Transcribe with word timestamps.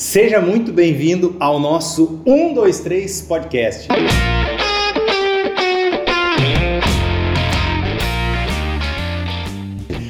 Seja 0.00 0.40
muito 0.40 0.72
bem-vindo 0.72 1.36
ao 1.38 1.60
nosso 1.60 2.22
1, 2.24 2.54
2, 2.54 2.80
3 2.80 3.20
podcast. 3.20 3.86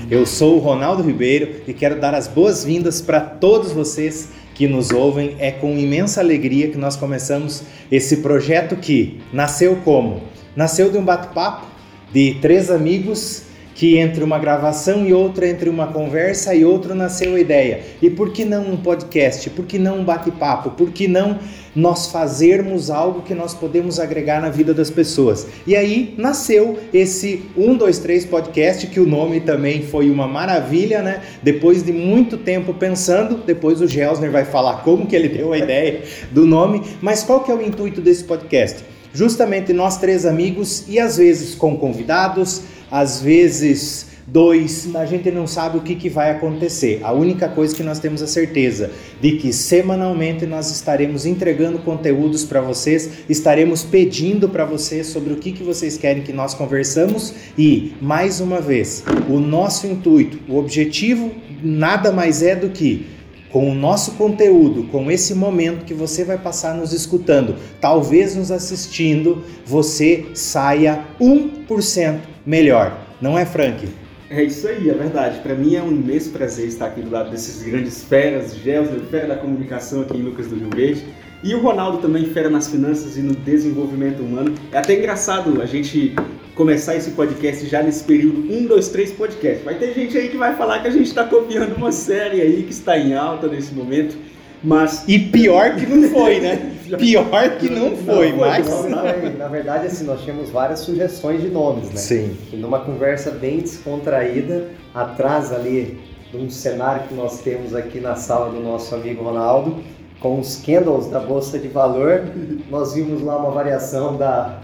Eu 0.09 0.25
sou 0.25 0.55
o 0.55 0.59
Ronaldo 0.61 1.03
Ribeiro 1.03 1.63
e 1.67 1.75
quero 1.75 2.01
dar 2.01 2.15
as 2.15 2.29
boas-vindas 2.29 3.03
para 3.03 3.21
todos 3.21 3.73
vocês 3.73 4.29
que 4.55 4.69
nos 4.69 4.93
ouvem. 4.93 5.35
É 5.41 5.51
com 5.51 5.77
imensa 5.77 6.21
alegria 6.21 6.69
que 6.69 6.79
nós 6.79 6.95
começamos 6.95 7.65
esse 7.91 8.19
projeto 8.19 8.77
que 8.77 9.21
nasceu 9.33 9.75
como? 9.85 10.23
Nasceu 10.55 10.89
de 10.93 10.99
um 10.99 11.05
bate-papo 11.05 11.67
de 12.13 12.35
três 12.41 12.71
amigos 12.71 13.50
que 13.81 13.97
entre 13.97 14.23
uma 14.23 14.39
gravação 14.39 15.07
e 15.07 15.15
outra, 15.15 15.49
entre 15.49 15.71
uma 15.71 15.87
conversa 15.87 16.55
e 16.55 16.67
outra, 16.67 16.95
nasceu 16.95 17.35
a 17.35 17.41
ideia. 17.41 17.81
E 18.03 18.11
por 18.11 18.31
que 18.31 18.45
não 18.45 18.71
um 18.71 18.77
podcast? 18.77 19.49
Por 19.49 19.65
que 19.65 19.79
não 19.79 20.01
um 20.01 20.05
bate-papo? 20.05 20.73
Por 20.73 20.91
que 20.91 21.09
não 21.09 21.39
nós 21.75 22.09
fazermos 22.09 22.91
algo 22.91 23.23
que 23.23 23.35
nós 23.35 23.55
podemos 23.55 23.99
agregar 23.99 24.43
na 24.43 24.51
vida 24.51 24.75
das 24.75 24.91
pessoas? 24.91 25.47
E 25.67 25.75
aí 25.75 26.15
nasceu 26.19 26.79
esse 26.93 27.45
1, 27.57 27.75
2, 27.75 27.99
3 28.01 28.27
podcast, 28.27 28.87
que 28.87 29.01
o 29.01 29.07
nome 29.07 29.41
também 29.41 29.81
foi 29.81 30.11
uma 30.11 30.29
maravilha, 30.29 31.01
né? 31.01 31.23
Depois 31.43 31.83
de 31.83 31.91
muito 31.91 32.37
tempo 32.37 32.75
pensando, 32.75 33.37
depois 33.47 33.81
o 33.81 33.89
Gelsner 33.89 34.31
vai 34.31 34.45
falar 34.45 34.83
como 34.83 35.07
que 35.07 35.17
ele 35.17 35.31
deu 35.31 35.55
a 35.55 35.59
ideia 35.59 36.03
do 36.31 36.45
nome, 36.45 36.83
mas 37.01 37.23
qual 37.23 37.43
que 37.43 37.51
é 37.51 37.55
o 37.55 37.63
intuito 37.63 38.03
desse 38.03 38.25
podcast? 38.25 38.90
Justamente 39.13 39.73
nós 39.73 39.99
três 39.99 40.25
amigos 40.25 40.85
e 40.89 40.99
às 40.99 41.17
vezes 41.17 41.55
com 41.55 41.77
convidados, 41.77 42.63
às 42.91 43.21
vezes 43.21 44.11
dois, 44.31 44.89
a 44.95 45.05
gente 45.05 45.31
não 45.31 45.47
sabe 45.47 45.79
o 45.79 45.81
que, 45.81 45.97
que 45.97 46.09
vai 46.09 46.31
acontecer. 46.31 47.01
A 47.03 47.13
única 47.13 47.49
coisa 47.49 47.75
que 47.75 47.83
nós 47.83 47.99
temos 47.99 48.23
a 48.23 48.27
certeza 48.27 48.91
de 49.21 49.33
que 49.33 49.53
semanalmente 49.53 50.47
nós 50.47 50.71
estaremos 50.71 51.27
entregando 51.27 51.81
conteúdos 51.81 52.45
para 52.45 52.61
vocês, 52.61 53.11
estaremos 53.29 53.83
pedindo 53.83 54.49
para 54.49 54.65
vocês 54.65 55.09
sobre 55.09 55.33
o 55.33 55.37
que, 55.37 55.53
que 55.53 55.65
vocês 55.65 55.97
querem 55.97 56.23
que 56.23 56.33
nós 56.33 56.55
conversamos 56.55 57.35
e, 57.59 57.93
mais 58.01 58.41
uma 58.41 58.61
vez, 58.61 59.03
o 59.29 59.41
nosso 59.41 59.87
intuito, 59.87 60.39
o 60.49 60.57
objetivo 60.57 61.33
nada 61.63 62.13
mais 62.13 62.43
é 62.43 62.55
do 62.55 62.71
que 62.71 63.07
com 63.53 63.71
o 63.71 63.75
nosso 63.75 64.13
conteúdo, 64.13 64.85
com 64.85 65.11
esse 65.11 65.35
momento 65.35 65.85
que 65.85 65.95
você 65.95 66.25
vai 66.25 66.39
passar 66.39 66.75
nos 66.75 66.93
escutando, 66.93 67.57
talvez 67.81 68.37
nos 68.37 68.51
assistindo, 68.51 69.43
você 69.67 70.27
saia 70.35 71.05
1% 71.21 72.21
melhor. 72.47 72.99
Não 73.21 73.39
é, 73.39 73.45
Frank? 73.45 73.89
É 74.31 74.45
isso 74.45 74.69
aí, 74.69 74.89
é 74.89 74.95
verdade. 74.95 75.41
Para 75.41 75.55
mim 75.55 75.75
é 75.75 75.83
um 75.83 75.91
imenso 75.91 76.31
prazer 76.31 76.69
estar 76.69 76.87
aqui 76.87 77.01
do 77.01 77.11
lado 77.11 77.31
desses 77.31 77.63
grandes 77.65 78.05
feras, 78.05 78.55
Gelson, 78.55 79.01
fera 79.11 79.29
da 79.29 79.37
comunicação 79.37 80.03
aqui 80.03 80.17
em 80.17 80.23
Lucas 80.23 80.47
do 80.47 80.55
Rio 80.55 80.71
Verde. 80.75 81.05
E 81.43 81.55
o 81.55 81.61
Ronaldo 81.61 81.99
também 81.99 82.27
fera 82.27 82.49
nas 82.49 82.69
finanças 82.69 83.17
e 83.17 83.21
no 83.21 83.35
desenvolvimento 83.35 84.21
humano. 84.21 84.55
É 84.71 84.79
até 84.79 84.97
engraçado 84.97 85.61
a 85.61 85.67
gente 85.67 86.15
começar 86.61 86.95
esse 86.95 87.13
podcast 87.13 87.67
já 87.67 87.83
nesse 87.83 88.05
período 88.05 88.43
1, 88.53 88.67
2, 88.67 88.89
3 88.89 89.13
podcast. 89.13 89.65
Vai 89.65 89.77
ter 89.77 89.95
gente 89.95 90.19
aí 90.19 90.29
que 90.29 90.37
vai 90.37 90.55
falar 90.55 90.81
que 90.81 90.89
a 90.89 90.91
gente 90.91 91.07
está 91.07 91.25
copiando 91.25 91.75
uma 91.75 91.91
série 91.91 92.43
aí 92.43 92.65
que 92.65 92.71
está 92.71 92.99
em 92.99 93.15
alta 93.15 93.49
nesse 93.49 93.73
momento. 93.73 94.15
Mas... 94.63 95.09
E 95.09 95.19
pior 95.19 95.75
que 95.77 95.87
não 95.87 96.11
foi, 96.11 96.39
né? 96.39 96.77
pior 96.99 97.57
que 97.59 97.71
não 97.71 97.97
foi, 97.97 98.33
não, 98.33 98.41
mas... 98.41 99.39
na 99.39 99.49
verdade, 99.49 99.87
assim, 99.87 100.05
nós 100.05 100.21
tínhamos 100.21 100.51
várias 100.51 100.81
sugestões 100.81 101.41
de 101.41 101.49
nomes, 101.49 101.89
né? 101.89 101.97
Sim. 101.97 102.37
E 102.53 102.57
numa 102.57 102.81
conversa 102.81 103.31
bem 103.31 103.61
descontraída, 103.61 104.69
atrás 104.95 105.51
ali 105.53 105.99
de 106.31 106.37
um 106.37 106.51
cenário 106.51 107.09
que 107.09 107.15
nós 107.15 107.41
temos 107.41 107.75
aqui 107.75 108.01
na 108.01 108.17
sala 108.17 108.51
do 108.51 108.61
nosso 108.61 108.95
amigo 108.95 109.25
Ronaldo, 109.25 109.83
com 110.21 110.39
os 110.39 110.57
candles 110.57 111.07
da 111.07 111.21
Bolsa 111.21 111.59
de 111.59 111.69
Valor, 111.69 112.25
nós 112.69 112.93
vimos 112.93 113.23
lá 113.23 113.39
uma 113.39 113.51
variação 113.51 114.19
da, 114.19 114.61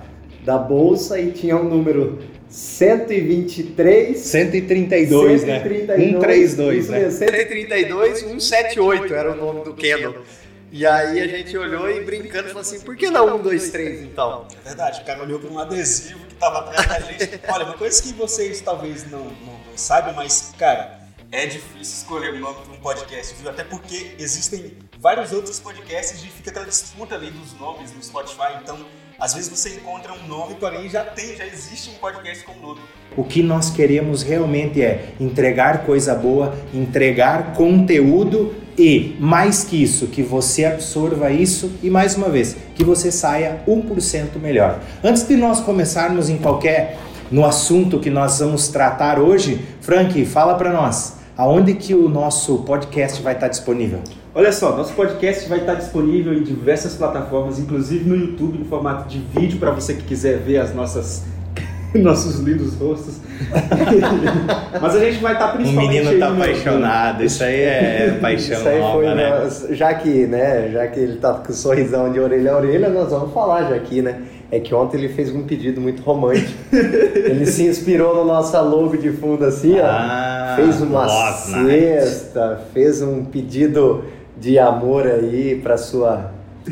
da 0.47 0.57
Bolsa 0.57 1.21
e 1.21 1.33
tinha 1.33 1.57
um 1.57 1.65
número 1.65 2.23
123. 2.49 4.17
132, 4.17 5.41
132 5.41 5.45
né? 5.45 5.61
132, 5.61 6.89
né? 6.89 7.11
132, 7.11 8.19
178 8.21 9.13
era 9.13 9.33
o 9.33 9.35
nome 9.35 9.65
do 9.65 9.75
candle. 9.75 10.25
E 10.71 10.87
aí 10.87 11.21
a 11.21 11.27
gente 11.27 11.57
olhou 11.59 11.91
e 11.91 12.05
brincando 12.05 12.49
falou 12.49 12.61
assim, 12.61 12.79
por 12.81 12.97
que 12.97 13.11
não 13.11 13.37
1, 13.39 13.43
2, 13.43 13.71
3 13.71 14.03
então? 14.03 14.47
É 14.65 14.69
verdade, 14.69 15.01
o 15.01 15.05
cara 15.05 15.23
olhou 15.23 15.41
para 15.41 15.51
um 15.51 15.59
adesivo 15.59 16.21
que 16.27 16.35
estava 16.35 16.61
atrás 16.61 16.87
da 16.87 17.01
gente. 17.01 17.41
Olha, 17.51 17.65
uma 17.65 17.75
coisa 17.75 18.01
que 18.01 18.13
vocês 18.13 18.61
talvez 18.61 19.11
não, 19.11 19.25
não, 19.25 19.59
não 19.67 19.77
saibam, 19.77 20.15
mas, 20.15 20.55
cara, 20.57 21.01
é 21.33 21.47
difícil 21.47 21.81
escolher 21.81 22.35
o 22.35 22.39
nome 22.39 22.61
para 22.63 22.73
um 22.73 22.81
podcast, 22.81 23.35
viu? 23.35 23.51
Até 23.51 23.65
porque 23.65 24.13
existem 24.19 24.77
vários 25.01 25.33
outros 25.33 25.59
podcasts 25.59 26.23
e 26.23 26.29
fica 26.29 26.51
aquela 26.51 26.67
disputa 26.67 27.17
ali 27.17 27.31
dos 27.31 27.53
nomes 27.59 27.93
no 27.93 28.03
Spotify, 28.03 28.59
então 28.63 28.79
às 29.19 29.35
vezes 29.35 29.49
você 29.49 29.71
encontra 29.71 30.13
um 30.13 30.29
nome, 30.29 30.55
porém 30.57 30.89
já 30.89 31.03
tem, 31.03 31.37
já 31.37 31.47
existe 31.47 31.91
um 31.91 31.95
podcast 31.95 32.45
com 32.45 32.55
nome. 32.61 32.81
O 33.17 33.25
que 33.25 33.43
nós 33.43 33.71
queremos 33.71 34.23
realmente 34.23 34.83
é 34.83 35.15
entregar 35.19 35.85
coisa 35.87 36.15
boa, 36.15 36.55
entregar 36.75 37.55
conteúdo 37.55 38.55
e, 38.77 39.17
mais 39.19 39.65
que 39.65 39.83
isso, 39.83 40.09
que 40.09 40.23
você 40.23 40.67
absorva 40.67 41.31
isso 41.31 41.73
e, 41.83 41.89
mais 41.89 42.15
uma 42.15 42.29
vez, 42.29 42.57
que 42.75 42.85
você 42.85 43.11
saia 43.11 43.63
1% 43.67 44.39
melhor. 44.39 44.81
Antes 45.03 45.27
de 45.27 45.35
nós 45.35 45.61
começarmos 45.61 46.29
em 46.29 46.37
qualquer 46.37 46.99
no 47.31 47.45
assunto 47.45 47.99
que 47.99 48.11
nós 48.11 48.39
vamos 48.39 48.69
tratar 48.69 49.19
hoje, 49.19 49.65
Frank, 49.81 50.25
fala 50.27 50.55
para 50.57 50.71
nós, 50.73 51.17
aonde 51.37 51.75
que 51.75 51.95
o 51.95 52.09
nosso 52.09 52.59
podcast 52.59 53.23
vai 53.23 53.35
estar 53.35 53.49
disponível? 53.49 54.01
Olha 54.37 54.53
só, 54.53 54.77
nosso 54.77 54.93
podcast 54.93 55.49
vai 55.49 55.61
estar 55.61 55.77
disponível 55.77 56.35
em 56.35 56.43
diversas 56.43 56.95
plataformas, 56.95 57.59
inclusive 57.59 58.07
no 58.07 58.15
YouTube, 58.15 58.59
no 58.59 58.67
formato 58.67 59.09
de 59.09 59.19
vídeo, 59.35 59.59
para 59.59 59.71
você 59.71 59.95
que 59.95 60.03
quiser 60.03 60.37
ver 60.37 60.59
as 60.59 60.75
nossas 60.75 61.25
nossos 61.97 62.41
lindos 62.41 62.75
rostos. 62.75 63.15
Mas 64.79 64.95
a 64.95 65.01
gente 65.01 65.23
vai 65.23 65.33
estar 65.33 65.55
principalmente. 65.55 65.87
O 65.87 66.05
menino 66.05 66.13
está 66.13 66.29
apaixonado, 66.29 67.25
isso 67.25 67.43
aí 67.43 67.61
é 67.63 68.19
paixão 68.21 68.59
isso 68.59 68.69
aí 68.69 68.79
nova, 68.79 68.93
foi, 68.93 69.15
né? 69.15 69.41
Nós, 69.41 69.69
já 69.71 69.95
que, 69.95 70.27
né, 70.27 70.69
já 70.71 70.87
que 70.87 71.01
ele 71.01 71.17
tá 71.17 71.33
com 71.33 71.53
sorrisão 71.55 72.13
de 72.13 72.21
orelha 72.21 72.53
a 72.53 72.57
orelha, 72.59 72.91
nós 72.91 73.09
vamos 73.09 73.33
falar 73.33 73.71
já 73.71 73.75
aqui, 73.75 74.03
né? 74.03 74.21
É 74.53 74.61
que 74.61 74.75
ontem 74.75 74.99
ele 74.99 75.09
fez 75.09 75.35
um 75.35 75.45
pedido 75.45 75.81
muito 75.81 76.03
romântico. 76.03 76.53
ele 76.71 77.47
se 77.47 77.67
inspirou 77.67 78.15
no 78.15 78.27
nosso 78.27 78.55
logo 78.63 78.99
de 78.99 79.11
fundo 79.13 79.47
assim, 79.47 79.81
ó. 79.81 79.87
Ah, 79.87 80.53
fez 80.57 80.83
uma 80.83 81.09
cesta, 81.09 82.49
night. 82.49 82.63
fez 82.75 83.01
um 83.01 83.25
pedido 83.25 84.05
de 84.37 84.59
amor 84.59 85.07
aí 85.07 85.61
para 85.63 85.77
sua 85.77 86.31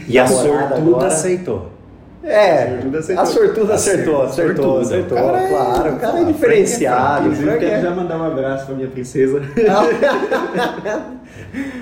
e 0.08 0.18
a 0.18 0.26
sortuda 0.26 1.06
aceitou. 1.06 1.74
É, 2.26 2.80
a 3.18 3.26
sortuda 3.26 3.74
acertou, 3.74 4.22
acertou, 4.22 4.80
acertou. 4.80 5.18
Cara 5.18 5.42
é, 5.42 5.48
claro, 5.48 5.94
o 5.94 5.98
cara 5.98 6.20
é 6.20 6.24
diferenciado. 6.24 7.26
Inclusive, 7.26 7.58
quero 7.58 7.82
já 7.82 7.90
mandar 7.90 8.16
um 8.16 8.24
abraço 8.24 8.64
pra 8.64 8.74
minha 8.74 8.88
princesa. 8.88 9.42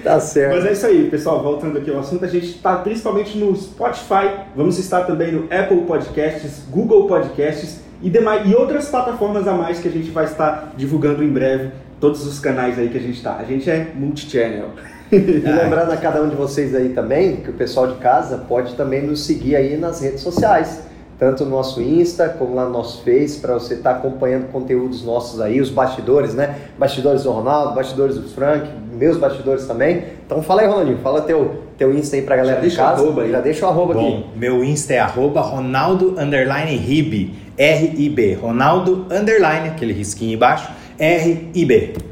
tá 0.02 0.18
certo. 0.18 0.56
Mas 0.56 0.66
é 0.66 0.72
isso 0.72 0.84
aí, 0.84 1.08
pessoal. 1.08 1.40
Voltando 1.44 1.78
aqui 1.78 1.92
ao 1.92 2.00
assunto, 2.00 2.24
a 2.24 2.28
gente 2.28 2.46
está 2.46 2.74
principalmente 2.76 3.38
no 3.38 3.54
Spotify, 3.54 4.30
vamos 4.56 4.80
estar 4.80 5.02
também 5.02 5.30
no 5.30 5.44
Apple 5.44 5.82
Podcasts, 5.82 6.64
Google 6.68 7.06
Podcasts 7.06 7.80
e, 8.02 8.10
demais, 8.10 8.50
e 8.50 8.54
outras 8.56 8.88
plataformas 8.88 9.46
a 9.46 9.52
mais 9.52 9.78
que 9.78 9.86
a 9.86 9.92
gente 9.92 10.10
vai 10.10 10.24
estar 10.24 10.72
divulgando 10.76 11.22
em 11.22 11.30
breve. 11.30 11.70
Todos 12.00 12.26
os 12.26 12.40
canais 12.40 12.80
aí 12.80 12.88
que 12.88 12.98
a 12.98 13.00
gente 13.00 13.18
está. 13.18 13.36
A 13.36 13.44
gente 13.44 13.70
é 13.70 13.92
multi-channel. 13.94 14.70
E 15.42 15.42
lembrando 15.44 15.92
a 15.92 15.96
cada 15.98 16.22
um 16.22 16.28
de 16.28 16.34
vocês 16.34 16.74
aí 16.74 16.88
também, 16.90 17.36
que 17.36 17.50
o 17.50 17.52
pessoal 17.52 17.86
de 17.86 17.98
casa 17.98 18.38
pode 18.48 18.74
também 18.74 19.02
nos 19.02 19.26
seguir 19.26 19.56
aí 19.56 19.76
nas 19.76 20.00
redes 20.00 20.22
sociais. 20.22 20.84
Tanto 21.18 21.44
no 21.44 21.50
nosso 21.50 21.82
Insta, 21.82 22.30
como 22.30 22.54
lá 22.54 22.64
no 22.64 22.70
nosso 22.70 23.04
Face, 23.04 23.38
para 23.38 23.52
você 23.54 23.74
estar 23.74 23.92
tá 23.92 23.98
acompanhando 23.98 24.50
conteúdos 24.50 25.04
nossos 25.04 25.38
aí, 25.40 25.60
os 25.60 25.68
bastidores, 25.68 26.34
né? 26.34 26.56
Bastidores 26.78 27.24
do 27.24 27.30
Ronaldo, 27.30 27.74
bastidores 27.74 28.16
do 28.16 28.28
Frank, 28.30 28.66
meus 28.98 29.18
bastidores 29.18 29.66
também. 29.66 30.02
Então 30.26 30.42
fala 30.42 30.62
aí, 30.62 30.66
Ronaldinho, 30.66 30.98
fala 30.98 31.20
teu, 31.20 31.62
teu 31.76 31.94
Insta 31.94 32.16
aí 32.16 32.22
pra 32.22 32.34
galera 32.34 32.62
já 32.62 32.68
de 32.68 32.74
casa. 32.74 33.02
Arroba 33.02 33.22
aí. 33.22 33.30
Já 33.30 33.40
deixa 33.40 33.66
o 33.66 33.68
arroba 33.68 33.94
Bom, 33.94 34.08
aqui. 34.08 34.26
Meu 34.34 34.64
Insta 34.64 34.94
é 34.94 34.98
arroba 34.98 35.42
Ronaldo 35.42 36.16
underline 36.18 36.74
Ribe, 36.74 37.34
R-I-B. 37.56 38.34
Ronaldo 38.34 39.06
underline, 39.10 39.68
aquele 39.68 39.92
risquinho 39.92 40.34
embaixo, 40.34 40.72
R-I-B 40.98 42.11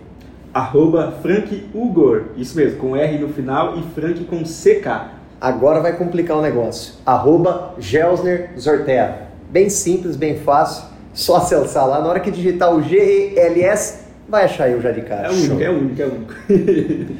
arroba 0.53 1.15
Frank 1.23 1.69
Ugor, 1.75 2.25
isso 2.37 2.57
mesmo, 2.57 2.79
com 2.79 2.97
R 2.97 3.19
no 3.19 3.29
final 3.29 3.79
e 3.79 3.83
Frank 3.95 4.25
com 4.25 4.43
CK. 4.43 5.11
Agora 5.41 5.81
vai 5.81 5.97
complicar 5.97 6.37
o 6.37 6.43
negócio. 6.43 6.95
Arroba 7.07 7.75
Gelsner 7.79 8.51
Zortea. 8.59 9.29
Bem 9.51 9.71
simples, 9.71 10.17
bem 10.17 10.39
fácil, 10.39 10.85
só 11.15 11.37
acessar 11.37 11.87
lá. 11.89 12.01
Na 12.01 12.09
hora 12.09 12.21
que 12.21 12.31
digitar 12.31 12.75
o 12.75 12.83
G-E-L-S, 12.83 14.01
vai 14.29 14.45
achar 14.45 14.69
eu 14.69 14.81
já 14.81 14.91
de 14.93 15.01
cara. 15.03 15.29
É 15.29 15.31
único, 15.31 15.63
é 15.63 15.71
único, 15.71 16.03
é 16.03 16.07
único. 16.07 16.35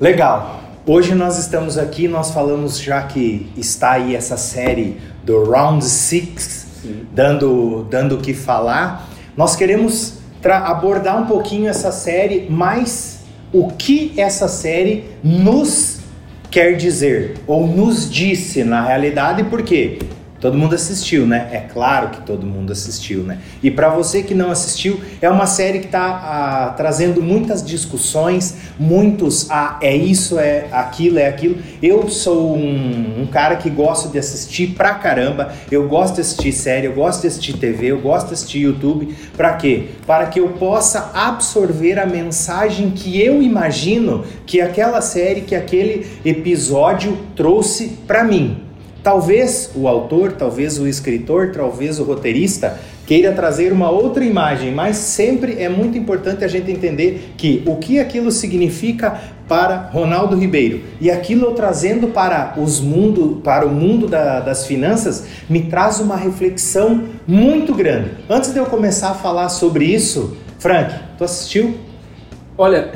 Legal. 0.00 0.60
Hoje 0.86 1.14
nós 1.14 1.38
estamos 1.38 1.76
aqui, 1.76 2.08
nós 2.08 2.30
falamos 2.30 2.80
já 2.80 3.02
que 3.02 3.52
está 3.56 3.92
aí 3.92 4.16
essa 4.16 4.36
série 4.36 4.98
do 5.22 5.44
Round 5.44 5.84
6, 5.84 6.66
dando, 7.12 7.84
dando 7.90 8.16
o 8.16 8.18
que 8.18 8.32
falar. 8.32 9.08
Nós 9.36 9.54
queremos 9.54 10.19
abordar 10.44 11.20
um 11.20 11.26
pouquinho 11.26 11.68
essa 11.68 11.92
série, 11.92 12.46
mas 12.48 13.20
o 13.52 13.68
que 13.68 14.12
essa 14.16 14.48
série 14.48 15.04
nos 15.22 16.00
quer 16.50 16.76
dizer, 16.76 17.38
ou 17.46 17.66
nos 17.66 18.10
disse 18.10 18.64
na 18.64 18.84
realidade, 18.84 19.44
por 19.44 19.62
quê? 19.62 19.98
Todo 20.40 20.56
mundo 20.56 20.74
assistiu, 20.74 21.26
né? 21.26 21.48
É 21.52 21.58
claro 21.58 22.08
que 22.08 22.22
todo 22.22 22.46
mundo 22.46 22.72
assistiu, 22.72 23.22
né? 23.22 23.38
E 23.62 23.70
para 23.70 23.90
você 23.90 24.22
que 24.22 24.34
não 24.34 24.50
assistiu, 24.50 24.98
é 25.20 25.28
uma 25.28 25.46
série 25.46 25.80
que 25.80 25.86
está 25.86 26.00
ah, 26.00 26.74
trazendo 26.76 27.22
muitas 27.22 27.62
discussões, 27.62 28.56
muitos 28.80 29.50
ah, 29.50 29.78
é 29.82 29.94
isso, 29.94 30.38
é 30.38 30.64
aquilo, 30.72 31.18
é 31.18 31.28
aquilo. 31.28 31.58
Eu 31.82 32.08
sou 32.08 32.56
um, 32.56 33.20
um, 33.20 33.26
cara 33.26 33.56
que 33.56 33.68
gosto 33.68 34.08
de 34.08 34.18
assistir 34.18 34.68
pra 34.68 34.94
caramba. 34.94 35.52
Eu 35.70 35.86
gosto 35.86 36.14
de 36.14 36.22
assistir 36.22 36.50
série, 36.50 36.86
eu 36.86 36.94
gosto 36.94 37.20
de 37.20 37.26
assistir 37.26 37.58
TV, 37.58 37.88
eu 37.88 38.00
gosto 38.00 38.28
de 38.28 38.34
assistir 38.34 38.60
YouTube. 38.60 39.14
Para 39.36 39.52
quê? 39.52 39.88
Para 40.06 40.26
que 40.26 40.40
eu 40.40 40.48
possa 40.48 41.10
absorver 41.12 41.98
a 41.98 42.06
mensagem 42.06 42.90
que 42.90 43.20
eu 43.20 43.42
imagino 43.42 44.24
que 44.46 44.62
aquela 44.62 45.02
série, 45.02 45.42
que 45.42 45.54
aquele 45.54 46.06
episódio 46.24 47.18
trouxe 47.36 47.98
para 48.06 48.24
mim. 48.24 48.62
Talvez 49.02 49.70
o 49.74 49.88
autor, 49.88 50.32
talvez 50.32 50.78
o 50.78 50.86
escritor, 50.86 51.52
talvez 51.52 51.98
o 51.98 52.04
roteirista 52.04 52.78
queira 53.10 53.32
trazer 53.32 53.72
uma 53.72 53.90
outra 53.90 54.24
imagem, 54.24 54.70
mas 54.70 54.96
sempre 54.96 55.60
é 55.60 55.68
muito 55.68 55.98
importante 55.98 56.44
a 56.44 56.46
gente 56.46 56.70
entender 56.70 57.34
que 57.36 57.60
o 57.66 57.74
que 57.74 57.98
aquilo 57.98 58.30
significa 58.30 59.20
para 59.48 59.78
Ronaldo 59.92 60.36
Ribeiro 60.36 60.82
e 61.00 61.10
aquilo 61.10 61.46
eu 61.46 61.50
trazendo 61.50 62.06
para 62.06 62.54
os 62.56 62.78
mundo, 62.78 63.40
para 63.42 63.66
o 63.66 63.68
mundo 63.68 64.06
da, 64.06 64.38
das 64.38 64.64
finanças 64.64 65.26
me 65.48 65.62
traz 65.62 65.98
uma 65.98 66.14
reflexão 66.14 67.02
muito 67.26 67.74
grande. 67.74 68.10
Antes 68.28 68.52
de 68.52 68.60
eu 68.60 68.66
começar 68.66 69.10
a 69.10 69.14
falar 69.14 69.48
sobre 69.48 69.86
isso, 69.86 70.36
Frank, 70.60 70.94
tu 71.18 71.24
assistiu? 71.24 71.78
Olha, 72.56 72.92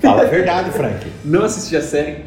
fala 0.00 0.22
a 0.22 0.26
verdade, 0.26 0.70
Frank. 0.72 1.06
Não 1.24 1.44
assisti 1.44 1.76
a 1.76 1.80
série 1.80 2.24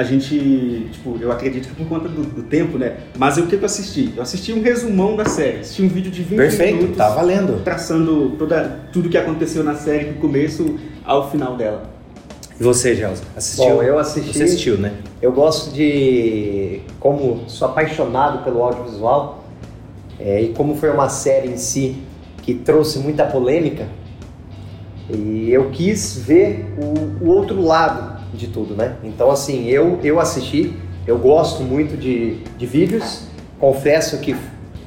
a 0.00 0.02
gente, 0.02 0.88
tipo, 0.92 1.18
eu 1.20 1.30
acredito 1.30 1.68
que 1.68 1.74
por 1.74 1.86
conta 1.86 2.08
do, 2.08 2.22
do 2.22 2.42
tempo, 2.44 2.78
né? 2.78 2.96
Mas 3.18 3.36
o 3.36 3.46
que 3.46 3.54
eu 3.54 3.64
assisti? 3.66 4.14
Eu 4.16 4.22
assisti 4.22 4.50
um 4.50 4.62
resumão 4.62 5.14
da 5.14 5.26
série, 5.26 5.58
assisti 5.58 5.82
um 5.82 5.88
vídeo 5.88 6.10
de 6.10 6.22
20 6.22 6.38
Perfeito, 6.38 6.76
minutos. 6.76 6.96
tá 6.96 7.10
valendo. 7.10 7.62
Traçando 7.62 8.30
toda, 8.38 8.80
tudo 8.94 9.10
que 9.10 9.18
aconteceu 9.18 9.62
na 9.62 9.74
série, 9.74 10.06
do 10.06 10.18
começo 10.18 10.78
ao 11.04 11.30
final 11.30 11.54
dela. 11.54 11.82
E 12.58 12.62
você, 12.62 12.94
Gelson, 12.94 13.24
assistiu? 13.36 13.74
Bom, 13.76 13.82
eu 13.82 13.98
assisti. 13.98 14.32
Você 14.32 14.44
assistiu, 14.44 14.78
né? 14.78 14.94
Eu 15.20 15.32
gosto 15.32 15.70
de. 15.74 16.80
Como 16.98 17.46
sou 17.46 17.68
apaixonado 17.68 18.42
pelo 18.42 18.62
audiovisual, 18.62 19.44
é, 20.18 20.40
e 20.40 20.48
como 20.54 20.76
foi 20.76 20.88
uma 20.90 21.10
série 21.10 21.48
em 21.48 21.58
si 21.58 21.98
que 22.42 22.54
trouxe 22.54 22.98
muita 23.00 23.26
polêmica, 23.26 23.86
e 25.10 25.50
eu 25.50 25.68
quis 25.68 26.16
ver 26.16 26.64
o, 26.78 27.26
o 27.26 27.28
outro 27.28 27.60
lado 27.60 28.09
de 28.32 28.48
tudo, 28.48 28.74
né? 28.74 28.96
Então, 29.04 29.30
assim, 29.30 29.66
eu, 29.68 29.98
eu 30.02 30.20
assisti, 30.20 30.74
eu 31.06 31.18
gosto 31.18 31.62
muito 31.62 31.96
de, 31.96 32.38
de 32.56 32.66
vídeos, 32.66 33.22
confesso 33.58 34.18
que 34.18 34.36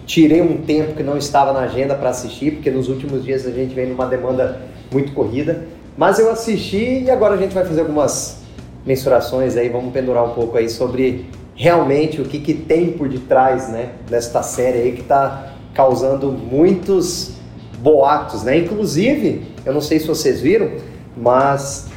tirei 0.06 0.42
um 0.42 0.58
tempo 0.58 0.94
que 0.94 1.04
não 1.04 1.18
estava 1.18 1.54
na 1.54 1.62
agenda 1.62 1.96
para 1.96 2.10
assistir, 2.10 2.56
porque 2.56 2.70
nos 2.70 2.90
últimos 2.90 3.24
dias 3.24 3.46
a 3.46 3.52
gente 3.52 3.74
vem 3.74 3.88
numa 3.88 4.06
demanda 4.06 4.62
muito 4.92 5.14
corrida, 5.14 5.66
mas 5.98 6.20
eu 6.20 6.30
assisti 6.32 7.04
e 7.04 7.12
agora 7.12 7.36
a 7.36 7.38
gente 7.38 7.54
vai 7.54 7.66
fazer 7.66 7.82
algumas 7.82 8.42
mensurações 8.86 9.56
aí, 9.56 9.70
vamos 9.70 9.94
pendurar 9.94 10.26
um 10.26 10.34
pouco 10.34 10.58
aí 10.58 10.70
sobre 10.70 11.26
realmente 11.56 12.20
o 12.20 12.26
que, 12.26 12.40
que 12.40 12.54
tem 12.54 12.92
por 12.92 13.08
detrás, 13.08 13.70
né, 13.70 13.92
desta 14.10 14.42
série 14.44 14.80
aí 14.80 14.92
que 14.94 15.02
está 15.02 15.54
causando 15.74 16.32
muitos 16.32 17.34
boatos, 17.80 18.44
né? 18.44 18.58
Inclusive, 18.58 19.44
eu 19.66 19.74
não 19.74 19.82
sei 19.82 20.00
se 20.00 20.08
vocês 20.08 20.40
viram, 20.40 20.72
mas 21.18 21.88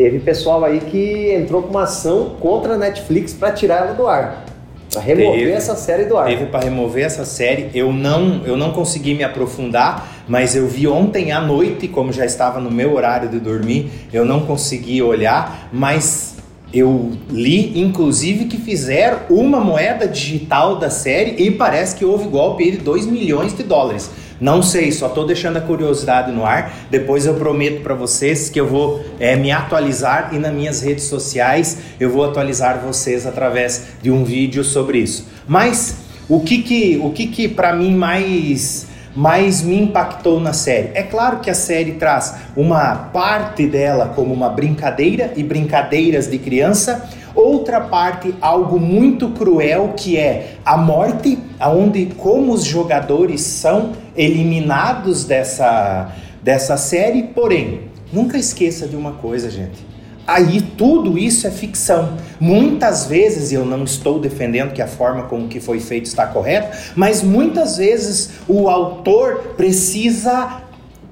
teve 0.00 0.18
pessoal 0.18 0.64
aí 0.64 0.80
que 0.80 1.30
entrou 1.30 1.62
com 1.62 1.68
uma 1.68 1.82
ação 1.82 2.36
contra 2.40 2.72
a 2.72 2.78
Netflix 2.78 3.34
para 3.34 3.52
tirar 3.52 3.84
ela 3.84 3.92
do 3.92 4.06
ar. 4.06 4.46
Para 4.90 5.02
remover 5.02 5.40
teve, 5.40 5.52
essa 5.52 5.76
série 5.76 6.06
do 6.06 6.16
ar. 6.16 6.26
Teve 6.26 6.46
para 6.46 6.60
remover 6.60 7.04
essa 7.04 7.26
série. 7.26 7.70
Eu 7.74 7.92
não, 7.92 8.40
eu 8.46 8.56
não 8.56 8.72
consegui 8.72 9.12
me 9.12 9.22
aprofundar, 9.22 10.24
mas 10.26 10.56
eu 10.56 10.66
vi 10.66 10.88
ontem 10.88 11.32
à 11.32 11.40
noite, 11.40 11.86
como 11.86 12.14
já 12.14 12.24
estava 12.24 12.58
no 12.58 12.70
meu 12.70 12.94
horário 12.94 13.28
de 13.28 13.38
dormir, 13.38 13.90
eu 14.10 14.24
não 14.24 14.40
consegui 14.46 15.02
olhar, 15.02 15.68
mas 15.70 16.36
eu 16.72 17.10
li, 17.28 17.78
inclusive, 17.78 18.46
que 18.46 18.56
fizeram 18.56 19.18
uma 19.28 19.60
moeda 19.60 20.08
digital 20.08 20.76
da 20.76 20.88
série 20.88 21.42
e 21.42 21.50
parece 21.50 21.94
que 21.94 22.06
houve 22.06 22.26
golpe 22.26 22.70
de 22.70 22.78
2 22.78 23.04
milhões 23.04 23.54
de 23.54 23.62
dólares. 23.62 24.10
Não 24.40 24.62
sei, 24.62 24.90
só 24.90 25.08
estou 25.08 25.26
deixando 25.26 25.58
a 25.58 25.60
curiosidade 25.60 26.32
no 26.32 26.46
ar. 26.46 26.72
Depois 26.90 27.26
eu 27.26 27.34
prometo 27.34 27.82
para 27.82 27.94
vocês 27.94 28.48
que 28.48 28.58
eu 28.58 28.66
vou 28.66 29.04
é, 29.18 29.36
me 29.36 29.50
atualizar 29.50 30.30
e 30.32 30.38
nas 30.38 30.52
minhas 30.52 30.80
redes 30.80 31.04
sociais 31.04 31.76
eu 32.00 32.10
vou 32.10 32.24
atualizar 32.24 32.78
vocês 32.78 33.26
através 33.26 33.88
de 34.00 34.10
um 34.10 34.24
vídeo 34.24 34.64
sobre 34.64 34.98
isso. 34.98 35.28
Mas 35.46 35.96
o 36.28 36.40
que 36.40 36.62
que, 36.62 36.98
o 37.02 37.10
que, 37.10 37.26
que 37.26 37.48
para 37.48 37.74
mim 37.74 37.94
mais 37.94 38.88
mais 39.14 39.62
me 39.62 39.76
impactou 39.80 40.40
na 40.40 40.52
série. 40.52 40.90
É 40.94 41.02
claro 41.02 41.40
que 41.40 41.50
a 41.50 41.54
série 41.54 41.92
traz 41.92 42.34
uma 42.56 42.94
parte 42.94 43.66
dela 43.66 44.12
como 44.14 44.32
uma 44.32 44.48
brincadeira 44.48 45.32
e 45.36 45.42
brincadeiras 45.42 46.30
de 46.30 46.38
criança, 46.38 47.08
outra 47.34 47.80
parte 47.80 48.34
algo 48.40 48.78
muito 48.78 49.30
cruel 49.30 49.94
que 49.96 50.16
é 50.16 50.56
a 50.64 50.76
morte, 50.76 51.38
aonde 51.58 52.06
como 52.16 52.52
os 52.52 52.64
jogadores 52.64 53.40
são 53.42 53.92
eliminados 54.16 55.24
dessa 55.24 56.12
dessa 56.42 56.76
série, 56.76 57.24
porém, 57.24 57.82
nunca 58.12 58.38
esqueça 58.38 58.86
de 58.86 58.96
uma 58.96 59.12
coisa, 59.12 59.50
gente. 59.50 59.90
Aí 60.26 60.60
tudo 60.60 61.18
isso 61.18 61.46
é 61.46 61.50
ficção. 61.50 62.16
Muitas 62.38 63.06
vezes, 63.06 63.52
eu 63.52 63.64
não 63.64 63.84
estou 63.84 64.20
defendendo 64.20 64.72
que 64.72 64.80
a 64.80 64.86
forma 64.86 65.24
como 65.24 65.48
que 65.48 65.58
foi 65.58 65.80
feito 65.80 66.06
está 66.06 66.26
correta, 66.26 66.70
mas 66.94 67.22
muitas 67.22 67.78
vezes 67.78 68.30
o 68.46 68.68
autor 68.68 69.54
precisa 69.56 70.62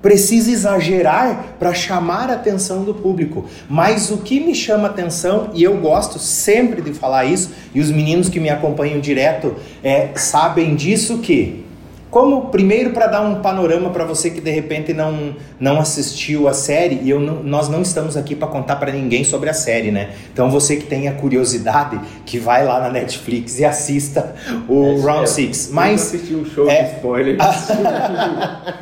precisa 0.01 0.51
exagerar 0.51 1.57
para 1.59 1.75
chamar 1.75 2.31
a 2.31 2.35
atenção 2.35 2.85
do 2.85 2.95
público. 2.95 3.47
Mas 3.69 4.11
o 4.11 4.19
que 4.19 4.41
me 4.41 4.55
chama 4.55 4.89
atenção, 4.89 5.51
e 5.55 5.63
eu 5.63 5.77
gosto 5.79 6.19
sempre 6.19 6.81
de 6.81 6.93
falar 6.93 7.25
isso, 7.25 7.51
e 7.75 7.81
os 7.81 7.91
meninos 7.91 8.29
que 8.29 8.41
me 8.41 8.51
acompanham 8.51 9.01
direto 9.01 9.57
é, 9.83 10.11
sabem 10.15 10.75
disso, 10.75 11.19
que 11.19 11.68
como 12.11 12.47
primeiro 12.47 12.91
para 12.91 13.07
dar 13.07 13.21
um 13.21 13.37
panorama 13.37 13.91
para 13.91 14.05
você 14.05 14.31
que 14.31 14.41
de 14.41 14.51
repente 14.51 14.93
não 14.95 15.37
não 15.61 15.79
assistiu 15.79 16.49
a 16.49 16.55
série 16.55 17.01
e 17.03 17.11
eu 17.11 17.21
não, 17.21 17.43
nós 17.43 17.69
não 17.69 17.83
estamos 17.83 18.17
aqui 18.17 18.35
para 18.35 18.49
contar 18.49 18.77
para 18.77 18.93
ninguém 18.93 19.25
sobre 19.25 19.51
a 19.51 19.53
série, 19.53 19.91
né? 19.91 20.11
Então 20.33 20.51
você 20.51 20.77
que 20.77 20.87
tem 20.87 21.09
a 21.09 21.13
curiosidade 21.13 22.01
que 22.25 22.39
vai 22.39 22.65
lá 22.65 22.81
na 22.81 22.91
Netflix 22.91 23.59
e 23.59 23.65
assista 23.65 24.35
o 24.69 24.85
é, 24.85 25.01
Round 25.01 25.29
6. 25.29 25.71
Mas 25.73 26.03
assisti 26.15 26.35
um 26.35 26.45
show 26.45 26.71
é, 26.71 26.83
de 26.83 26.97
spoiler. 26.97 27.39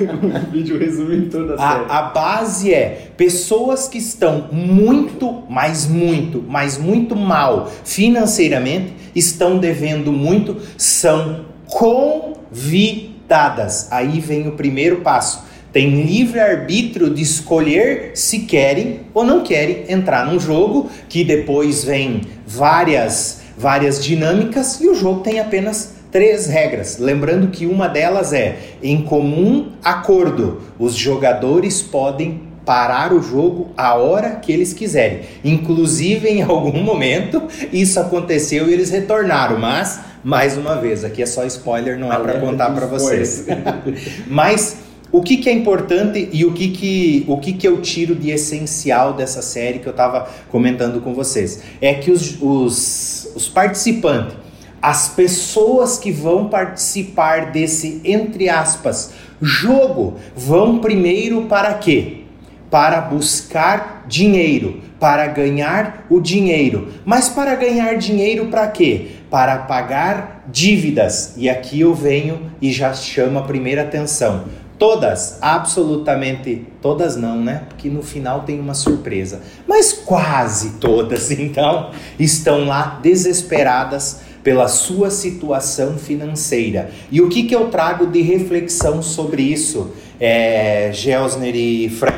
um 0.01 0.51
vídeo 0.53 0.79
resumindo 0.79 1.31
toda 1.31 1.55
a, 1.55 1.57
a 1.57 1.73
série. 1.73 1.85
A 1.89 2.03
base 2.03 2.75
é 2.75 3.11
pessoas 3.17 3.89
que 3.89 3.99
estão 3.99 4.49
muito, 4.53 5.43
mas 5.49 5.87
muito, 5.87 6.45
mas 6.47 6.79
muito 6.79 7.17
mal 7.17 7.71
financeiramente, 7.85 8.95
estão 9.15 9.59
devendo 9.59 10.13
muito, 10.13 10.59
são 10.77 11.47
convidados 11.67 13.16
dadas. 13.29 13.89
Aí 13.91 14.21
vem 14.21 14.49
o 14.49 14.53
primeiro 14.53 14.97
passo. 15.01 15.45
Tem 15.73 16.03
livre 16.03 16.41
arbítrio 16.41 17.11
de 17.11 17.23
escolher 17.23 18.13
se 18.15 18.41
querem 18.41 19.01
ou 19.13 19.25
não 19.25 19.43
querem 19.43 19.85
entrar 19.89 20.27
num 20.27 20.41
jogo 20.41 20.91
que 21.09 21.23
depois 21.23 21.85
vem 21.85 22.23
várias 22.47 23.45
várias 23.57 24.05
dinâmicas 24.05 24.81
e 24.81 24.89
o 24.89 24.95
jogo 24.95 25.21
tem 25.21 25.41
apenas 25.41 25.95
três 26.13 26.47
regras. 26.47 26.99
Lembrando 26.99 27.49
que 27.49 27.67
uma 27.67 27.89
delas 27.89 28.33
é 28.33 28.59
em 28.83 29.03
comum 29.03 29.73
acordo. 29.83 30.63
Os 30.79 30.95
jogadores 30.95 31.81
podem 31.81 32.43
parar 32.65 33.13
o 33.13 33.23
jogo 33.23 33.69
a 33.77 33.95
hora 33.95 34.37
que 34.37 34.53
eles 34.53 34.73
quiserem. 34.73 35.21
Inclusive, 35.45 36.29
em 36.29 36.43
algum 36.43 36.83
momento, 36.83 37.43
isso 37.73 38.01
aconteceu 38.01 38.69
e 38.69 38.73
eles 38.73 38.91
retornaram, 38.91 39.59
mas 39.59 40.01
mais 40.27 40.57
uma 40.57 40.75
vez, 40.75 41.05
aqui 41.05 41.23
é 41.23 41.27
só 41.27 41.45
spoiler, 41.45 41.97
não 41.97 42.13
é 42.13 42.19
para 42.19 42.41
contar 42.41 42.71
para 42.71 42.85
vocês. 42.85 43.47
Mas 44.27 44.79
o 45.13 45.23
que, 45.23 45.37
que 45.37 45.49
é 45.49 45.53
importante 45.53 46.29
e 46.33 46.45
o 46.45 46.53
que, 46.53 46.73
que, 46.73 47.25
o 47.29 47.39
que, 47.39 47.53
que 47.53 47.69
eu 47.69 47.81
tiro 47.81 48.13
de 48.13 48.31
essencial 48.31 49.13
dessa 49.13 49.41
série 49.41 49.79
que 49.79 49.87
eu 49.87 49.93
estava 49.93 50.29
comentando 50.51 51.01
com 51.01 51.15
vocês? 51.15 51.63
É 51.81 51.95
que 51.95 52.11
os, 52.11 52.43
os, 52.43 53.31
os 53.37 53.49
participantes, 53.49 54.37
as 54.83 55.09
pessoas 55.11 55.97
que 55.97 56.11
vão 56.11 56.49
participar 56.49 57.53
desse, 57.53 58.01
entre 58.05 58.49
aspas, 58.49 59.13
jogo, 59.41 60.17
vão 60.35 60.81
primeiro 60.81 61.43
para 61.43 61.73
quê? 61.75 62.23
Para 62.69 63.01
buscar 63.01 64.05
dinheiro, 64.09 64.81
para 64.99 65.29
ganhar 65.29 66.05
o 66.11 66.21
dinheiro. 66.21 66.89
Mas 67.05 67.29
para 67.29 67.55
ganhar 67.55 67.95
dinheiro 67.95 68.47
para 68.47 68.67
quê? 68.67 69.11
Para 69.37 69.59
pagar 69.59 70.47
dívidas. 70.51 71.35
E 71.37 71.47
aqui 71.47 71.81
eu 71.81 71.95
venho 71.95 72.51
e 72.59 72.73
já 72.73 72.95
chamo 72.95 73.39
a 73.39 73.43
primeira 73.43 73.83
atenção. 73.83 74.45
Todas, 74.79 75.37
absolutamente 75.43 76.67
todas 76.81 77.17
não, 77.17 77.43
né? 77.43 77.65
Porque 77.69 77.91
no 77.91 78.01
final 78.01 78.45
tem 78.45 78.59
uma 78.59 78.73
surpresa. 78.73 79.43
Mas 79.69 79.93
quase 79.93 80.79
todas, 80.81 81.31
então, 81.39 81.91
estão 82.19 82.65
lá 82.65 82.99
desesperadas 83.03 84.21
pela 84.43 84.69
sua 84.69 85.11
situação 85.11 85.99
financeira. 85.99 86.91
E 87.11 87.21
o 87.21 87.29
que, 87.29 87.43
que 87.43 87.55
eu 87.55 87.69
trago 87.69 88.07
de 88.07 88.23
reflexão 88.23 89.03
sobre 89.03 89.43
isso, 89.43 89.93
é, 90.19 90.91
Gelsner 90.95 91.55
e 91.55 91.91
Frank? 91.91 92.17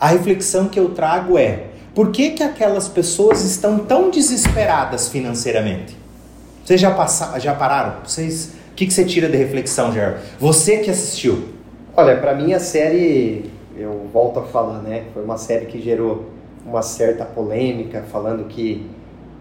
A 0.00 0.08
reflexão 0.08 0.66
que 0.66 0.80
eu 0.80 0.94
trago 0.94 1.36
é: 1.36 1.64
por 1.94 2.10
que, 2.10 2.30
que 2.30 2.42
aquelas 2.42 2.88
pessoas 2.88 3.44
estão 3.44 3.80
tão 3.80 4.10
desesperadas 4.10 5.10
financeiramente? 5.10 6.05
Vocês 6.66 6.80
já, 6.80 6.90
passaram, 6.90 7.38
já 7.38 7.54
pararam? 7.54 8.00
Vocês, 8.04 8.56
o 8.72 8.74
que, 8.74 8.86
que 8.86 8.92
você 8.92 9.04
tira 9.04 9.28
de 9.28 9.36
reflexão, 9.36 9.92
Gerard? 9.92 10.18
Você 10.40 10.78
que 10.78 10.90
assistiu. 10.90 11.44
Olha, 11.96 12.16
para 12.16 12.34
mim 12.34 12.54
a 12.54 12.58
série, 12.58 13.48
eu 13.78 14.08
volto 14.12 14.40
a 14.40 14.42
falar, 14.42 14.82
né? 14.82 15.04
Foi 15.14 15.22
uma 15.22 15.38
série 15.38 15.66
que 15.66 15.80
gerou 15.80 16.26
uma 16.66 16.82
certa 16.82 17.24
polêmica, 17.24 18.04
falando 18.10 18.48
que, 18.48 18.84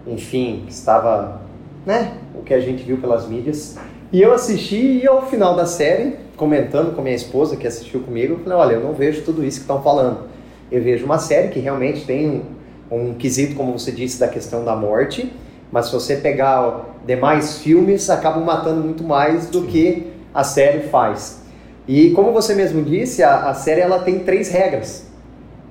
enfim, 0.05 0.65
estava 0.69 1.41
né? 1.83 2.13
O 2.35 2.43
que 2.43 2.53
a 2.53 2.59
gente 2.59 2.83
viu 2.83 2.99
pelas 2.99 3.27
mídias. 3.27 3.75
E 4.13 4.21
eu 4.21 4.31
assisti 4.31 4.99
e 5.01 5.07
ao 5.07 5.25
final 5.25 5.55
da 5.55 5.65
série, 5.65 6.17
comentando 6.37 6.95
com 6.95 7.01
minha 7.01 7.15
esposa 7.15 7.57
que 7.57 7.65
assistiu 7.65 8.01
comigo, 8.01 8.35
eu 8.35 8.39
falei, 8.41 8.57
olha, 8.59 8.73
eu 8.75 8.81
não 8.81 8.93
vejo 8.93 9.23
tudo 9.23 9.43
isso 9.43 9.57
que 9.57 9.63
estão 9.63 9.81
falando. 9.81 10.27
Eu 10.71 10.83
vejo 10.83 11.03
uma 11.05 11.17
série 11.17 11.47
que 11.47 11.59
realmente 11.59 12.05
tem 12.05 12.43
um, 12.91 12.95
um 12.95 13.13
quesito, 13.15 13.55
como 13.55 13.71
você 13.71 13.91
disse, 13.91 14.19
da 14.19 14.27
questão 14.27 14.63
da 14.63 14.75
morte, 14.75 15.33
mas 15.75 15.87
se 15.87 15.91
você 15.91 16.15
pegar 16.15 16.85
demais 17.05 17.57
filmes, 17.57 18.09
acabam 18.09 18.45
matando 18.45 18.79
muito 18.79 19.03
mais 19.03 19.47
do 19.47 19.63
que 19.63 20.07
a 20.33 20.41
série 20.41 20.87
faz. 20.87 21.41
E 21.85 22.11
como 22.11 22.31
você 22.31 22.55
mesmo 22.55 22.81
disse, 22.81 23.21
a, 23.21 23.49
a 23.49 23.53
série 23.53 23.81
ela 23.81 23.99
tem 23.99 24.19
três 24.19 24.49
regras. 24.49 25.07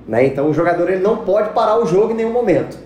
Né? 0.07 0.27
Então 0.27 0.47
o 0.47 0.53
jogador 0.53 0.91
ele 0.91 1.01
não 1.01 1.25
pode 1.25 1.53
parar 1.53 1.79
o 1.79 1.87
jogo 1.87 2.11
em 2.11 2.17
nenhum 2.17 2.31
momento. 2.31 2.77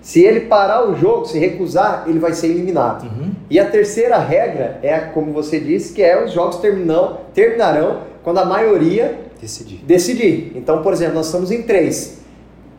Se 0.00 0.22
ele 0.22 0.42
parar 0.42 0.88
o 0.88 0.94
jogo, 0.94 1.26
se 1.26 1.36
recusar, 1.36 2.04
ele 2.06 2.20
vai 2.20 2.32
ser 2.32 2.46
eliminado. 2.46 3.02
Uhum. 3.06 3.32
E 3.50 3.58
a 3.58 3.68
terceira 3.68 4.16
regra 4.18 4.78
é, 4.84 5.00
como 5.00 5.32
você 5.32 5.58
disse, 5.58 5.92
que 5.92 6.00
é 6.00 6.24
os 6.24 6.30
jogos 6.30 6.58
terminam, 6.58 7.22
terminarão 7.34 8.02
quando 8.22 8.38
a 8.38 8.44
maioria 8.44 9.18
decidir. 9.40 9.80
decidir. 9.84 10.52
Então, 10.54 10.80
por 10.80 10.92
exemplo, 10.92 11.14
nós 11.14 11.26
estamos 11.26 11.50
em 11.50 11.62
três. 11.62 12.20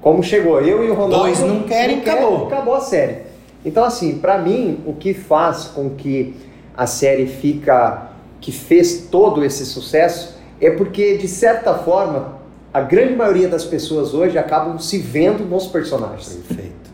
Como 0.02 0.24
chegou 0.24 0.62
eu 0.62 0.86
e 0.86 0.90
o 0.90 0.94
Ronaldo. 0.94 1.26
Dois 1.26 1.42
não 1.42 1.64
querem, 1.64 1.98
não 1.98 2.04
acabou. 2.04 2.48
acabou 2.48 2.76
a 2.76 2.80
série. 2.80 3.27
Então, 3.66 3.84
assim, 3.84 4.18
para 4.20 4.38
mim, 4.38 4.80
o 4.86 4.94
que 4.94 5.14
faz 5.14 5.66
com 5.66 5.90
que 5.92 6.36
a 6.76 6.86
série 6.86 7.28
fica, 7.28 8.12
que 8.40 8.52
fez 8.52 9.08
todo 9.12 9.44
esse 9.44 9.66
sucesso, 9.66 10.38
é 10.62 10.70
porque, 10.70 11.18
de 11.18 11.28
certa 11.28 11.74
forma, 11.74 12.38
a 12.74 12.82
grande 12.82 13.16
maioria 13.16 13.48
das 13.48 13.66
pessoas 13.66 14.14
hoje 14.14 14.38
acabam 14.38 14.78
se 14.78 14.98
vendo 14.98 15.44
nos 15.44 15.68
personagens. 15.68 16.40
Perfeito. 16.48 16.88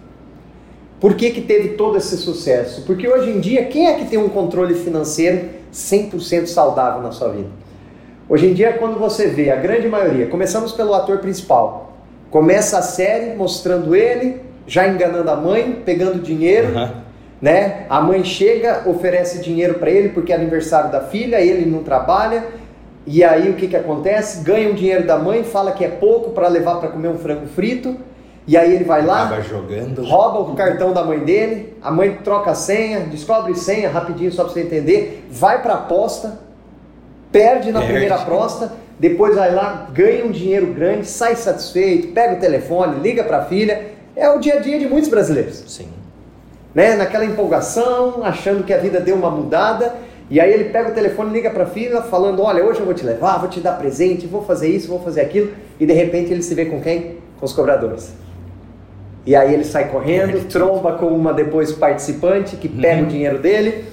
Por 1.00 1.16
que, 1.16 1.32
que 1.32 1.42
teve 1.42 1.70
todo 1.70 1.98
esse 1.98 2.16
sucesso? 2.16 2.84
Porque 2.84 3.06
hoje 3.08 3.30
em 3.30 3.42
dia, 3.42 3.66
quem 3.66 3.88
é 3.88 3.94
que 3.96 4.06
tem 4.06 4.18
um 4.18 4.30
controle 4.30 4.74
financeiro 4.74 5.50
100% 5.74 6.48
saudável 6.48 7.02
na 7.02 7.12
sua 7.12 7.30
vida? 7.30 7.50
Hoje 8.30 8.48
em 8.48 8.54
dia, 8.54 8.72
quando 8.74 8.98
você 8.98 9.28
vê 9.28 9.52
a 9.52 9.58
grande 9.58 9.90
maioria, 9.90 10.28
começamos 10.28 10.72
pelo 10.72 10.94
ator 10.94 11.18
principal, 11.18 11.98
começa 12.32 12.78
a 12.78 12.82
série 12.82 13.36
mostrando 13.36 13.94
ele 13.94 14.40
já 14.66 14.88
enganando 14.88 15.30
a 15.30 15.36
mãe, 15.36 15.82
pegando 15.86 16.22
dinheiro, 16.22 16.76
uhum. 16.76 16.90
né? 17.42 17.86
A 17.90 18.02
mãe 18.02 18.24
chega, 18.24 18.84
oferece 18.86 19.42
dinheiro 19.42 19.76
para 19.76 19.90
ele 19.90 20.10
porque 20.10 20.32
é 20.32 20.36
aniversário 20.36 20.92
da 20.92 21.02
filha, 21.02 21.40
ele 21.40 21.70
não 21.70 21.84
trabalha. 21.84 22.46
E 23.06 23.24
aí 23.24 23.50
o 23.50 23.56
que 23.56 23.68
que 23.68 23.76
acontece? 23.76 24.44
Ganha 24.44 24.70
o 24.70 24.74
dinheiro 24.74 25.06
da 25.06 25.18
mãe, 25.18 25.44
fala 25.44 25.72
que 25.74 25.84
é 25.84 25.90
pouco 25.90 26.32
para 26.32 26.48
levar 26.48 26.76
para 26.76 26.90
comer 26.90 27.10
um 27.10 27.18
frango 27.18 27.48
frito 27.48 27.98
e 28.46 28.58
aí 28.58 28.76
ele 28.76 28.84
vai 28.84 29.06
lá, 29.06 29.40
jogando. 29.40 30.04
rouba 30.04 30.40
o 30.40 30.56
cartão 30.56 30.92
da 30.92 31.04
mãe 31.04 31.20
dele, 31.20 31.78
a 31.82 31.90
mãe 31.90 32.20
troca 32.24 32.52
a 32.52 32.56
senha, 32.56 33.00
descobre 33.02 33.56
senha 33.56 33.90
rapidinho 33.90 34.32
só 34.34 34.44
para 34.44 34.54
você 34.54 34.62
entender, 34.62 35.26
vai 35.32 35.62
para 35.62 35.74
a 35.74 35.78
aposta, 35.78 36.40
perde 37.32 37.72
na 37.72 37.80
perde. 37.80 37.94
primeira 37.94 38.16
aposta, 38.16 38.74
depois 39.00 39.36
vai 39.36 39.54
lá, 39.54 39.88
ganha 39.94 40.26
um 40.26 40.32
dinheiro 40.32 40.68
grande, 40.68 41.08
sai 41.08 41.38
satisfeito, 41.38 42.10
pega 42.10 42.36
o 42.36 42.40
telefone, 42.40 43.00
liga 43.00 43.24
para 43.24 43.38
a 43.40 43.46
filha. 43.46 43.93
É 44.16 44.30
o 44.30 44.40
dia 44.40 44.56
a 44.56 44.60
dia 44.60 44.80
de 44.80 44.88
muitos 44.88 45.10
brasileiros. 45.10 45.64
Sim. 45.68 45.88
Né? 46.74 46.96
Naquela 46.96 47.26
empolgação, 47.26 48.24
achando 48.24 48.64
que 48.64 48.74
a 48.74 48.78
vida 48.78 49.00
deu 49.00 49.16
uma 49.16 49.30
mudada, 49.30 49.96
e 50.30 50.40
aí 50.40 50.52
ele 50.52 50.66
pega 50.66 50.90
o 50.90 50.94
telefone, 50.94 51.32
liga 51.32 51.50
para 51.50 51.64
a 51.64 51.68
filha, 51.68 52.02
falando: 52.02 52.42
Olha, 52.42 52.64
hoje 52.64 52.80
eu 52.80 52.86
vou 52.86 52.94
te 52.94 53.06
levar, 53.06 53.38
vou 53.38 53.50
te 53.50 53.60
dar 53.60 53.74
presente, 53.74 54.26
vou 54.26 54.44
fazer 54.44 54.70
isso, 54.70 54.88
vou 54.88 55.00
fazer 55.00 55.22
aquilo, 55.22 55.52
e 55.80 55.86
de 55.86 55.94
repente 55.94 56.32
ele 56.32 56.42
se 56.42 56.56
vê 56.56 56.66
com 56.66 56.82
quem? 56.82 57.18
Com 57.40 57.46
os 57.46 57.54
cobradores. 57.54 58.14
E 59.26 59.36
aí 59.36 59.54
ele 59.54 59.64
sai 59.64 59.90
correndo, 59.90 60.48
tromba 60.48 60.94
com 60.94 61.08
uma 61.08 61.34
depois 61.34 61.72
participante 61.72 62.56
que 62.56 62.68
pega 62.68 63.02
uhum. 63.02 63.08
o 63.08 63.10
dinheiro 63.10 63.40
dele. 63.40 63.86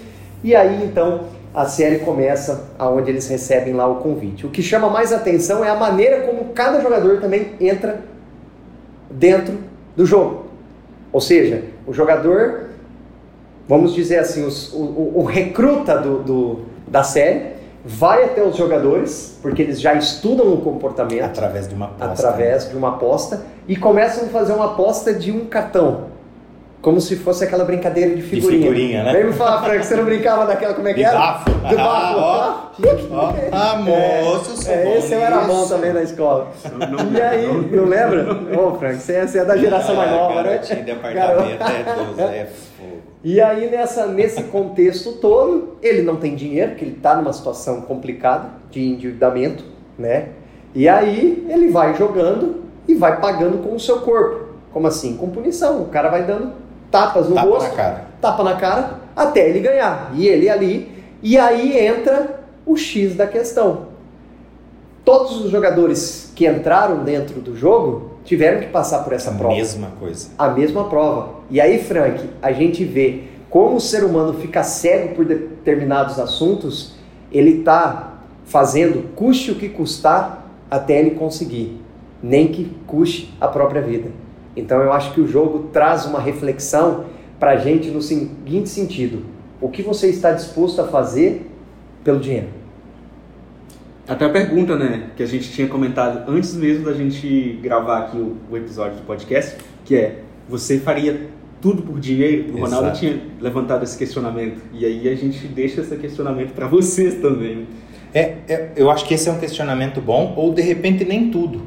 E 0.42 0.54
aí 0.54 0.82
então 0.84 1.24
a 1.54 1.66
série 1.66 1.98
começa 2.00 2.68
aonde 2.78 3.10
eles 3.10 3.28
recebem 3.28 3.74
lá 3.74 3.86
o 3.86 3.96
convite. 3.96 4.46
O 4.46 4.50
que 4.50 4.62
chama 4.62 4.88
mais 4.88 5.12
atenção 5.12 5.64
é 5.64 5.68
a 5.68 5.74
maneira 5.74 6.22
como 6.22 6.52
cada 6.52 6.80
jogador 6.80 7.20
também 7.20 7.52
entra 7.60 8.00
dentro 9.10 9.58
do 9.97 10.06
jogo. 10.06 10.47
Ou 11.12 11.20
seja, 11.20 11.64
o 11.87 11.92
jogador, 11.92 12.68
vamos 13.68 13.94
dizer 13.94 14.18
assim, 14.18 14.47
os, 14.47 14.73
o, 14.73 15.12
o, 15.16 15.25
recruta 15.25 15.99
do, 15.99 16.23
do, 16.23 16.61
da 16.87 17.02
série 17.02 17.61
vai 17.85 18.25
até 18.25 18.42
os 18.42 18.56
jogadores, 18.56 19.38
porque 19.42 19.62
eles 19.62 19.80
já 19.80 19.94
estudam 19.94 20.52
o 20.52 20.61
comportamento. 20.61 21.25
Através 21.25 21.68
de 21.68 21.75
uma 21.75 21.87
aposta. 21.87 22.12
Através 22.12 22.68
de 22.68 22.76
uma 22.76 22.88
aposta. 22.90 23.42
E 23.66 23.76
começam 23.76 24.25
a 24.25 24.28
fazer 24.28 24.52
uma 24.52 24.66
aposta 24.66 25.12
de 25.12 25.32
um 25.32 25.47
cartão. 25.47 26.11
Como 26.80 26.99
se 26.99 27.16
fosse 27.16 27.44
aquela 27.44 27.64
brincadeira 27.64 28.14
de 28.16 28.22
figurinha. 28.22 28.58
De 28.58 28.68
figurinha, 28.68 29.04
né? 29.04 29.12
Vem 29.12 29.25
me 29.26 29.32
falar, 29.34 29.62
Frank, 29.62 29.84
você 29.84 29.96
não 29.96 30.04
brincava 30.04 30.46
daquela, 30.46 30.72
como 30.72 30.88
é 30.88 30.94
que 30.94 31.04
era? 31.04 31.18
Bafo. 31.18 31.50
Do 31.50 31.76
bafo. 31.76 31.78
Ah, 31.78 32.70
ó, 33.12 33.32
ah, 33.52 33.76
moço, 33.76 34.68
é, 34.68 34.72
é, 34.72 34.99
Esse 34.99 35.12
eu 35.12 35.20
era 35.20 35.40
bom 35.40 35.68
também 35.68 35.92
na 35.92 36.02
escola. 36.02 36.49
Não, 36.90 37.12
e 37.12 37.20
aí, 37.20 37.46
não, 37.46 37.82
não 37.82 37.84
lembra? 37.84 38.32
Ô, 38.58 38.68
oh, 38.68 38.78
Frank, 38.78 38.96
você 38.96 39.12
é, 39.12 39.26
você 39.26 39.38
é 39.40 39.44
da 39.44 39.58
geração 39.58 39.94
mais 39.94 40.10
nova, 40.10 40.42
né? 40.42 40.58
de 40.58 40.90
apartamento 40.90 41.62
é, 42.18 42.25
é 42.25 42.49
e 43.22 43.38
aí, 43.38 43.70
nessa, 43.70 44.06
nesse 44.06 44.44
contexto 44.44 45.12
todo, 45.12 45.76
ele 45.82 46.00
não 46.00 46.16
tem 46.16 46.34
dinheiro, 46.34 46.70
porque 46.70 46.87
ele 46.87 46.96
está 46.96 47.14
numa 47.14 47.34
situação 47.34 47.82
complicada 47.82 48.49
de 48.70 48.82
endividamento, 48.82 49.62
né? 49.99 50.30
E 50.75 50.88
aí, 50.88 51.46
ele 51.50 51.68
vai 51.68 51.94
jogando 51.94 52.62
e 52.88 52.94
vai 52.94 53.20
pagando 53.20 53.58
com 53.58 53.75
o 53.75 53.80
seu 53.80 54.00
corpo. 54.00 54.54
Como 54.72 54.87
assim? 54.87 55.18
Com 55.18 55.28
punição. 55.28 55.82
O 55.82 55.88
cara 55.88 56.08
vai 56.08 56.22
dando 56.22 56.52
tapas 56.90 57.28
no 57.28 57.35
tapa 57.35 57.49
rosto, 57.49 57.68
na 57.68 57.75
cara. 57.75 58.04
tapa 58.20 58.44
na 58.44 58.56
cara, 58.56 59.00
até 59.14 59.49
ele 59.49 59.61
ganhar. 59.61 60.11
E 60.14 60.26
ele 60.26 60.49
ali. 60.49 60.92
E 61.23 61.38
aí 61.38 61.78
entra 61.78 62.40
o 62.66 62.76
X 62.76 63.14
da 63.14 63.26
questão. 63.26 63.90
Todos 65.04 65.44
os 65.44 65.50
jogadores 65.50 66.32
que 66.35 66.47
entraram 66.47 67.04
dentro 67.04 67.40
do 67.40 67.56
jogo 67.56 68.11
tiveram 68.25 68.61
que 68.61 68.66
passar 68.66 69.00
por 69.00 69.12
essa 69.12 69.30
a 69.30 69.35
prova. 69.35 69.54
A 69.54 69.56
mesma 69.56 69.88
coisa. 69.99 70.28
A 70.38 70.49
mesma 70.49 70.85
prova. 70.85 71.40
E 71.50 71.61
aí, 71.61 71.82
Frank, 71.82 72.28
a 72.40 72.52
gente 72.52 72.85
vê 72.85 73.25
como 73.49 73.76
o 73.76 73.80
ser 73.80 74.04
humano 74.04 74.35
fica 74.35 74.62
cego 74.62 75.14
por 75.14 75.25
determinados 75.25 76.18
assuntos, 76.18 76.94
ele 77.32 77.59
está 77.59 78.14
fazendo, 78.44 79.14
custe 79.14 79.50
o 79.50 79.56
que 79.56 79.68
custar, 79.68 80.49
até 80.70 80.99
ele 81.00 81.12
conseguir, 81.12 81.80
nem 82.23 82.49
que 82.49 82.70
custe 82.87 83.35
a 83.40 83.49
própria 83.49 83.82
vida. 83.82 84.11
Então 84.57 84.80
eu 84.80 84.92
acho 84.92 85.14
que 85.14 85.21
o 85.21 85.26
jogo 85.26 85.71
traz 85.73 86.07
uma 86.07 86.21
reflexão 86.21 87.04
para 87.38 87.52
a 87.52 87.57
gente 87.57 87.88
no 87.90 88.02
seguinte 88.02 88.69
sentido: 88.69 89.25
o 89.61 89.69
que 89.69 89.83
você 89.83 90.09
está 90.09 90.33
disposto 90.33 90.80
a 90.80 90.88
fazer 90.88 91.50
pelo 92.04 92.19
dinheiro? 92.19 92.49
Até 94.09 94.25
a 94.25 94.28
pergunta, 94.28 94.76
né, 94.76 95.11
que 95.16 95.23
a 95.23 95.26
gente 95.26 95.52
tinha 95.52 95.69
comentado 95.69 96.28
antes 96.28 96.54
mesmo 96.54 96.85
da 96.85 96.92
gente 96.92 97.61
gravar 97.62 97.99
aqui 98.00 98.16
o, 98.16 98.37
o 98.50 98.57
episódio 98.57 98.97
do 98.97 99.02
podcast, 99.02 99.57
que 99.85 99.95
é, 99.95 100.23
você 100.49 100.80
faria 100.80 101.28
tudo 101.61 101.83
por 101.83 102.00
dinheiro? 102.00 102.52
O 102.54 102.61
Ronaldo 102.61 102.87
Exato. 102.87 102.99
tinha 102.99 103.21
levantado 103.40 103.85
esse 103.85 103.97
questionamento. 103.97 104.61
E 104.73 104.85
aí 104.85 105.09
a 105.09 105.14
gente 105.14 105.47
deixa 105.47 105.83
esse 105.83 105.95
questionamento 105.97 106.52
para 106.52 106.66
vocês 106.69 107.21
também. 107.21 107.69
É, 108.12 108.38
é, 108.49 108.73
eu 108.75 108.90
acho 108.90 109.04
que 109.04 109.14
esse 109.14 109.28
é 109.28 109.33
um 109.33 109.38
questionamento 109.38 110.00
bom, 110.00 110.35
ou 110.37 110.52
de 110.52 110.62
repente 110.62 111.04
nem 111.04 111.30
tudo. 111.30 111.62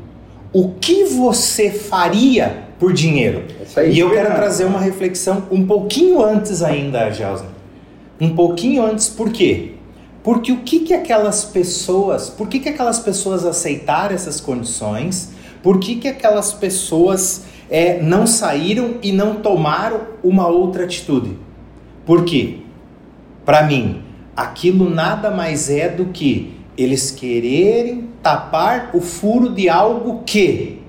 O 0.51 0.73
que 0.73 1.05
você 1.05 1.71
faria 1.71 2.65
por 2.83 2.91
dinheiro? 2.91 3.45
e 3.89 3.97
eu 3.97 4.11
quero 4.11 4.35
trazer 4.35 4.65
uma 4.65 4.79
reflexão 4.81 5.47
um 5.49 5.65
pouquinho 5.65 6.21
antes 6.21 6.61
ainda, 6.61 7.09
Gelson. 7.09 7.45
Um 8.19 8.35
pouquinho 8.35 8.85
antes, 8.85 9.07
por 9.07 9.31
quê? 9.31 9.75
Porque 10.21 10.51
o 10.51 10.57
que, 10.57 10.81
que 10.81 10.93
aquelas 10.93 11.45
pessoas, 11.45 12.29
por 12.29 12.49
que, 12.49 12.59
que 12.59 12.67
aquelas 12.67 12.99
pessoas 12.99 13.45
aceitaram 13.45 14.13
essas 14.13 14.41
condições? 14.41 15.31
Por 15.61 15.79
que, 15.79 15.95
que 15.95 16.09
aquelas 16.09 16.51
pessoas 16.51 17.45
é, 17.69 18.01
não 18.01 18.27
saíram 18.27 18.95
e 19.01 19.13
não 19.13 19.35
tomaram 19.35 20.01
uma 20.21 20.47
outra 20.47 20.83
atitude? 20.83 21.37
Por 22.05 22.25
quê? 22.25 22.57
Para 23.45 23.63
mim, 23.63 24.01
aquilo 24.35 24.89
nada 24.89 25.31
mais 25.31 25.69
é 25.69 25.87
do 25.87 26.07
que 26.07 26.53
Eles 26.77 27.11
quererem 27.11 28.09
tapar 28.21 28.89
o 28.93 28.99
furo 28.99 29.53
de 29.53 29.69
algo 29.69 30.23
que 30.25 30.82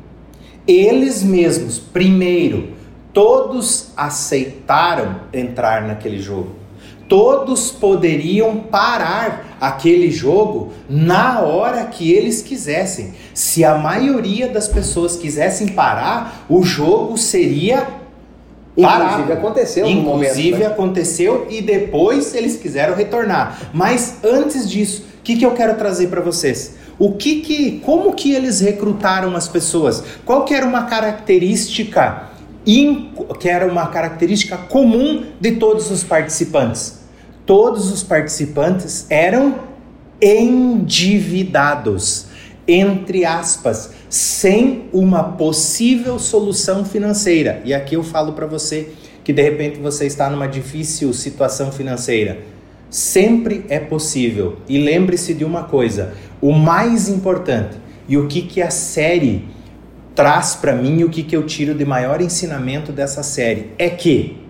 eles 0.66 1.22
mesmos, 1.22 1.78
primeiro, 1.78 2.70
todos 3.12 3.92
aceitaram 3.96 5.20
entrar 5.32 5.86
naquele 5.86 6.20
jogo. 6.20 6.64
Todos 7.08 7.70
poderiam 7.70 8.56
parar 8.56 9.56
aquele 9.60 10.10
jogo 10.10 10.72
na 10.88 11.40
hora 11.40 11.84
que 11.84 12.10
eles 12.10 12.40
quisessem. 12.40 13.12
Se 13.34 13.62
a 13.62 13.76
maioria 13.76 14.48
das 14.48 14.66
pessoas 14.66 15.16
quisessem 15.16 15.68
parar, 15.68 16.46
o 16.48 16.62
jogo 16.62 17.18
seria 17.18 17.86
parado. 18.80 19.22
Inclusive 19.22 19.32
aconteceu 19.32 19.86
Inclusive 19.86 20.50
momento, 20.50 20.58
né? 20.60 20.66
aconteceu 20.66 21.46
e 21.50 21.60
depois 21.60 22.34
eles 22.34 22.56
quiseram 22.56 22.94
retornar. 22.94 23.70
Mas 23.72 24.16
antes 24.24 24.68
disso, 24.68 25.04
o 25.20 25.22
que, 25.22 25.36
que 25.36 25.44
eu 25.44 25.52
quero 25.52 25.76
trazer 25.76 26.08
para 26.08 26.22
vocês? 26.22 26.74
O 26.98 27.12
que 27.12 27.40
que, 27.40 27.80
como 27.80 28.14
que 28.14 28.32
eles 28.32 28.60
recrutaram 28.60 29.34
as 29.34 29.48
pessoas? 29.48 30.02
Qual 30.24 30.44
que 30.44 30.54
era 30.54 30.66
uma 30.66 30.84
característica 30.84 32.30
que 33.38 33.48
era 33.48 33.70
uma 33.70 33.88
característica 33.88 34.56
comum 34.56 35.24
de 35.40 35.56
todos 35.56 35.90
os 35.90 36.02
participantes? 36.02 37.00
Todos 37.44 37.92
os 37.92 38.02
participantes 38.02 39.06
eram 39.10 39.56
endividados, 40.20 42.26
entre 42.66 43.26
aspas, 43.26 43.92
sem 44.08 44.88
uma 44.92 45.22
possível 45.22 46.18
solução 46.18 46.84
financeira. 46.84 47.60
E 47.64 47.74
aqui 47.74 47.96
eu 47.96 48.02
falo 48.02 48.32
para 48.32 48.46
você 48.46 48.90
que 49.22 49.32
de 49.32 49.42
repente 49.42 49.78
você 49.78 50.06
está 50.06 50.30
numa 50.30 50.46
difícil 50.46 51.12
situação 51.12 51.72
financeira. 51.72 52.38
Sempre 52.88 53.66
é 53.68 53.80
possível. 53.80 54.58
E 54.68 54.78
lembre-se 54.78 55.34
de 55.34 55.44
uma 55.44 55.64
coisa: 55.64 56.14
o 56.44 56.52
mais 56.52 57.08
importante 57.08 57.74
e 58.06 58.18
o 58.18 58.28
que, 58.28 58.42
que 58.42 58.60
a 58.60 58.70
série 58.70 59.48
traz 60.14 60.54
para 60.54 60.74
mim, 60.74 61.02
o 61.02 61.08
que, 61.08 61.22
que 61.22 61.34
eu 61.34 61.46
tiro 61.46 61.74
de 61.74 61.86
maior 61.86 62.20
ensinamento 62.20 62.92
dessa 62.92 63.22
série 63.22 63.70
é 63.78 63.88
que 63.88 64.44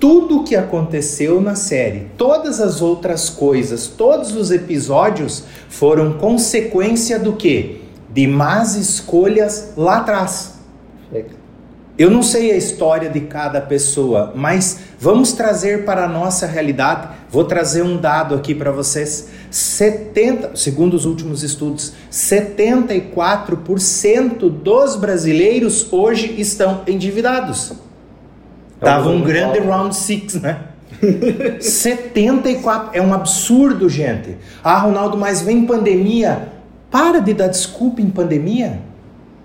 tudo 0.00 0.40
o 0.40 0.42
que 0.42 0.56
aconteceu 0.56 1.40
na 1.40 1.54
série, 1.54 2.08
todas 2.16 2.60
as 2.60 2.82
outras 2.82 3.30
coisas, 3.30 3.86
todos 3.86 4.34
os 4.34 4.50
episódios 4.50 5.44
foram 5.68 6.14
consequência 6.14 7.16
do 7.16 7.34
que? 7.34 7.80
De 8.12 8.26
más 8.26 8.74
escolhas 8.74 9.74
lá 9.76 9.98
atrás. 9.98 10.58
Eu 11.98 12.10
não 12.12 12.22
sei 12.22 12.52
a 12.52 12.56
história 12.56 13.10
de 13.10 13.22
cada 13.22 13.60
pessoa, 13.60 14.32
mas 14.32 14.78
vamos 15.00 15.32
trazer 15.32 15.84
para 15.84 16.04
a 16.04 16.08
nossa 16.08 16.46
realidade. 16.46 17.08
Vou 17.28 17.42
trazer 17.42 17.82
um 17.82 17.96
dado 17.96 18.36
aqui 18.36 18.54
para 18.54 18.70
vocês. 18.70 19.30
70, 19.50 20.54
segundo 20.54 20.94
os 20.94 21.04
últimos 21.04 21.42
estudos, 21.42 21.94
74% 22.12 24.48
dos 24.48 24.94
brasileiros 24.94 25.92
hoje 25.92 26.36
estão 26.38 26.82
endividados. 26.86 27.72
Tava 28.78 29.10
um 29.10 29.20
grande 29.20 29.58
round 29.58 29.96
six, 29.96 30.40
né? 30.40 30.66
74 31.60 32.90
é 32.92 33.02
um 33.02 33.12
absurdo, 33.12 33.88
gente. 33.88 34.36
Ah, 34.62 34.78
Ronaldo, 34.78 35.18
mas 35.18 35.42
vem 35.42 35.66
pandemia. 35.66 36.50
Para 36.92 37.18
de 37.18 37.34
dar 37.34 37.48
desculpa 37.48 38.00
em 38.00 38.08
pandemia. 38.08 38.78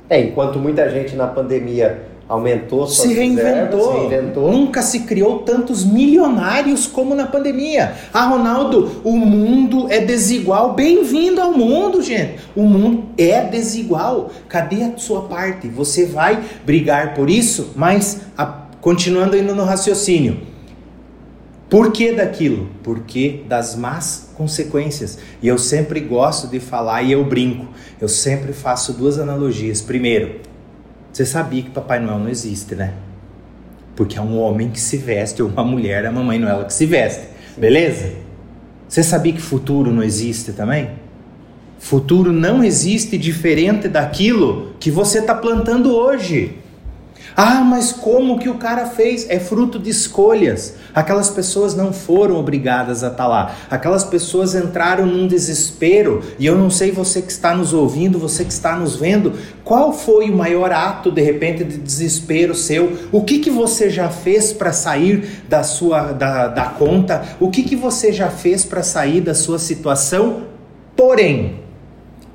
É, 0.07 0.21
enquanto 0.21 0.59
muita 0.59 0.87
gente 0.91 1.15
na 1.15 1.25
pandemia 1.25 2.12
aumentou 2.33 2.87
suas 2.87 3.09
se 3.09 3.13
reinventou. 3.13 3.93
se 3.93 3.99
reinventou. 3.99 4.51
Nunca 4.51 4.81
se 4.81 5.01
criou 5.01 5.39
tantos 5.39 5.85
milionários 5.85 6.87
como 6.87 7.13
na 7.13 7.27
pandemia. 7.27 7.93
Ah, 8.11 8.25
Ronaldo, 8.25 9.01
o 9.03 9.15
mundo 9.15 9.85
é 9.89 9.99
desigual. 9.99 10.73
Bem-vindo 10.73 11.39
ao 11.39 11.51
mundo, 11.51 12.01
gente. 12.01 12.39
O 12.55 12.63
mundo 12.63 13.05
é 13.17 13.41
desigual. 13.41 14.31
Cadê 14.47 14.83
a 14.83 14.97
sua 14.97 15.21
parte? 15.23 15.67
Você 15.67 16.07
vai 16.07 16.43
brigar 16.65 17.13
por 17.13 17.29
isso, 17.29 17.71
mas 17.75 18.21
a, 18.35 18.45
continuando 18.81 19.37
indo 19.37 19.53
no 19.53 19.63
raciocínio. 19.63 20.51
Por 21.69 21.91
que 21.91 22.11
daquilo? 22.13 22.69
Porque 22.83 23.43
das 23.47 23.75
más 23.75 24.31
consequências. 24.35 25.19
E 25.41 25.47
eu 25.47 25.57
sempre 25.57 25.99
gosto 25.99 26.47
de 26.47 26.59
falar 26.59 27.03
e 27.03 27.11
eu 27.11 27.23
brinco. 27.23 27.67
Eu 28.01 28.07
sempre 28.07 28.53
faço 28.53 28.93
duas 28.93 29.17
analogias. 29.19 29.81
Primeiro, 29.81 30.39
você 31.13 31.27
sabia 31.27 31.61
que 31.61 31.69
Papai 31.69 31.99
Noel 31.99 32.17
não 32.17 32.27
existe, 32.27 32.73
né? 32.73 32.91
Porque 33.95 34.17
é 34.17 34.21
um 34.21 34.39
homem 34.39 34.71
que 34.71 34.79
se 34.79 34.97
veste 34.97 35.43
ou 35.43 35.49
uma 35.49 35.63
mulher, 35.63 36.03
a 36.07 36.11
Mamãe 36.11 36.39
Noel 36.39 36.65
que 36.65 36.73
se 36.73 36.87
veste. 36.87 37.27
Beleza? 37.55 38.13
Você 38.89 39.03
sabia 39.03 39.31
que 39.31 39.39
futuro 39.39 39.91
não 39.91 40.01
existe 40.01 40.53
também? 40.53 40.89
Futuro 41.77 42.31
não 42.31 42.63
existe 42.63 43.15
diferente 43.15 43.87
daquilo 43.87 44.73
que 44.79 44.89
você 44.89 45.19
está 45.19 45.35
plantando 45.35 45.93
hoje. 45.95 46.57
Ah, 47.35 47.63
mas 47.63 47.91
como 47.91 48.37
que 48.37 48.49
o 48.49 48.55
cara 48.55 48.85
fez? 48.85 49.27
É 49.29 49.39
fruto 49.39 49.79
de 49.79 49.89
escolhas. 49.89 50.75
Aquelas 50.93 51.29
pessoas 51.29 51.75
não 51.75 51.91
foram 51.91 52.35
obrigadas 52.35 53.03
a 53.03 53.07
estar 53.07 53.27
lá. 53.27 53.55
Aquelas 53.69 54.03
pessoas 54.03 54.53
entraram 54.53 55.05
num 55.05 55.27
desespero. 55.27 56.21
E 56.37 56.45
eu 56.45 56.55
não 56.55 56.69
sei 56.69 56.91
você 56.91 57.21
que 57.21 57.31
está 57.31 57.55
nos 57.55 57.73
ouvindo, 57.73 58.19
você 58.19 58.45
que 58.45 58.51
está 58.51 58.75
nos 58.75 58.95
vendo, 58.95 59.33
qual 59.63 59.91
foi 59.91 60.29
o 60.29 60.35
maior 60.35 60.71
ato 60.71 61.11
de 61.11 61.21
repente 61.21 61.63
de 61.63 61.77
desespero 61.77 62.53
seu? 62.53 62.97
O 63.11 63.23
que 63.23 63.39
que 63.39 63.49
você 63.49 63.89
já 63.89 64.09
fez 64.09 64.53
para 64.53 64.71
sair 64.71 65.43
da 65.49 65.63
sua 65.63 66.11
da, 66.11 66.47
da 66.47 66.65
conta? 66.65 67.23
O 67.39 67.49
que 67.49 67.63
que 67.63 67.75
você 67.75 68.11
já 68.11 68.29
fez 68.29 68.63
para 68.63 68.83
sair 68.83 69.21
da 69.21 69.33
sua 69.33 69.57
situação? 69.57 70.43
Porém, 70.95 71.63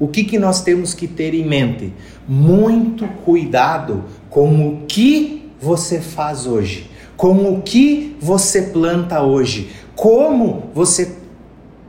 o 0.00 0.06
que 0.06 0.24
que 0.24 0.38
nós 0.38 0.62
temos 0.62 0.94
que 0.94 1.08
ter 1.08 1.34
em 1.34 1.44
mente? 1.44 1.92
Muito 2.28 3.08
cuidado 3.24 4.04
com 4.28 4.68
o 4.68 4.86
que 4.86 5.50
você 5.60 6.00
faz 6.00 6.46
hoje, 6.46 6.90
com 7.16 7.52
o 7.52 7.62
que 7.62 8.16
você 8.20 8.62
planta 8.62 9.22
hoje, 9.22 9.70
como 9.96 10.64
você 10.74 11.16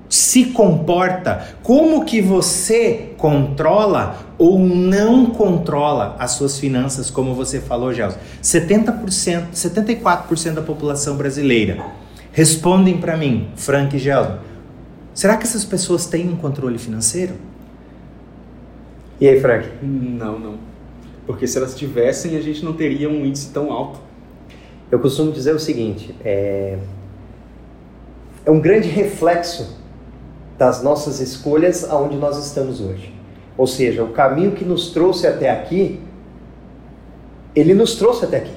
se 0.10 0.46
comporta, 0.46 1.56
como 1.62 2.04
que 2.04 2.22
você 2.22 3.14
controla 3.18 4.18
ou 4.40 4.58
não 4.58 5.28
controla 5.28 6.16
as 6.18 6.32
suas 6.32 6.58
finanças, 6.58 7.12
como 7.12 7.36
você 7.36 7.60
falou, 7.60 7.94
Gelson. 7.94 8.18
70%, 8.42 9.50
74% 9.54 10.54
da 10.54 10.62
população 10.62 11.16
brasileira 11.16 11.86
respondem 12.32 12.98
para 12.98 13.18
mim, 13.18 13.50
Frank 13.56 13.96
e 13.96 14.00
Gelson, 14.00 14.38
será 15.14 15.38
que 15.38 15.44
essas 15.44 15.66
pessoas 15.66 16.06
têm 16.06 16.30
um 16.30 16.36
controle 16.36 16.78
financeiro? 16.78 17.34
E 19.20 19.28
aí, 19.28 19.40
Frank? 19.42 19.68
Não, 19.82 20.40
não. 20.40 20.56
Porque 21.26 21.46
se 21.46 21.58
elas 21.58 21.76
tivessem, 21.76 22.38
a 22.38 22.42
gente 22.42 22.64
não 22.64 22.74
teria 22.74 23.10
um 23.10 23.26
índice 23.26 23.52
tão 23.52 23.72
alto. 23.72 24.00
Eu 24.90 25.00
costumo 25.00 25.32
dizer 25.32 25.54
o 25.54 25.60
seguinte: 25.60 26.16
é, 26.24 26.78
é 28.46 28.52
um 28.52 28.60
grande 28.60 28.88
reflexo 28.88 29.78
das 30.58 30.82
nossas 30.82 31.20
escolhas 31.20 31.90
aonde 31.90 32.16
nós 32.16 32.38
estamos 32.38 32.80
hoje. 32.80 33.14
Ou 33.58 33.68
seja, 33.68 34.04
o 34.04 34.10
caminho 34.10 34.54
que 34.54 34.64
nos 34.64 34.92
trouxe 34.92 35.28
até 35.28 35.50
aqui, 35.50 36.00
ele 37.54 37.74
nos 37.74 37.96
trouxe 37.96 38.24
até 38.24 38.38
aqui. 38.38 38.56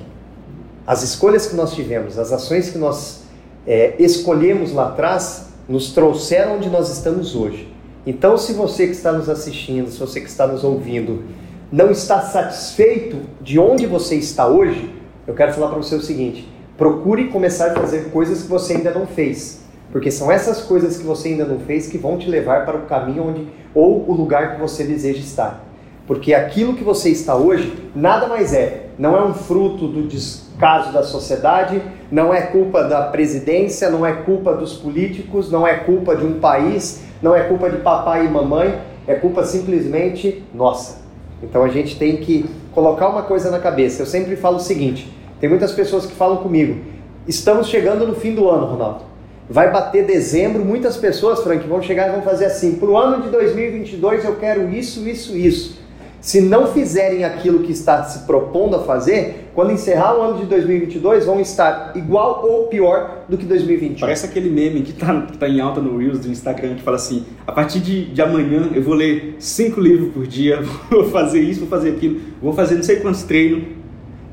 As 0.86 1.02
escolhas 1.02 1.46
que 1.46 1.56
nós 1.56 1.74
tivemos, 1.74 2.18
as 2.18 2.32
ações 2.32 2.70
que 2.70 2.78
nós 2.78 3.24
é, 3.66 3.96
escolhemos 3.98 4.72
lá 4.72 4.88
atrás, 4.88 5.48
nos 5.68 5.92
trouxeram 5.92 6.56
onde 6.56 6.70
nós 6.70 6.88
estamos 6.88 7.34
hoje. 7.34 7.71
Então, 8.06 8.36
se 8.36 8.52
você 8.52 8.86
que 8.86 8.92
está 8.92 9.12
nos 9.12 9.28
assistindo, 9.28 9.88
se 9.90 9.98
você 9.98 10.20
que 10.20 10.28
está 10.28 10.46
nos 10.46 10.64
ouvindo, 10.64 11.22
não 11.70 11.90
está 11.90 12.20
satisfeito 12.20 13.16
de 13.40 13.58
onde 13.58 13.86
você 13.86 14.16
está 14.16 14.46
hoje, 14.46 14.92
eu 15.26 15.34
quero 15.34 15.52
falar 15.52 15.68
para 15.68 15.78
você 15.78 15.94
o 15.94 16.02
seguinte: 16.02 16.48
procure 16.76 17.28
começar 17.28 17.70
a 17.70 17.74
fazer 17.74 18.10
coisas 18.10 18.42
que 18.42 18.48
você 18.48 18.74
ainda 18.74 18.90
não 18.90 19.06
fez. 19.06 19.62
Porque 19.92 20.10
são 20.10 20.32
essas 20.32 20.62
coisas 20.62 20.96
que 20.96 21.04
você 21.04 21.28
ainda 21.28 21.44
não 21.44 21.60
fez 21.60 21.86
que 21.86 21.98
vão 21.98 22.18
te 22.18 22.28
levar 22.28 22.64
para 22.64 22.76
o 22.76 22.86
caminho 22.86 23.28
onde 23.28 23.46
ou 23.74 24.08
o 24.08 24.12
lugar 24.12 24.54
que 24.54 24.60
você 24.60 24.84
deseja 24.84 25.20
estar. 25.20 25.64
Porque 26.06 26.34
aquilo 26.34 26.74
que 26.74 26.82
você 26.82 27.10
está 27.10 27.36
hoje 27.36 27.72
nada 27.94 28.26
mais 28.26 28.52
é, 28.52 28.86
não 28.98 29.16
é 29.16 29.22
um 29.22 29.34
fruto 29.34 29.86
do 29.86 30.02
descaso 30.08 30.92
da 30.92 31.02
sociedade, 31.02 31.80
não 32.10 32.34
é 32.34 32.42
culpa 32.42 32.82
da 32.82 33.02
presidência, 33.02 33.88
não 33.88 34.04
é 34.04 34.12
culpa 34.12 34.54
dos 34.54 34.74
políticos, 34.74 35.50
não 35.50 35.66
é 35.66 35.74
culpa 35.74 36.16
de 36.16 36.24
um 36.26 36.40
país, 36.40 37.02
não 37.22 37.34
é 37.34 37.44
culpa 37.44 37.70
de 37.70 37.78
papai 37.78 38.26
e 38.26 38.28
mamãe, 38.28 38.78
é 39.06 39.14
culpa 39.14 39.44
simplesmente 39.44 40.42
nossa. 40.52 41.02
Então 41.42 41.62
a 41.62 41.68
gente 41.68 41.96
tem 41.96 42.16
que 42.16 42.44
colocar 42.72 43.08
uma 43.08 43.22
coisa 43.22 43.50
na 43.50 43.58
cabeça. 43.58 44.02
Eu 44.02 44.06
sempre 44.06 44.36
falo 44.36 44.56
o 44.56 44.60
seguinte: 44.60 45.12
tem 45.40 45.48
muitas 45.48 45.72
pessoas 45.72 46.04
que 46.04 46.12
falam 46.12 46.38
comigo, 46.38 46.80
estamos 47.26 47.68
chegando 47.68 48.06
no 48.06 48.14
fim 48.14 48.34
do 48.34 48.48
ano, 48.48 48.66
Ronaldo. 48.66 49.12
Vai 49.48 49.70
bater 49.70 50.06
dezembro, 50.06 50.64
muitas 50.64 50.96
pessoas, 50.96 51.42
Frank, 51.42 51.66
vão 51.66 51.82
chegar 51.82 52.08
e 52.08 52.12
vão 52.12 52.22
fazer 52.22 52.46
assim: 52.46 52.76
para 52.76 52.88
o 52.88 52.96
ano 52.96 53.22
de 53.22 53.28
2022 53.28 54.24
eu 54.24 54.36
quero 54.36 54.68
isso, 54.70 55.08
isso, 55.08 55.36
isso. 55.36 55.81
Se 56.22 56.40
não 56.40 56.68
fizerem 56.68 57.24
aquilo 57.24 57.64
que 57.64 57.72
está 57.72 58.04
se 58.04 58.20
propondo 58.20 58.76
a 58.76 58.84
fazer, 58.84 59.50
quando 59.56 59.72
encerrar 59.72 60.16
o 60.16 60.22
ano 60.22 60.38
de 60.38 60.46
2022, 60.46 61.26
vão 61.26 61.40
estar 61.40 61.92
igual 61.96 62.46
ou 62.48 62.68
pior 62.68 63.24
do 63.28 63.36
que 63.36 63.44
2021. 63.44 63.98
Parece 63.98 64.26
aquele 64.26 64.48
meme 64.48 64.82
que 64.82 64.92
está 64.92 65.20
tá 65.36 65.48
em 65.48 65.60
alta 65.60 65.80
no 65.80 65.98
Reels 65.98 66.20
do 66.20 66.30
Instagram 66.30 66.76
que 66.76 66.82
fala 66.82 66.96
assim: 66.96 67.26
a 67.44 67.50
partir 67.50 67.80
de, 67.80 68.04
de 68.04 68.22
amanhã 68.22 68.70
eu 68.72 68.80
vou 68.80 68.94
ler 68.94 69.34
cinco 69.40 69.80
livros 69.80 70.14
por 70.14 70.24
dia, 70.24 70.62
vou 70.88 71.10
fazer 71.10 71.40
isso, 71.40 71.58
vou 71.58 71.68
fazer 71.68 71.90
aquilo, 71.90 72.20
vou 72.40 72.52
fazer 72.52 72.76
não 72.76 72.84
sei 72.84 73.00
quantos 73.00 73.24
treinos. 73.24 73.64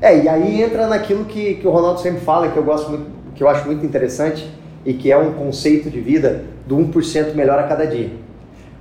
É, 0.00 0.16
e 0.16 0.28
aí 0.28 0.62
entra 0.62 0.86
naquilo 0.86 1.24
que, 1.24 1.54
que 1.56 1.66
o 1.66 1.70
Ronaldo 1.72 2.00
sempre 2.00 2.20
fala, 2.20 2.48
que 2.48 2.56
eu 2.56 2.62
gosto 2.62 2.88
muito, 2.88 3.06
que 3.34 3.42
eu 3.42 3.48
acho 3.48 3.66
muito 3.66 3.84
interessante 3.84 4.48
e 4.86 4.94
que 4.94 5.10
é 5.10 5.18
um 5.18 5.32
conceito 5.32 5.90
de 5.90 6.00
vida 6.00 6.44
do 6.68 6.76
1% 6.76 7.34
melhor 7.34 7.58
a 7.58 7.64
cada 7.64 7.84
dia 7.84 8.29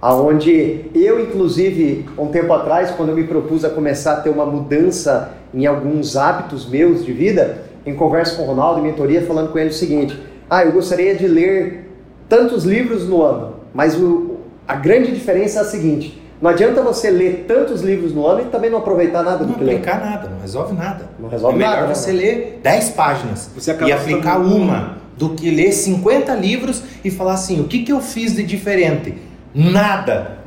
aonde 0.02 0.86
eu 0.96 1.20
inclusive 1.20 2.06
um 2.18 2.28
tempo 2.28 2.54
atrás 2.54 2.92
quando 2.92 3.10
eu 3.10 3.16
me 3.16 3.26
propus 3.26 3.66
a 3.66 3.70
começar 3.70 4.14
a 4.14 4.22
ter 4.22 4.30
uma 4.30 4.46
mudança 4.46 5.34
em 5.54 5.66
alguns 5.66 6.16
hábitos 6.16 6.68
meus 6.68 7.06
de 7.06 7.12
vida 7.12 7.66
em 7.86 7.94
conversa 7.94 8.36
com 8.36 8.44
o 8.44 8.46
Ronaldo 8.46 8.80
em 8.80 8.84
mentoria 8.84 9.22
falando 9.24 9.52
com 9.52 9.60
ele 9.60 9.70
o 9.70 9.74
seguinte 9.74 10.18
ah 10.50 10.64
eu 10.64 10.72
gostaria 10.72 11.16
de 11.16 11.28
ler 11.28 11.90
tantos 12.30 12.64
livros 12.64 13.08
no 13.08 13.22
ano 13.22 13.56
mas 13.74 13.96
o, 13.96 14.38
a 14.68 14.76
grande 14.76 15.12
diferença 15.12 15.60
é 15.60 15.62
a 15.62 15.66
seguinte 15.66 16.22
não 16.42 16.50
adianta 16.50 16.82
você 16.82 17.10
ler 17.12 17.44
tantos 17.46 17.82
livros 17.82 18.14
no 18.14 18.26
ano 18.26 18.44
e 18.44 18.46
também 18.46 18.70
não 18.70 18.80
aproveitar 18.80 19.24
nada 19.24 19.44
do 19.44 19.54
que 19.54 19.62
lê. 19.62 19.74
Não 19.74 19.80
aplicar 19.80 20.00
nada, 20.00 20.30
não 20.30 20.40
resolve 20.40 20.74
nada. 20.74 21.10
Não 21.20 21.28
resolve 21.28 21.56
é 21.56 21.60
melhor 21.60 21.82
nada, 21.82 21.94
você 21.94 22.14
né? 22.14 22.18
ler 22.18 22.60
10 22.64 22.90
páginas 22.92 23.52
e 23.86 23.92
aplicar 23.92 24.40
uma 24.40 25.00
do 25.18 25.32
que 25.32 25.52
ler 25.52 25.74
50 25.74 26.34
livros 26.36 26.82
e 27.04 27.12
falar 27.12 27.34
assim, 27.34 27.60
o 27.60 27.66
que, 27.66 27.84
que 27.84 27.92
eu 27.92 28.00
fiz 28.00 28.34
de 28.38 28.44
diferente? 28.44 29.16
Nada. 29.54 30.38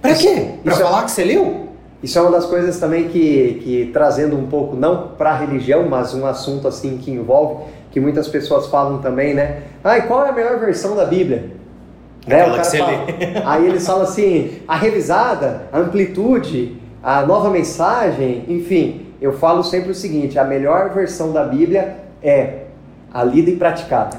Pra 0.00 0.14
quê? 0.14 0.48
Pra 0.62 0.72
isso 0.72 0.82
é- 0.82 0.84
falar 0.84 1.04
que 1.04 1.10
você 1.10 1.24
leu? 1.24 1.68
Isso 2.02 2.18
é 2.18 2.22
uma 2.22 2.32
das 2.32 2.46
coisas 2.46 2.80
também 2.80 3.08
que, 3.08 3.60
que 3.62 3.90
trazendo 3.92 4.36
um 4.36 4.46
pouco, 4.48 4.74
não 4.74 5.08
para 5.16 5.30
a 5.30 5.36
religião, 5.36 5.88
mas 5.88 6.12
um 6.14 6.26
assunto 6.26 6.66
assim 6.66 6.96
que 6.98 7.12
envolve, 7.12 7.62
que 7.92 8.00
muitas 8.00 8.26
pessoas 8.26 8.66
falam 8.66 8.98
também, 8.98 9.34
né? 9.34 9.62
Ah, 9.84 9.98
e 9.98 10.02
qual 10.02 10.26
é 10.26 10.30
a 10.30 10.32
melhor 10.32 10.58
versão 10.58 10.96
da 10.96 11.04
Bíblia? 11.04 11.50
Né? 12.26 12.42
O 12.42 12.46
cara 12.50 12.58
que 12.60 12.66
você 12.66 12.78
fala- 12.78 12.90
lê. 12.90 13.02
Aí 13.46 13.66
eles 13.68 13.86
falam 13.86 14.02
assim, 14.02 14.58
a 14.66 14.76
revisada, 14.76 15.62
a 15.72 15.78
amplitude, 15.78 16.76
a 17.02 17.22
nova 17.24 17.50
mensagem, 17.50 18.44
enfim. 18.48 19.06
Eu 19.20 19.34
falo 19.34 19.62
sempre 19.62 19.92
o 19.92 19.94
seguinte, 19.94 20.36
a 20.36 20.42
melhor 20.44 20.90
versão 20.90 21.30
da 21.32 21.44
Bíblia 21.44 21.98
é 22.20 22.64
a 23.14 23.22
lida 23.22 23.50
e 23.50 23.56
praticada. 23.56 24.16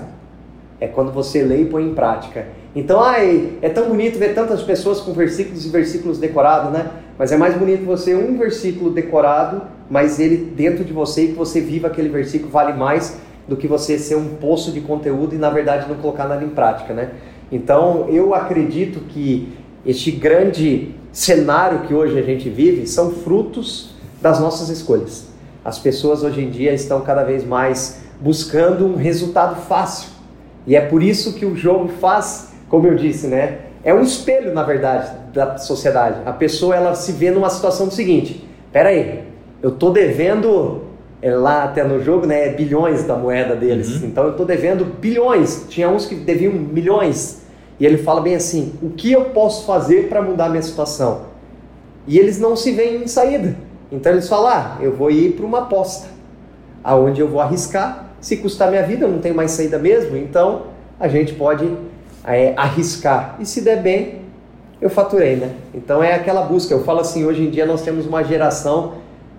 É 0.80 0.88
quando 0.88 1.12
você 1.12 1.44
lê 1.44 1.64
e 1.64 1.66
põe 1.66 1.84
em 1.84 1.94
prática. 1.94 2.46
Então, 2.76 3.02
ai, 3.02 3.58
é 3.62 3.70
tão 3.70 3.88
bonito 3.88 4.18
ver 4.18 4.34
tantas 4.34 4.64
pessoas 4.64 5.00
com 5.00 5.14
versículos 5.14 5.66
e 5.66 5.70
versículos 5.70 6.18
decorados, 6.18 6.72
né? 6.72 6.90
Mas 7.18 7.32
é 7.32 7.38
mais 7.38 7.56
bonito 7.56 7.86
você 7.86 8.16
um 8.16 8.38
versículo 8.38 8.90
decorado, 8.90 9.62
mas 9.90 10.20
ele 10.20 10.38
dentro 10.38 10.84
de 10.84 10.92
você 10.92 11.26
e 11.26 11.28
que 11.30 11.34
você 11.34 11.62
viva 11.62 11.88
aquele 11.88 12.10
versículo 12.10 12.52
vale 12.52 12.74
mais 12.74 13.20
do 13.48 13.56
que 13.56 13.68
você 13.68 14.00
ser 14.00 14.16
um 14.16 14.36
poço 14.36 14.72
de 14.72 14.82
conteúdo 14.82 15.36
e 15.36 15.38
na 15.38 15.50
verdade 15.50 15.88
não 15.88 15.96
colocar 15.98 16.28
nada 16.28 16.44
em 16.44 16.50
prática, 16.50 16.94
né? 16.94 17.12
Então, 17.52 18.08
eu 18.10 18.34
acredito 18.34 19.02
que 19.02 19.54
este 19.86 20.10
grande 20.10 20.96
cenário 21.12 21.82
que 21.82 21.94
hoje 21.94 22.18
a 22.18 22.24
gente 22.24 22.50
vive 22.50 22.88
são 22.88 23.12
frutos 23.12 23.94
das 24.22 24.40
nossas 24.40 24.70
escolhas. 24.70 25.28
As 25.64 25.78
pessoas 25.78 26.24
hoje 26.24 26.42
em 26.42 26.50
dia 26.50 26.74
estão 26.74 27.02
cada 27.02 27.24
vez 27.24 27.46
mais 27.46 28.02
buscando 28.20 28.86
um 28.86 28.96
resultado 28.96 29.62
fácil. 29.68 30.10
E 30.66 30.76
é 30.76 30.82
por 30.82 31.04
isso 31.04 31.34
que 31.34 31.46
o 31.46 31.56
jogo 31.56 31.90
faz, 32.00 32.53
como 32.74 32.88
eu 32.88 32.96
disse, 32.96 33.28
né? 33.28 33.60
É 33.84 33.94
um 33.94 34.02
espelho, 34.02 34.52
na 34.52 34.64
verdade, 34.64 35.12
da 35.32 35.60
sociedade. 35.60 36.22
A 36.26 36.34
pessoa 36.34 36.76
ela 36.76 36.96
se 36.96 37.12
vê 37.12 37.30
numa 37.30 37.48
situação 37.48 37.88
do 37.88 37.94
seguinte: 37.94 38.50
pera 38.72 38.90
aí, 38.90 39.26
eu 39.62 39.70
tô 39.70 39.92
devendo 39.92 40.82
é, 41.22 41.36
lá 41.36 41.66
até 41.66 41.84
no 41.84 42.02
jogo, 42.02 42.26
né? 42.26 42.50
Bilhões 42.50 43.04
da 43.04 43.16
moeda 43.16 43.56
deles. 43.56 44.02
Uhum. 44.02 44.08
Então 44.08 44.24
eu 44.24 44.36
tô 44.36 44.44
devendo 44.44 44.86
bilhões. 44.86 45.68
Tinha 45.70 45.88
uns 45.88 46.08
que 46.08 46.16
deviam 46.16 46.52
milhões. 46.52 47.44
E 47.80 47.86
ele 47.86 48.00
fala 48.00 48.22
bem 48.22 48.34
assim: 48.34 48.74
o 48.82 48.90
que 48.90 49.12
eu 49.12 49.26
posso 49.26 49.68
fazer 49.68 50.10
para 50.10 50.24
mudar 50.24 50.46
a 50.46 50.50
minha 50.50 50.64
situação? 50.64 51.26
E 52.08 52.18
eles 52.18 52.40
não 52.40 52.56
se 52.56 52.72
veem 52.72 53.04
em 53.04 53.08
saída. 53.08 53.56
Então 53.92 54.12
eles 54.14 54.28
falam: 54.28 54.48
ah, 54.48 54.78
eu 54.82 54.96
vou 54.96 55.12
ir 55.12 55.34
para 55.34 55.46
uma 55.46 55.60
aposta, 55.60 56.08
aonde 56.84 57.22
eu 57.22 57.28
vou 57.28 57.40
arriscar. 57.40 58.16
Se 58.20 58.38
custar 58.38 58.72
minha 58.72 58.82
vida, 58.82 59.06
eu 59.06 59.10
não 59.10 59.20
tenho 59.20 59.36
mais 59.36 59.52
saída 59.52 59.78
mesmo. 59.78 60.18
Então 60.18 60.64
a 61.00 61.08
gente 61.08 61.36
pode 61.36 61.72
é, 62.26 62.54
arriscar. 62.56 63.38
E 63.40 63.46
se 63.46 63.62
der 63.62 63.82
bem, 63.82 64.22
eu 64.82 64.90
faturei, 64.90 65.36
né? 65.36 65.52
Então 65.74 66.04
é 66.04 66.14
aquela 66.14 66.42
busca. 66.44 66.74
Eu 66.74 66.84
falo 66.84 67.00
assim: 67.00 67.26
hoje 67.26 67.44
em 67.44 67.50
dia 67.50 67.66
nós 67.66 67.82
temos 67.82 68.06
uma 68.06 68.24
geração, 68.24 68.96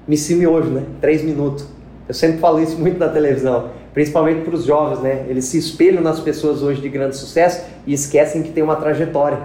me 0.07 0.17
cime 0.17 0.47
hoje, 0.47 0.71
né? 0.71 0.83
Três 1.01 1.23
minutos. 1.23 1.67
Eu 2.09 2.15
sempre 2.15 2.39
falo 2.39 2.61
isso 2.61 2.79
muito 2.79 2.99
na 2.99 3.09
televisão, 3.09 3.71
principalmente 3.95 4.43
para 4.43 4.55
os 4.55 4.65
jovens, 4.65 5.01
né? 5.01 5.25
Eles 5.29 5.47
se 5.47 5.59
espelham 5.59 6.03
nas 6.03 6.21
pessoas 6.21 6.63
hoje 6.63 6.81
de 6.81 6.89
grande 6.89 7.17
sucesso 7.17 7.65
e 7.87 7.95
esquecem 7.95 8.43
que 8.43 8.51
tem 8.51 8.63
uma 8.63 8.77
trajetória. 8.77 9.39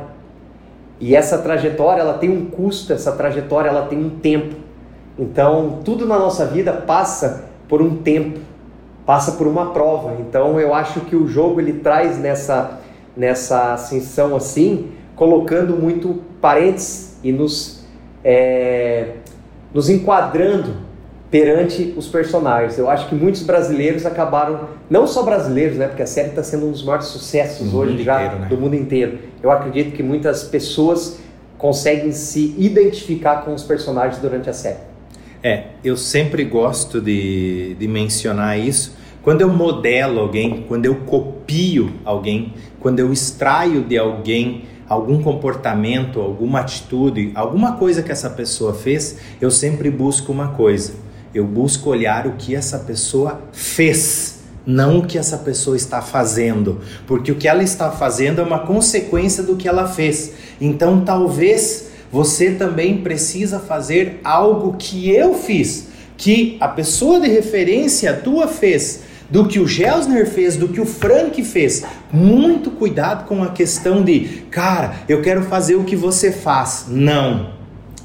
E 0.99 1.15
essa 1.15 1.37
trajetória, 1.37 2.01
ela 2.01 2.15
tem 2.15 2.29
um 2.29 2.45
custo, 2.45 2.91
essa 2.91 3.13
trajetória, 3.13 3.69
ela 3.69 3.85
tem 3.85 3.97
um 3.97 4.09
tempo. 4.09 4.55
Então, 5.17 5.79
tudo 5.85 6.05
na 6.05 6.19
nossa 6.19 6.45
vida 6.45 6.73
passa 6.73 7.45
por 7.69 7.81
um 7.81 7.97
tempo, 7.97 8.39
passa 9.05 9.33
por 9.33 9.47
uma 9.47 9.71
prova. 9.71 10.15
Então, 10.19 10.59
eu 10.59 10.73
acho 10.73 11.01
que 11.01 11.15
o 11.15 11.27
jogo 11.27 11.61
ele 11.61 11.73
traz 11.73 12.17
nessa 12.17 12.79
nessa 13.19 13.73
ascensão 13.73 14.33
assim, 14.33 14.91
colocando 15.13 15.75
muito 15.75 16.21
parentes 16.39 17.19
e 17.21 17.33
nos 17.33 17.83
é, 18.23 19.15
nos 19.73 19.89
enquadrando 19.89 20.87
perante 21.29 21.93
os 21.97 22.07
personagens. 22.07 22.77
Eu 22.77 22.89
acho 22.89 23.09
que 23.09 23.15
muitos 23.15 23.43
brasileiros 23.43 24.05
acabaram, 24.05 24.69
não 24.89 25.05
só 25.05 25.21
brasileiros, 25.21 25.77
né, 25.77 25.87
porque 25.87 26.01
a 26.01 26.07
série 26.07 26.29
está 26.29 26.41
sendo 26.41 26.67
um 26.67 26.71
dos 26.71 26.83
maiores 26.83 27.07
sucessos 27.07 27.69
Do 27.69 27.77
hoje 27.77 27.91
mundo 27.91 28.03
já 28.03 28.23
inteiro, 28.23 28.39
né? 28.39 28.47
do 28.47 28.57
mundo 28.57 28.75
inteiro. 28.75 29.19
Eu 29.43 29.51
acredito 29.51 29.95
que 29.95 30.01
muitas 30.01 30.43
pessoas 30.43 31.19
conseguem 31.57 32.13
se 32.13 32.55
identificar 32.57 33.43
com 33.43 33.53
os 33.53 33.63
personagens 33.63 34.19
durante 34.19 34.49
a 34.49 34.53
série. 34.53 34.79
É, 35.43 35.65
eu 35.83 35.95
sempre 35.95 36.43
gosto 36.45 36.99
de, 37.01 37.75
de 37.75 37.87
mencionar 37.87 38.57
isso. 38.57 38.97
Quando 39.21 39.41
eu 39.41 39.49
modelo 39.49 40.19
alguém, 40.19 40.63
quando 40.67 40.85
eu 40.85 40.95
copio 40.95 41.91
alguém, 42.05 42.53
quando 42.79 42.99
eu 42.99 43.11
extraio 43.11 43.83
de 43.83 43.97
alguém 43.97 44.63
algum 44.89 45.21
comportamento, 45.21 46.19
alguma 46.19 46.61
atitude, 46.61 47.31
alguma 47.35 47.73
coisa 47.73 48.01
que 48.01 48.11
essa 48.11 48.29
pessoa 48.29 48.73
fez, 48.73 49.17
eu 49.39 49.51
sempre 49.51 49.91
busco 49.91 50.31
uma 50.31 50.49
coisa. 50.49 50.93
Eu 51.33 51.45
busco 51.45 51.91
olhar 51.91 52.25
o 52.25 52.31
que 52.33 52.55
essa 52.55 52.79
pessoa 52.79 53.39
fez, 53.51 54.39
não 54.65 54.97
o 54.97 55.05
que 55.05 55.17
essa 55.17 55.37
pessoa 55.37 55.77
está 55.77 56.01
fazendo, 56.01 56.79
porque 57.05 57.31
o 57.31 57.35
que 57.35 57.47
ela 57.47 57.61
está 57.61 57.91
fazendo 57.91 58.41
é 58.41 58.43
uma 58.43 58.59
consequência 58.59 59.43
do 59.43 59.55
que 59.55 59.67
ela 59.67 59.87
fez. 59.87 60.33
Então, 60.59 61.01
talvez 61.01 61.91
você 62.11 62.51
também 62.51 63.01
precisa 63.01 63.59
fazer 63.59 64.19
algo 64.23 64.75
que 64.75 65.11
eu 65.11 65.35
fiz, 65.35 65.87
que 66.17 66.57
a 66.59 66.67
pessoa 66.67 67.19
de 67.19 67.27
referência 67.27 68.11
tua 68.13 68.47
fez, 68.47 69.03
do 69.29 69.47
que 69.47 69.59
o 69.59 69.67
Gelsner 69.67 70.27
fez, 70.27 70.55
do 70.55 70.67
que 70.67 70.81
o 70.81 70.85
Frank 70.85 71.43
fez. 71.43 71.83
Muito 72.11 72.71
cuidado 72.71 73.25
com 73.25 73.43
a 73.43 73.49
questão 73.49 74.03
de, 74.03 74.43
cara, 74.49 74.95
eu 75.07 75.21
quero 75.21 75.43
fazer 75.43 75.75
o 75.75 75.83
que 75.83 75.95
você 75.95 76.31
faz. 76.31 76.85
Não. 76.87 77.53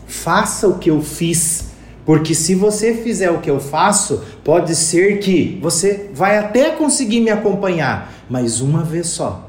Faça 0.06 0.68
o 0.68 0.78
que 0.78 0.90
eu 0.90 1.00
fiz. 1.02 1.72
Porque 2.04 2.34
se 2.34 2.54
você 2.54 2.94
fizer 2.94 3.30
o 3.30 3.40
que 3.40 3.50
eu 3.50 3.58
faço, 3.58 4.22
pode 4.44 4.74
ser 4.74 5.18
que 5.20 5.58
você 5.62 6.10
vai 6.12 6.36
até 6.36 6.70
conseguir 6.70 7.20
me 7.20 7.30
acompanhar, 7.30 8.12
mas 8.28 8.60
uma 8.60 8.82
vez 8.82 9.06
só. 9.06 9.48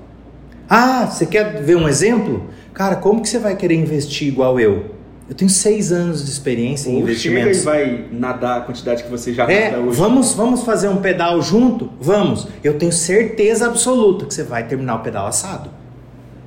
Ah, 0.70 1.06
você 1.06 1.26
quer 1.26 1.62
ver 1.62 1.76
um 1.76 1.88
exemplo? 1.88 2.50
Cara, 2.74 2.96
como 2.96 3.22
que 3.22 3.30
você 3.30 3.40
vai 3.40 3.56
querer 3.56 3.76
investir 3.76 4.30
igual 4.30 4.60
eu? 4.60 4.95
Eu 5.28 5.34
tenho 5.34 5.50
seis 5.50 5.92
anos 5.92 6.24
de 6.24 6.30
experiência 6.30 6.88
em 6.90 6.94
Ou 6.94 7.00
chega 7.00 7.12
investimentos. 7.12 7.62
e 7.62 7.64
vai 7.64 8.06
nadar 8.12 8.60
a 8.60 8.62
quantidade 8.62 9.04
que 9.04 9.10
você 9.10 9.34
já 9.34 9.50
É, 9.50 9.72
nada 9.72 9.82
hoje. 9.84 9.98
vamos, 9.98 10.34
vamos 10.34 10.62
fazer 10.64 10.88
um 10.88 10.98
pedal 10.98 11.42
junto? 11.42 11.90
Vamos. 12.00 12.48
Eu 12.64 12.78
tenho 12.78 12.92
certeza 12.92 13.66
absoluta 13.66 14.26
que 14.26 14.34
você 14.34 14.44
vai 14.44 14.68
terminar 14.68 14.96
o 14.96 15.00
pedal 15.00 15.26
assado. 15.26 15.72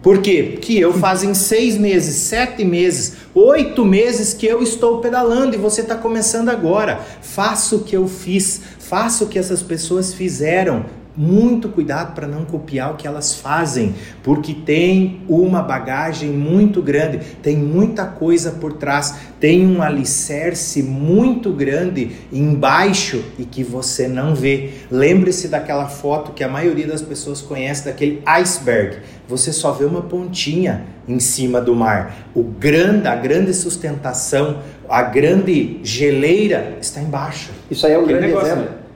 Por 0.01 0.19
quê? 0.23 0.59
Que 0.63 0.79
eu 0.79 0.93
fazem 0.93 1.35
seis 1.35 1.77
meses, 1.77 2.15
sete 2.15 2.65
meses, 2.65 3.15
oito 3.35 3.85
meses 3.85 4.33
que 4.33 4.47
eu 4.47 4.63
estou 4.63 5.01
pedalando 5.01 5.57
e 5.57 5.59
você 5.59 5.81
está 5.81 5.97
começando 5.97 6.49
agora. 6.49 7.01
Faça 7.21 7.75
o 7.75 7.81
que 7.81 7.97
eu 7.97 8.07
fiz, 8.07 8.61
faça 8.79 9.25
o 9.25 9.27
que 9.27 9.37
essas 9.41 9.61
pessoas 9.61 10.15
fizeram. 10.15 10.87
Muito 11.19 11.69
cuidado 11.69 12.15
para 12.15 12.29
não 12.29 12.45
copiar 12.45 12.93
o 12.93 12.97
que 12.97 13.09
elas 13.09 13.35
fazem, 13.35 13.93
porque 14.23 14.55
tem 14.55 15.21
uma 15.29 15.61
bagagem 15.61 16.31
muito 16.31 16.81
grande, 16.81 17.19
tem 17.43 17.57
muita 17.57 18.07
coisa 18.07 18.53
por 18.53 18.75
trás, 18.75 19.17
tem 19.41 19.67
um 19.67 19.83
alicerce 19.83 20.81
muito 20.81 21.51
grande 21.51 22.13
embaixo 22.33 23.25
e 23.37 23.45
que 23.45 23.65
você 23.65 24.07
não 24.07 24.33
vê. 24.33 24.71
Lembre-se 24.91 25.49
daquela 25.49 25.89
foto 25.89 26.31
que 26.31 26.45
a 26.45 26.49
maioria 26.49 26.87
das 26.87 27.03
pessoas 27.03 27.43
conhece, 27.43 27.85
daquele 27.87 28.23
iceberg. 28.25 28.99
Você 29.27 29.53
só 29.53 29.73
vê 29.73 29.85
uma 29.85 30.03
pontinha 30.03 30.85
em 31.09 31.19
cima 31.19 31.61
do 31.61 31.75
mar. 31.75 32.29
O 32.33 32.45
grande, 32.45 33.09
a 33.09 33.17
grande 33.17 33.53
sustentação, 33.53 34.61
a 34.89 35.03
grande 35.03 35.81
geleira 35.83 36.77
está 36.81 37.01
embaixo. 37.01 37.51
Isso 37.69 37.87
aí 37.87 37.93
é 37.95 37.99
um 37.99 38.03
Aquele 38.03 38.19
grande 38.19 38.35
negócio, 38.35 38.53
exemplo. 38.53 38.71
né? 38.71 38.88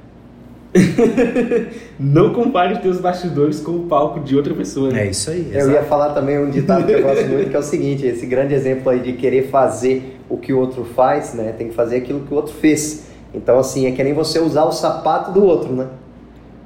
não 2.00 2.32
compare 2.32 2.74
os 2.74 2.80
teus 2.80 2.98
bastidores 2.98 3.60
com 3.60 3.72
o 3.72 3.80
palco 3.80 4.20
de 4.20 4.36
outra 4.36 4.54
pessoa. 4.54 4.90
né? 4.90 5.06
É 5.06 5.10
isso 5.10 5.30
aí. 5.30 5.50
Eu 5.52 5.70
ia 5.70 5.82
falar 5.82 6.10
também 6.14 6.38
um 6.38 6.50
ditado 6.50 6.86
que 6.86 6.92
eu 6.92 7.02
gosto 7.02 7.26
muito, 7.26 7.50
que 7.50 7.56
é 7.56 7.58
o 7.58 7.62
seguinte, 7.62 8.06
esse 8.06 8.26
grande 8.26 8.54
exemplo 8.54 8.90
aí 8.90 9.00
de 9.00 9.12
querer 9.12 9.48
fazer 9.48 10.18
o 10.28 10.36
que 10.36 10.52
o 10.52 10.58
outro 10.58 10.84
faz, 10.84 11.34
né? 11.34 11.54
Tem 11.56 11.68
que 11.68 11.74
fazer 11.74 11.96
aquilo 11.96 12.20
que 12.20 12.32
o 12.32 12.36
outro 12.36 12.54
fez. 12.54 13.04
Então, 13.34 13.58
assim, 13.58 13.86
é 13.86 13.92
que 13.92 14.02
nem 14.02 14.14
você 14.14 14.38
usar 14.38 14.64
o 14.64 14.72
sapato 14.72 15.30
do 15.32 15.44
outro, 15.44 15.72
né? 15.72 15.86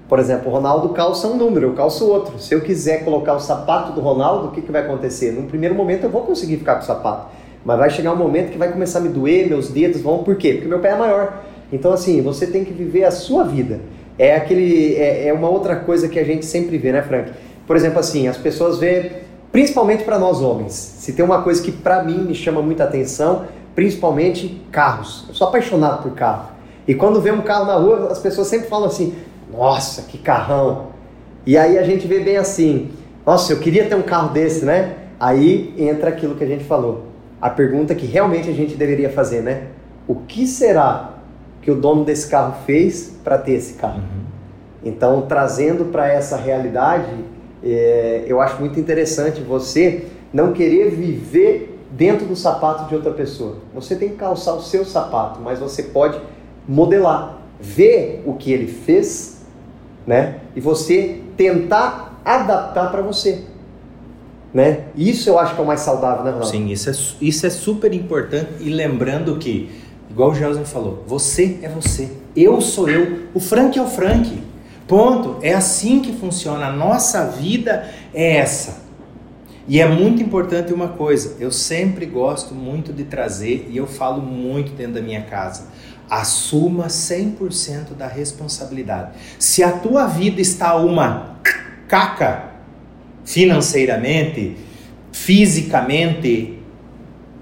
Por 0.09 0.21
exemplo, 0.21 0.49
o 0.49 0.55
Ronaldo 0.55 0.90
calça 0.90 1.27
um 1.27 1.37
número, 1.37 1.66
eu 1.66 1.73
calço 1.75 2.07
outro. 2.09 2.38
Se 2.38 2.55
eu 2.55 2.61
quiser 2.61 3.05
colocar 3.05 3.35
o 3.35 3.40
sapato 3.40 3.92
do 3.92 4.01
Ronaldo, 4.01 4.49
o 4.49 4.51
que, 4.53 4.62
que 4.62 4.71
vai 4.71 4.83
acontecer? 4.83 5.33
Num 5.33 5.47
primeiro 5.47 5.75
momento 5.75 6.05
eu 6.05 6.11
vou 6.11 6.23
conseguir 6.23 6.59
ficar 6.59 6.77
com 6.77 6.83
o 6.83 6.87
sapato. 6.87 7.27
Mas 7.64 7.79
vai 7.79 7.90
chegar 7.90 8.12
um 8.12 8.16
momento 8.16 8.53
que 8.53 8.59
vai 8.59 8.71
começar 8.71 9.01
a 9.01 9.03
me 9.03 9.09
doer, 9.09 9.49
meus 9.49 9.69
dedos 9.69 10.01
vão, 10.01 10.23
por 10.23 10.37
quê? 10.37 10.53
Porque 10.53 10.69
meu 10.69 10.79
pé 10.79 10.90
é 10.90 10.97
maior. 10.97 11.42
Então, 11.73 11.92
assim, 11.92 12.23
você 12.23 12.47
tem 12.47 12.64
que 12.64 12.73
viver 12.73 13.03
a 13.03 13.11
sua 13.11 13.42
vida. 13.42 13.81
É 14.19 14.35
aquele. 14.35 14.95
É, 14.97 15.29
é 15.29 15.33
uma 15.33 15.49
outra 15.49 15.77
coisa 15.77 16.09
que 16.09 16.19
a 16.19 16.25
gente 16.25 16.45
sempre 16.47 16.79
vê, 16.79 16.93
né, 16.93 17.03
Frank? 17.03 17.33
Por 17.67 17.77
exemplo, 17.77 17.99
assim, 17.99 18.29
as 18.29 18.37
pessoas 18.37 18.79
vê, 18.79 19.13
principalmente 19.53 20.05
para 20.05 20.19
nós 20.19 20.41
homens, 20.41 20.73
se 20.73 21.13
tem 21.13 21.25
uma 21.25 21.43
coisa 21.43 21.63
que 21.63 21.73
para 21.73 22.03
mim 22.03 22.25
me 22.25 22.35
chama 22.35 22.63
muita 22.63 22.85
atenção, 22.85 23.45
principalmente 23.75 24.63
carros. 24.71 25.25
Eu 25.29 25.35
sou 25.35 25.49
apaixonado 25.49 26.03
por 26.03 26.13
carro. 26.13 26.51
E 26.87 26.95
quando 26.95 27.21
vê 27.21 27.33
um 27.33 27.41
carro 27.41 27.67
na 27.67 27.75
rua, 27.75 28.09
as 28.11 28.19
pessoas 28.19 28.47
sempre 28.47 28.69
falam 28.69 28.87
assim: 28.87 29.15
nossa, 29.53 30.03
que 30.03 30.19
carrão. 30.19 30.89
E 31.45 31.57
aí 31.57 31.79
a 31.79 31.83
gente 31.83 32.07
vê 32.07 32.21
bem 32.21 32.37
assim: 32.37 32.91
nossa, 33.27 33.53
eu 33.53 33.59
queria 33.59 33.87
ter 33.87 33.95
um 33.95 34.03
carro 34.03 34.31
desse, 34.31 34.65
né? 34.65 34.95
Aí 35.19 35.75
entra 35.77 36.11
aquilo 36.11 36.35
que 36.37 36.45
a 36.45 36.47
gente 36.47 36.65
falou. 36.65 37.07
A 37.41 37.51
pergunta 37.51 37.95
que 37.95 38.07
realmente 38.07 38.49
a 38.49 38.53
gente 38.53 38.77
deveria 38.77 39.11
fazer, 39.11 39.43
né? 39.43 39.65
O 40.07 40.15
que 40.15 40.47
será 40.47 41.16
que 41.67 41.71
o 41.73 41.75
dono 41.75 42.05
desse 42.05 42.29
carro 42.29 42.55
fez 42.65 43.17
para 43.25 43.37
ter 43.37 43.55
esse 43.55 43.75
carro? 43.75 44.01
Então, 44.85 45.23
trazendo 45.23 45.87
para 45.87 46.07
essa 46.07 46.37
realidade, 46.37 47.13
é, 47.61 48.25
eu 48.25 48.41
acho 48.41 48.61
muito 48.61 48.79
interessante 48.79 49.41
você 49.41 50.07
não 50.33 50.53
querer 50.53 50.91
viver 50.91 51.77
dentro 51.91 52.25
do 52.25 52.37
sapato 52.37 52.89
de 52.89 52.95
outra 52.95 53.11
pessoa. 53.11 53.57
Você 53.75 53.97
tem 53.97 54.11
que 54.11 54.15
calçar 54.15 54.55
o 54.55 54.63
seu 54.63 54.85
sapato, 54.85 55.41
mas 55.41 55.59
você 55.59 55.83
pode 55.83 56.21
modelar, 56.69 57.37
ver 57.61 58.23
o 58.25 58.35
que 58.35 58.53
ele 58.53 58.69
fez, 58.69 59.45
né? 60.07 60.37
E 60.55 60.61
você 60.61 61.21
tentar 61.37 62.21
adaptar 62.25 62.93
para 62.93 63.03
você, 63.03 63.43
né? 64.55 64.85
Isso 64.97 65.29
eu 65.29 65.37
acho 65.37 65.57
que 65.57 65.61
é 65.61 65.65
o 65.65 65.67
mais 65.67 65.81
saudável, 65.81 66.23
né, 66.23 66.31
Ronaldo? 66.31 66.47
Sim, 66.47 66.69
isso 66.69 66.89
é, 66.89 66.93
isso 67.21 67.45
é 67.45 67.51
super 67.51 67.93
importante. 67.93 68.51
E 68.61 68.71
lembrando 68.71 69.37
que, 69.37 69.69
igual 70.17 70.31
o 70.31 70.35
Gelson 70.35 70.65
falou, 70.65 71.05
você 71.07 71.59
é 71.61 71.69
você, 71.69 72.11
eu 72.35 72.59
sou 72.63 72.89
eu, 72.89 73.29
o 73.35 73.39
Frank 73.39 73.79
é 73.79 73.83
o 73.83 73.87
Frank. 73.87 74.47
Ponto. 74.89 75.37
É 75.43 75.53
assim 75.53 76.01
que 76.01 76.11
funciona. 76.13 76.69
A 76.69 76.73
nossa 76.73 77.27
vida 77.27 77.91
é 78.15 78.37
essa. 78.37 78.87
E 79.69 79.79
é 79.79 79.87
muito 79.87 80.23
importante 80.23 80.73
uma 80.73 80.89
coisa, 80.89 81.37
eu 81.39 81.51
sempre 81.51 82.07
gosto 82.07 82.55
muito 82.55 82.95
de 82.95 83.05
trazer, 83.05 83.67
e 83.69 83.77
eu 83.77 83.87
falo 83.87 84.23
muito 84.23 84.73
dentro 84.73 84.95
da 84.95 85.03
minha 85.03 85.23
casa, 85.23 85.67
assuma 86.09 86.87
100% 86.87 87.95
da 87.99 88.07
responsabilidade. 88.07 89.19
Se 89.39 89.63
a 89.63 89.73
tua 89.73 90.07
vida 90.07 90.41
está 90.41 90.77
uma 90.77 91.41
caca 91.89 92.53
financeiramente, 93.23 94.57
fisicamente, 95.11 96.61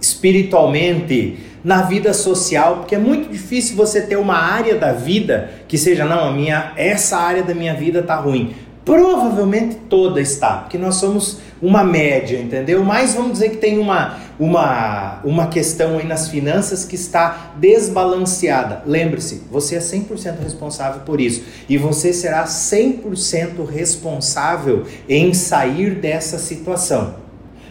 espiritualmente, 0.01 1.39
na 1.64 1.81
vida 1.81 2.12
social, 2.12 2.77
porque 2.77 2.94
é 2.94 2.98
muito 2.98 3.33
difícil 3.33 3.74
você 3.74 4.03
ter 4.03 4.16
uma 4.16 4.37
área 4.37 4.77
da 4.77 4.92
vida 4.92 5.50
que 5.66 5.79
seja 5.79 6.05
não, 6.05 6.29
a 6.29 6.31
minha 6.31 6.72
essa 6.77 7.16
área 7.16 7.42
da 7.42 7.55
minha 7.55 7.72
vida 7.72 8.03
tá 8.03 8.16
ruim. 8.16 8.55
Provavelmente 8.85 9.77
toda 9.88 10.20
está, 10.20 10.59
porque 10.59 10.77
nós 10.77 10.96
somos 10.96 11.38
uma 11.62 11.83
média, 11.83 12.38
entendeu? 12.38 12.85
Mas 12.85 13.14
vamos 13.14 13.33
dizer 13.33 13.48
que 13.48 13.57
tem 13.57 13.79
uma 13.79 14.18
uma 14.38 15.20
uma 15.24 15.46
questão 15.46 15.96
aí 15.96 16.07
nas 16.07 16.29
finanças 16.29 16.85
que 16.85 16.94
está 16.94 17.55
desbalanceada. 17.57 18.83
Lembre-se, 18.85 19.44
você 19.50 19.77
é 19.77 19.79
100% 19.79 20.42
responsável 20.42 21.00
por 21.00 21.18
isso 21.18 21.44
e 21.66 21.79
você 21.79 22.12
será 22.12 22.44
100% 22.44 23.66
responsável 23.66 24.85
em 25.09 25.33
sair 25.33 25.94
dessa 25.94 26.37
situação. 26.37 27.14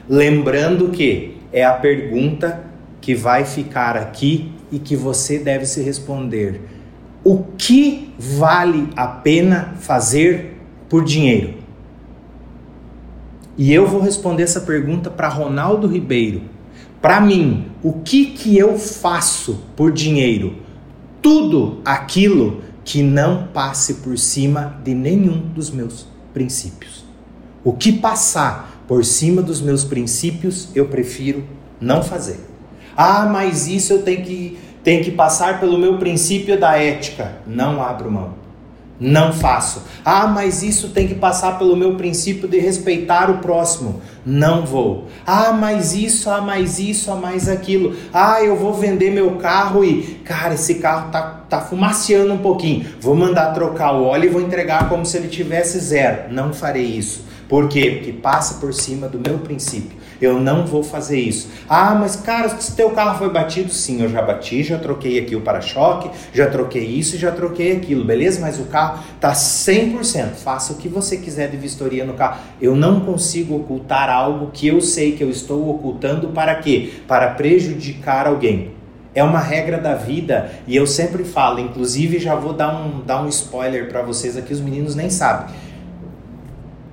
Lembrando 0.09 0.89
que 0.89 1.37
é 1.51 1.63
a 1.63 1.73
pergunta 1.73 2.72
que 3.03 3.13
vai 3.13 3.43
ficar 3.43 3.97
aqui 3.97 4.53
e 4.71 4.79
que 4.79 4.95
você 4.95 5.37
deve 5.37 5.65
se 5.65 5.81
responder. 5.81 6.61
O 7.21 7.43
que 7.57 8.13
vale 8.17 8.87
a 8.95 9.05
pena 9.05 9.73
fazer 9.77 10.57
por 10.87 11.03
dinheiro? 11.03 11.55
E 13.57 13.73
eu 13.73 13.85
vou 13.85 13.99
responder 13.99 14.43
essa 14.43 14.61
pergunta 14.61 15.09
para 15.09 15.27
Ronaldo 15.27 15.85
Ribeiro. 15.85 16.43
Para 17.01 17.19
mim, 17.19 17.73
o 17.83 17.91
que 17.91 18.27
que 18.27 18.57
eu 18.57 18.79
faço 18.79 19.59
por 19.75 19.91
dinheiro? 19.91 20.55
Tudo 21.21 21.81
aquilo 21.83 22.63
que 22.85 23.03
não 23.03 23.47
passe 23.47 23.95
por 23.95 24.17
cima 24.17 24.79
de 24.81 24.93
nenhum 24.93 25.41
dos 25.49 25.69
meus 25.69 26.07
princípios. 26.33 27.03
O 27.65 27.73
que 27.73 27.91
passar 27.91 28.81
por 28.87 29.03
cima 29.03 29.41
dos 29.41 29.59
meus 29.59 29.83
princípios, 29.83 30.69
eu 30.73 30.85
prefiro 30.85 31.43
não 31.81 32.01
fazer. 32.01 32.52
Ah, 32.95 33.25
mas 33.31 33.67
isso 33.67 33.93
eu 33.93 34.01
tenho 34.01 34.23
que, 34.23 34.57
tenho 34.83 35.03
que 35.03 35.11
passar 35.11 35.59
pelo 35.59 35.77
meu 35.77 35.97
princípio 35.97 36.59
da 36.59 36.77
ética. 36.77 37.37
Não 37.45 37.81
abro 37.81 38.11
mão. 38.11 38.43
Não 38.99 39.33
faço. 39.33 39.83
Ah, 40.05 40.27
mas 40.27 40.63
isso 40.63 40.89
tem 40.89 41.07
que 41.07 41.15
passar 41.15 41.57
pelo 41.57 41.75
meu 41.75 41.95
princípio 41.95 42.47
de 42.47 42.59
respeitar 42.59 43.29
o 43.29 43.39
próximo. 43.39 44.01
Não 44.25 44.65
vou. 44.65 45.07
Ah, 45.25 45.51
mas 45.51 45.93
isso, 45.93 46.29
ah, 46.29 46.39
mais 46.39 46.79
isso, 46.79 47.11
ah, 47.11 47.15
mais 47.15 47.49
aquilo. 47.49 47.95
Ah, 48.13 48.41
eu 48.41 48.55
vou 48.55 48.73
vender 48.73 49.11
meu 49.11 49.35
carro 49.37 49.83
e, 49.83 50.21
cara, 50.23 50.53
esse 50.53 50.75
carro 50.75 51.11
tá, 51.11 51.21
tá 51.49 51.59
fumaciando 51.59 52.33
um 52.33 52.37
pouquinho. 52.37 52.85
Vou 53.01 53.15
mandar 53.15 53.53
trocar 53.53 53.93
o 53.93 54.05
óleo 54.05 54.25
e 54.25 54.29
vou 54.29 54.41
entregar 54.41 54.87
como 54.87 55.05
se 55.05 55.17
ele 55.17 55.27
tivesse 55.27 55.79
zero. 55.79 56.31
Não 56.31 56.53
farei 56.53 56.85
isso. 56.85 57.25
Por 57.49 57.67
quê? 57.67 57.97
Porque 57.97 58.13
passa 58.13 58.55
por 58.59 58.73
cima 58.73 59.07
do 59.07 59.19
meu 59.19 59.39
princípio. 59.39 59.97
Eu 60.23 60.39
não 60.39 60.65
vou 60.65 60.83
fazer 60.83 61.19
isso. 61.19 61.49
Ah, 61.67 61.95
mas 61.95 62.15
cara, 62.15 62.49
se 62.49 62.75
teu 62.75 62.91
carro 62.91 63.17
foi 63.17 63.29
batido, 63.29 63.71
sim, 63.71 64.01
eu 64.01 64.09
já 64.09 64.21
bati, 64.21 64.63
já 64.63 64.77
troquei 64.77 65.19
aqui 65.19 65.35
o 65.35 65.41
para-choque, 65.41 66.09
já 66.33 66.47
troquei 66.47 66.83
isso 66.83 67.17
já 67.17 67.31
troquei 67.31 67.75
aquilo, 67.75 68.03
beleza? 68.03 68.41
Mas 68.41 68.59
o 68.59 68.65
carro 68.65 69.03
tá 69.19 69.33
100%. 69.33 70.33
Faça 70.35 70.73
o 70.73 70.75
que 70.75 70.87
você 70.87 71.17
quiser 71.17 71.49
de 71.49 71.57
vistoria 71.57 72.05
no 72.05 72.13
carro. 72.13 72.39
Eu 72.61 72.75
não 72.75 72.99
consigo 73.01 73.55
ocultar 73.55 74.09
algo 74.09 74.51
que 74.51 74.67
eu 74.67 74.81
sei 74.81 75.13
que 75.13 75.23
eu 75.23 75.29
estou 75.29 75.69
ocultando 75.69 76.29
para 76.29 76.55
quê? 76.55 76.93
Para 77.07 77.29
prejudicar 77.31 78.27
alguém. 78.27 78.71
É 79.15 79.23
uma 79.23 79.39
regra 79.39 79.77
da 79.77 79.93
vida 79.93 80.51
e 80.65 80.75
eu 80.75 80.87
sempre 80.87 81.23
falo, 81.23 81.59
inclusive 81.59 82.17
já 82.17 82.33
vou 82.33 82.51
dar 82.51 82.73
um, 82.75 83.01
dar 83.05 83.21
um 83.21 83.27
spoiler 83.29 83.87
para 83.87 84.01
vocês 84.01 84.35
aqui, 84.35 84.51
os 84.51 84.59
meninos 84.59 84.95
nem 84.95 85.09
sabem. 85.09 85.53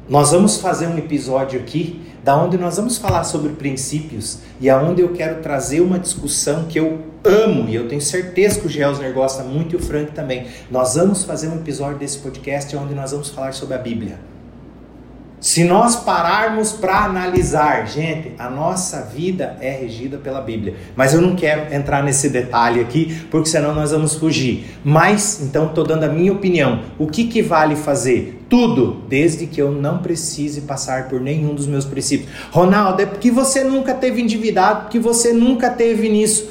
Nós 0.07 0.33
vamos 0.33 0.61
fazer 0.61 0.87
um 0.87 0.99
episódio 0.99 1.59
aqui 1.59 2.10
da 2.23 2.37
onde 2.37 2.59
nós 2.59 2.77
vamos 2.77 2.99
falar 2.99 3.25
sobre 3.25 3.53
princípios 3.53 4.39
e 4.61 4.69
aonde 4.69 5.03
eu 5.03 5.13
quero 5.13 5.43
trazer 5.43 5.81
uma 5.81 5.99
discussão 5.99 6.65
que 6.65 6.79
eu 6.79 7.01
amo 7.25 7.69
e 7.69 7.75
eu 7.75 7.89
tenho 7.89 8.01
certeza 8.01 8.61
que 8.61 8.67
o 8.67 8.71
Gelsner 8.71 9.13
gosta 9.13 9.43
muito 9.43 9.75
e 9.75 9.77
o 9.77 9.83
Frank 9.83 10.13
também. 10.13 10.47
Nós 10.71 10.95
vamos 10.95 11.25
fazer 11.25 11.49
um 11.49 11.57
episódio 11.57 11.99
desse 11.99 12.19
podcast 12.19 12.75
onde 12.77 12.95
nós 12.95 13.13
vamos 13.13 13.31
falar 13.31 13.53
sobre 13.53 13.75
a 13.75 13.79
Bíblia. 13.79 14.30
Se 15.41 15.65
nós 15.65 15.97
pararmos 15.97 16.71
para 16.71 17.03
analisar, 17.03 17.89
gente, 17.89 18.33
a 18.39 18.51
nossa 18.51 19.01
vida 19.01 19.57
é 19.59 19.71
regida 19.71 20.19
pela 20.19 20.43
Bíblia. 20.43 20.75
Mas 20.95 21.15
eu 21.15 21.23
não 21.23 21.35
quero 21.35 21.75
entrar 21.75 22.03
nesse 22.03 22.29
detalhe 22.29 22.79
aqui, 22.79 23.23
porque 23.31 23.49
senão 23.49 23.75
nós 23.75 23.91
vamos 23.91 24.15
fugir. 24.15 24.67
Mas, 24.85 25.41
então, 25.41 25.67
estou 25.67 25.83
dando 25.83 26.05
a 26.05 26.09
minha 26.09 26.31
opinião. 26.31 26.83
O 26.99 27.07
que, 27.07 27.25
que 27.25 27.41
vale 27.41 27.75
fazer? 27.75 28.45
Tudo, 28.51 29.03
desde 29.09 29.47
que 29.47 29.63
eu 29.63 29.73
não 29.73 29.99
precise 29.99 30.61
passar 30.63 31.09
por 31.09 31.21
nenhum 31.21 31.55
dos 31.55 31.67
meus 31.67 31.87
princípios. 31.87 32.29
Ronaldo, 32.51 33.01
é 33.01 33.07
porque 33.07 33.31
você 33.31 33.65
nunca 33.65 33.95
teve 33.95 34.21
endividado, 34.21 34.83
porque 34.83 34.99
você 34.99 35.33
nunca 35.33 35.71
teve 35.71 36.11
nisso. 36.11 36.51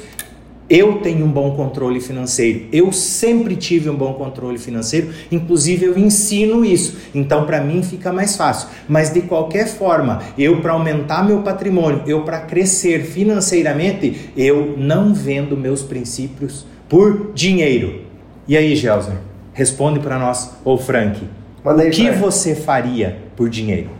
Eu 0.70 1.00
tenho 1.00 1.26
um 1.26 1.32
bom 1.32 1.56
controle 1.56 2.00
financeiro. 2.00 2.66
Eu 2.72 2.92
sempre 2.92 3.56
tive 3.56 3.90
um 3.90 3.96
bom 3.96 4.14
controle 4.14 4.56
financeiro. 4.56 5.10
Inclusive, 5.32 5.86
eu 5.86 5.98
ensino 5.98 6.64
isso. 6.64 6.96
Então, 7.12 7.44
para 7.44 7.60
mim, 7.60 7.82
fica 7.82 8.12
mais 8.12 8.36
fácil. 8.36 8.68
Mas, 8.88 9.12
de 9.12 9.22
qualquer 9.22 9.66
forma, 9.66 10.22
eu, 10.38 10.60
para 10.60 10.72
aumentar 10.72 11.26
meu 11.26 11.42
patrimônio, 11.42 12.02
eu, 12.06 12.22
para 12.22 12.38
crescer 12.38 13.02
financeiramente, 13.02 14.30
eu 14.36 14.76
não 14.78 15.12
vendo 15.12 15.56
meus 15.56 15.82
princípios 15.82 16.64
por 16.88 17.32
dinheiro. 17.34 18.02
E 18.46 18.56
aí, 18.56 18.76
Gelser? 18.76 19.16
Responde 19.52 19.98
para 19.98 20.20
nós, 20.20 20.52
ou 20.64 20.78
Frank. 20.78 21.20
Aí, 21.64 21.88
o 21.88 21.90
que 21.90 22.04
Frank. 22.04 22.18
você 22.20 22.54
faria 22.54 23.18
por 23.34 23.48
dinheiro? 23.48 23.90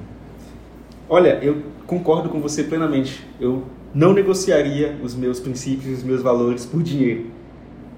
Olha, 1.08 1.40
eu 1.42 1.62
concordo 1.84 2.28
com 2.28 2.40
você 2.40 2.62
plenamente. 2.62 3.26
Eu 3.40 3.64
não 3.94 4.12
negociaria 4.12 4.96
os 5.02 5.14
meus 5.14 5.40
princípios, 5.40 5.98
os 5.98 6.04
meus 6.04 6.22
valores 6.22 6.64
por 6.64 6.82
dinheiro. 6.82 7.26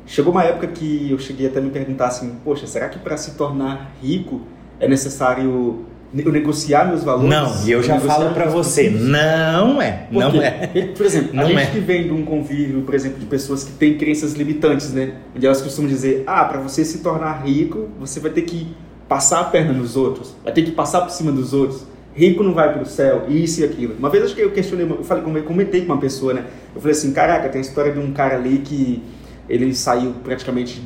Chegou 0.06 0.32
uma 0.32 0.42
época 0.42 0.66
que 0.66 1.10
eu 1.10 1.18
cheguei 1.18 1.46
até 1.46 1.58
a 1.58 1.62
me 1.62 1.70
perguntar 1.70 2.08
assim, 2.08 2.34
poxa, 2.44 2.66
será 2.66 2.88
que 2.88 2.98
para 2.98 3.16
se 3.16 3.32
tornar 3.32 3.94
rico 4.02 4.40
é 4.80 4.88
necessário 4.88 5.86
eu 6.12 6.32
negociar 6.32 6.86
meus 6.88 7.04
valores? 7.04 7.30
Não, 7.30 7.66
e 7.66 7.70
eu 7.70 7.82
já 7.82 7.98
falo 8.00 8.34
para 8.34 8.46
você, 8.46 8.90
não 8.90 9.80
é, 9.80 10.08
não 10.10 10.42
é. 10.42 10.66
Por 10.96 11.06
exemplo, 11.06 11.30
não 11.32 11.44
a 11.44 11.46
gente 11.46 11.60
é. 11.60 11.66
que 11.66 11.78
vem 11.78 12.04
de 12.04 12.12
um 12.12 12.24
convívio, 12.24 12.82
por 12.82 12.94
exemplo, 12.94 13.18
de 13.18 13.26
pessoas 13.26 13.64
que 13.64 13.72
têm 13.72 13.96
crenças 13.96 14.32
limitantes, 14.34 14.92
né? 14.92 15.14
Onde 15.34 15.46
elas 15.46 15.62
costumam 15.62 15.88
dizer, 15.88 16.24
ah, 16.26 16.44
para 16.44 16.60
você 16.60 16.84
se 16.84 16.98
tornar 16.98 17.44
rico, 17.44 17.88
você 17.98 18.18
vai 18.18 18.30
ter 18.30 18.42
que 18.42 18.74
passar 19.08 19.40
a 19.40 19.44
perna 19.44 19.72
nos 19.72 19.96
outros, 19.96 20.34
vai 20.42 20.52
ter 20.52 20.62
que 20.62 20.72
passar 20.72 21.02
por 21.02 21.10
cima 21.10 21.30
dos 21.30 21.52
outros 21.52 21.86
rico 22.14 22.42
não 22.42 22.52
vai 22.52 22.72
para 22.72 22.82
o 22.82 22.86
céu, 22.86 23.24
isso 23.28 23.60
e 23.60 23.64
aquilo. 23.64 23.94
Uma 23.98 24.10
vez 24.10 24.24
acho 24.24 24.34
que 24.34 24.40
eu 24.40 24.50
questionei, 24.50 24.86
eu 24.86 25.02
falei, 25.02 25.42
comentei 25.42 25.80
com 25.80 25.92
uma 25.92 26.00
pessoa, 26.00 26.34
né? 26.34 26.44
Eu 26.74 26.80
falei 26.80 26.96
assim, 26.96 27.12
caraca, 27.12 27.48
tem 27.48 27.58
a 27.58 27.62
história 27.62 27.92
de 27.92 27.98
um 27.98 28.12
cara 28.12 28.36
ali 28.36 28.58
que 28.58 29.02
ele 29.48 29.74
saiu 29.74 30.14
praticamente 30.22 30.82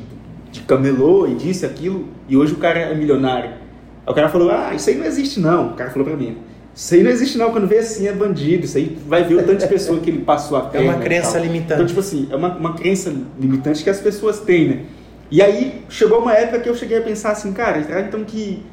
de 0.51 0.61
camelô 0.61 1.27
e 1.27 1.35
disse 1.35 1.65
aquilo, 1.65 2.07
e 2.27 2.37
hoje 2.37 2.53
o 2.53 2.57
cara 2.57 2.79
é 2.79 2.95
milionário. 2.95 3.51
Aí 4.05 4.11
o 4.11 4.13
cara 4.13 4.29
falou, 4.29 4.51
ah, 4.51 4.73
isso 4.73 4.89
aí 4.89 4.95
não 4.95 5.05
existe 5.05 5.39
não. 5.39 5.71
O 5.71 5.73
cara 5.73 5.89
falou 5.89 6.07
para 6.07 6.15
mim, 6.15 6.37
isso 6.73 6.93
aí 6.93 7.03
não 7.03 7.11
existe 7.11 7.37
não, 7.37 7.51
quando 7.51 7.67
vê 7.67 7.79
assim 7.79 8.07
é 8.07 8.13
bandido, 8.13 8.65
isso 8.65 8.77
aí 8.77 8.97
vai 9.07 9.23
ver 9.23 9.35
o 9.35 9.43
tanto 9.43 9.59
de 9.59 9.67
pessoa 9.67 9.99
que 9.99 10.09
ele 10.09 10.19
passou 10.19 10.57
a 10.57 10.61
perna. 10.61 10.91
É 10.91 10.95
uma 10.95 11.03
crença 11.03 11.39
limitante. 11.39 11.73
Então, 11.73 11.85
tipo 11.85 11.99
assim, 11.99 12.27
é 12.31 12.35
uma, 12.35 12.55
uma 12.55 12.73
crença 12.73 13.13
limitante 13.39 13.83
que 13.83 13.89
as 13.89 13.99
pessoas 13.99 14.39
têm, 14.39 14.67
né? 14.67 14.79
E 15.29 15.41
aí 15.41 15.81
chegou 15.89 16.19
uma 16.21 16.33
época 16.33 16.59
que 16.59 16.69
eu 16.69 16.75
cheguei 16.75 16.99
a 16.99 17.01
pensar 17.01 17.31
assim, 17.31 17.51
cara, 17.51 17.79
então 18.07 18.23
que 18.23 18.63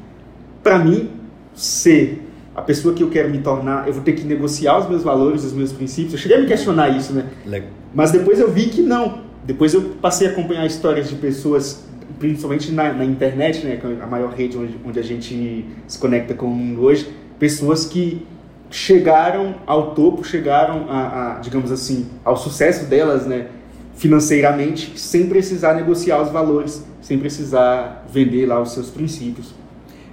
para 0.63 0.79
mim 0.79 1.09
ser 1.53 2.24
a 2.55 2.61
pessoa 2.61 2.93
que 2.93 3.03
eu 3.03 3.09
quero 3.09 3.29
me 3.29 3.39
tornar, 3.39 3.85
eu 3.85 3.93
vou 3.93 4.01
ter 4.01 4.13
que 4.13 4.23
negociar 4.23 4.79
os 4.79 4.87
meus 4.87 5.03
valores, 5.03 5.43
os 5.43 5.51
meus 5.51 5.73
princípios. 5.73 6.13
Eu 6.13 6.19
cheguei 6.19 6.37
a 6.37 6.39
me 6.39 6.47
questionar 6.47 6.89
isso, 6.89 7.11
né? 7.11 7.25
Legal. 7.45 7.69
Mas 7.93 8.11
depois 8.11 8.39
eu 8.39 8.49
vi 8.49 8.67
que 8.67 8.81
não. 8.81 9.25
Depois 9.43 9.73
eu 9.73 9.81
passei 10.01 10.27
a 10.27 10.31
acompanhar 10.31 10.65
histórias 10.65 11.09
de 11.09 11.15
pessoas, 11.15 11.83
principalmente 12.17 12.71
na, 12.71 12.93
na 12.93 13.03
internet, 13.03 13.65
né? 13.65 13.77
É 13.83 14.03
a 14.03 14.07
maior 14.07 14.33
rede 14.33 14.57
onde, 14.57 14.79
onde 14.85 14.97
a 14.97 15.03
gente 15.03 15.65
se 15.85 15.99
conecta 15.99 16.33
com 16.33 16.45
o 16.45 16.49
mundo 16.49 16.81
hoje. 16.81 17.09
Pessoas 17.37 17.85
que 17.85 18.25
chegaram 18.71 19.55
ao 19.65 19.93
topo, 19.93 20.23
chegaram 20.23 20.89
a, 20.89 21.35
a 21.35 21.39
digamos 21.39 21.71
assim, 21.71 22.07
ao 22.23 22.37
sucesso 22.37 22.85
delas, 22.85 23.25
né? 23.25 23.47
Financeiramente, 23.95 24.97
sem 24.97 25.27
precisar 25.27 25.73
negociar 25.73 26.21
os 26.21 26.29
valores, 26.29 26.85
sem 27.01 27.19
precisar 27.19 28.05
vender 28.09 28.45
lá 28.45 28.61
os 28.61 28.71
seus 28.71 28.89
princípios. 28.89 29.53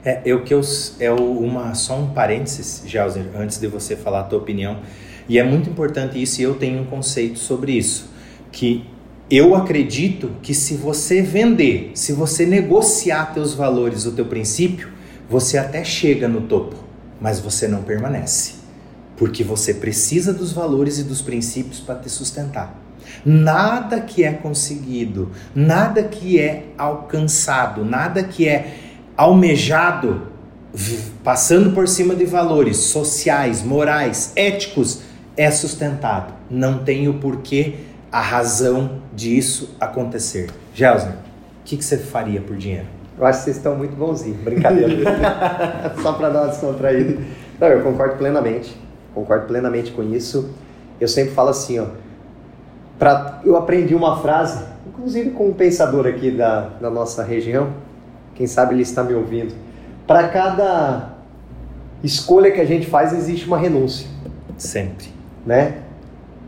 É, 0.04 0.20
eu 0.24 0.42
que 0.42 0.52
eu, 0.52 0.60
é 0.98 1.10
uma 1.12 1.74
só 1.74 1.96
um 1.96 2.10
parênteses, 2.10 2.82
Gelser, 2.84 3.26
antes 3.36 3.58
de 3.58 3.68
você 3.68 3.94
falar 3.94 4.20
a 4.20 4.24
tua 4.24 4.38
opinião. 4.38 4.80
E 5.28 5.38
é 5.38 5.44
muito 5.44 5.70
importante 5.70 6.20
isso 6.20 6.40
e 6.40 6.44
eu 6.44 6.54
tenho 6.54 6.80
um 6.80 6.84
conceito 6.84 7.38
sobre 7.38 7.72
isso, 7.72 8.10
que 8.50 8.84
eu 9.30 9.54
acredito 9.54 10.32
que 10.42 10.52
se 10.52 10.74
você 10.74 11.22
vender, 11.22 11.92
se 11.94 12.12
você 12.12 12.44
negociar 12.44 13.32
teus 13.32 13.54
valores, 13.54 14.04
o 14.04 14.12
teu 14.12 14.26
princípio, 14.26 14.90
você 15.28 15.56
até 15.56 15.84
chega 15.84 16.28
no 16.28 16.42
topo, 16.42 16.76
mas 17.20 17.38
você 17.38 17.68
não 17.68 17.82
permanece. 17.82 18.54
Porque 19.16 19.44
você 19.44 19.72
precisa 19.72 20.34
dos 20.34 20.52
valores 20.52 20.98
e 20.98 21.04
dos 21.04 21.22
princípios 21.22 21.78
para 21.80 21.94
te 21.94 22.10
sustentar. 22.10 22.78
Nada 23.24 24.00
que 24.00 24.24
é 24.24 24.32
conseguido, 24.32 25.30
nada 25.54 26.02
que 26.02 26.38
é 26.38 26.66
alcançado, 26.76 27.84
nada 27.84 28.22
que 28.22 28.48
é 28.48 28.91
almejado, 29.16 30.22
passando 31.22 31.74
por 31.74 31.86
cima 31.86 32.14
de 32.14 32.24
valores 32.24 32.76
sociais, 32.78 33.62
morais, 33.62 34.32
éticos, 34.36 35.02
é 35.36 35.50
sustentado. 35.50 36.32
Não 36.50 36.78
tem 36.84 37.08
o 37.08 37.14
porquê, 37.14 37.74
a 38.10 38.20
razão 38.20 39.02
disso 39.14 39.74
acontecer. 39.80 40.50
Gelsner, 40.74 41.14
o 41.14 41.64
que, 41.64 41.76
que 41.76 41.84
você 41.84 41.96
faria 41.96 42.40
por 42.40 42.56
dinheiro? 42.56 42.86
Eu 43.18 43.26
acho 43.26 43.38
que 43.38 43.44
vocês 43.44 43.56
estão 43.56 43.76
muito 43.76 43.94
bonzinhos, 43.94 44.40
brincadeira. 44.40 44.94
Só 46.02 46.12
para 46.12 46.28
dar 46.28 46.42
uma 46.42 46.48
descontraída. 46.48 47.22
Não, 47.58 47.68
eu 47.68 47.82
concordo 47.82 48.16
plenamente, 48.16 48.76
concordo 49.14 49.46
plenamente 49.46 49.92
com 49.92 50.02
isso. 50.02 50.50
Eu 51.00 51.08
sempre 51.08 51.32
falo 51.34 51.50
assim, 51.50 51.78
ó, 51.78 51.86
pra, 52.98 53.40
eu 53.44 53.56
aprendi 53.56 53.94
uma 53.94 54.20
frase, 54.20 54.64
inclusive 54.86 55.30
com 55.30 55.48
um 55.48 55.54
pensador 55.54 56.06
aqui 56.06 56.30
da, 56.30 56.70
da 56.80 56.90
nossa 56.90 57.22
região, 57.22 57.70
quem 58.34 58.46
sabe 58.46 58.74
ele 58.74 58.82
está 58.82 59.02
me 59.02 59.14
ouvindo. 59.14 59.54
Para 60.06 60.28
cada 60.28 61.10
escolha 62.02 62.50
que 62.50 62.60
a 62.60 62.64
gente 62.64 62.86
faz, 62.86 63.12
existe 63.12 63.46
uma 63.46 63.58
renúncia. 63.58 64.06
Sempre. 64.56 65.08
Né? 65.44 65.74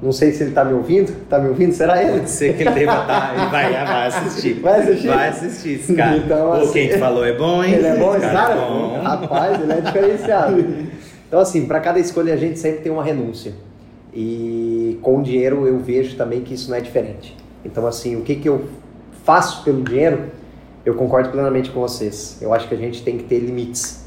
Não 0.03 0.13
sei 0.13 0.33
se 0.33 0.43
ele 0.43 0.51
está 0.51 0.65
me 0.65 0.75
ouvindo. 0.75 1.11
Está 1.11 1.39
me 1.39 1.49
ouvindo? 1.49 1.73
Será 1.73 2.03
ele? 2.03 2.19
Pode 2.19 2.31
ser 2.31 2.55
que 2.57 2.63
ele 2.63 2.71
deva 2.71 2.93
estar. 2.93 3.07
Tá, 3.07 3.35
ele 3.41 3.51
vai, 3.51 3.73
vai 3.73 4.07
assistir. 4.07 4.53
Vai 4.61 4.81
assistir? 4.81 5.09
Vai 5.09 5.29
assistir 5.29 5.71
esse 5.81 5.95
cara. 5.95 6.17
Então, 6.17 6.53
assim, 6.53 6.73
quem 6.73 6.89
te 6.89 6.99
falou 6.99 7.25
é 7.25 7.33
bom, 7.33 7.65
hein? 7.65 7.75
Ele 7.75 7.87
é 7.87 7.97
bom, 7.97 8.15
esse 8.15 8.27
cara? 8.27 8.55
É 8.55 8.57
bom. 8.57 9.01
Rapaz, 9.03 9.61
ele 9.63 9.73
é 9.73 9.81
diferenciado. 9.81 10.65
Então, 11.27 11.41
assim, 11.41 11.67
para 11.67 11.81
cada 11.81 11.99
escolha 11.99 12.35
a 12.35 12.37
gente 12.37 12.59
sempre 12.59 12.83
tem 12.83 12.93
uma 12.93 13.03
renúncia. 13.03 13.55
E 14.13 14.99
com 15.03 15.19
o 15.19 15.23
dinheiro 15.23 15.67
eu 15.67 15.79
vejo 15.79 16.17
também 16.17 16.43
que 16.43 16.55
isso 16.55 16.71
não 16.71 16.77
é 16.77 16.81
diferente. 16.81 17.37
Então, 17.65 17.87
assim, 17.87 18.15
o 18.15 18.21
que, 18.21 18.37
que 18.37 18.49
eu 18.49 18.67
faço 19.25 19.65
pelo 19.65 19.83
dinheiro? 19.83 20.31
Eu 20.85 20.95
concordo 20.95 21.31
plenamente 21.31 21.71
com 21.71 21.81
vocês. 21.81 22.39
Eu 22.43 22.53
acho 22.53 22.69
que 22.69 22.75
a 22.75 22.79
gente 22.79 23.03
tem 23.03 23.17
que 23.17 23.25
ter 23.25 23.39
limites. 23.39 24.05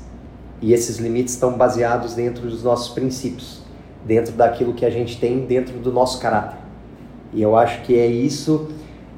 E 0.62 0.74
esses 0.74 0.98
limites 0.98 1.34
estão 1.34 1.54
baseados 1.54 2.14
dentro 2.14 2.48
dos 2.48 2.64
nossos 2.64 2.94
princípios, 2.94 3.62
dentro 4.06 4.34
daquilo 4.34 4.74
que 4.74 4.86
a 4.86 4.90
gente 4.90 5.20
tem 5.20 5.46
dentro 5.46 5.78
do 5.80 5.92
nosso 5.92 6.20
caráter. 6.20 6.58
E 7.34 7.42
eu 7.42 7.56
acho 7.56 7.82
que 7.82 7.98
é 7.98 8.06
isso. 8.06 8.70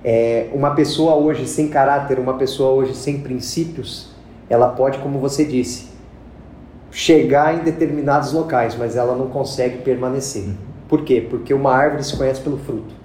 É, 0.03 0.49
uma 0.53 0.73
pessoa 0.73 1.15
hoje 1.15 1.45
sem 1.47 1.67
caráter, 1.67 2.19
uma 2.19 2.35
pessoa 2.35 2.71
hoje 2.71 2.95
sem 2.95 3.19
princípios, 3.19 4.09
ela 4.49 4.69
pode, 4.69 4.97
como 4.99 5.19
você 5.19 5.45
disse, 5.45 5.89
chegar 6.91 7.55
em 7.55 7.63
determinados 7.63 8.31
locais, 8.31 8.75
mas 8.77 8.95
ela 8.95 9.15
não 9.15 9.27
consegue 9.27 9.79
permanecer. 9.79 10.45
Por 10.87 11.03
quê? 11.03 11.25
Porque 11.29 11.53
uma 11.53 11.71
árvore 11.71 12.03
se 12.03 12.17
conhece 12.17 12.41
pelo 12.41 12.57
fruto. 12.57 12.98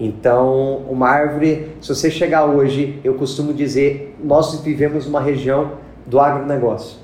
Então, 0.00 0.78
uma 0.88 1.08
árvore, 1.10 1.72
se 1.78 1.94
você 1.94 2.10
chegar 2.10 2.46
hoje, 2.46 2.98
eu 3.04 3.14
costumo 3.14 3.52
dizer, 3.52 4.16
nós 4.24 4.58
vivemos 4.60 5.06
uma 5.06 5.20
região 5.20 5.72
do 6.06 6.18
agronegócio. 6.18 6.98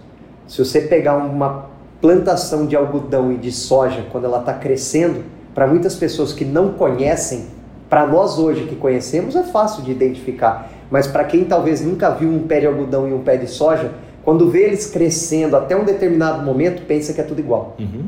Se 0.49 0.65
você 0.65 0.81
pegar 0.81 1.17
uma 1.17 1.67
plantação 2.01 2.67
de 2.67 2.75
algodão 2.75 3.31
e 3.31 3.37
de 3.37 3.53
soja, 3.53 4.07
quando 4.11 4.25
ela 4.25 4.41
está 4.41 4.55
crescendo, 4.55 5.25
para 5.55 5.67
muitas 5.67 5.95
pessoas 5.95 6.33
que 6.33 6.45
não 6.45 6.73
conhecem, 6.73 7.47
para 7.91 8.07
nós 8.07 8.39
hoje 8.39 8.65
que 8.65 8.77
conhecemos 8.77 9.37
é 9.37 9.43
fácil 9.43 9.83
de 9.83 9.91
identificar, 9.91 10.71
mas 10.91 11.07
para 11.07 11.25
quem 11.25 11.45
talvez 11.45 11.85
nunca 11.85 12.11
viu 12.11 12.31
um 12.31 12.47
pé 12.47 12.61
de 12.61 12.67
algodão 12.67 13.07
e 13.07 13.13
um 13.13 13.21
pé 13.21 13.37
de 13.37 13.47
soja, 13.47 13.93
quando 14.25 14.49
vê 14.49 14.65
eles 14.65 14.91
crescendo 14.91 15.55
até 15.55 15.77
um 15.77 15.85
determinado 15.85 16.45
momento, 16.45 16.83
pensa 16.87 17.13
que 17.13 17.21
é 17.21 17.25
tudo 17.25 17.41
igual. 17.41 17.77
Uhum. 17.79 18.07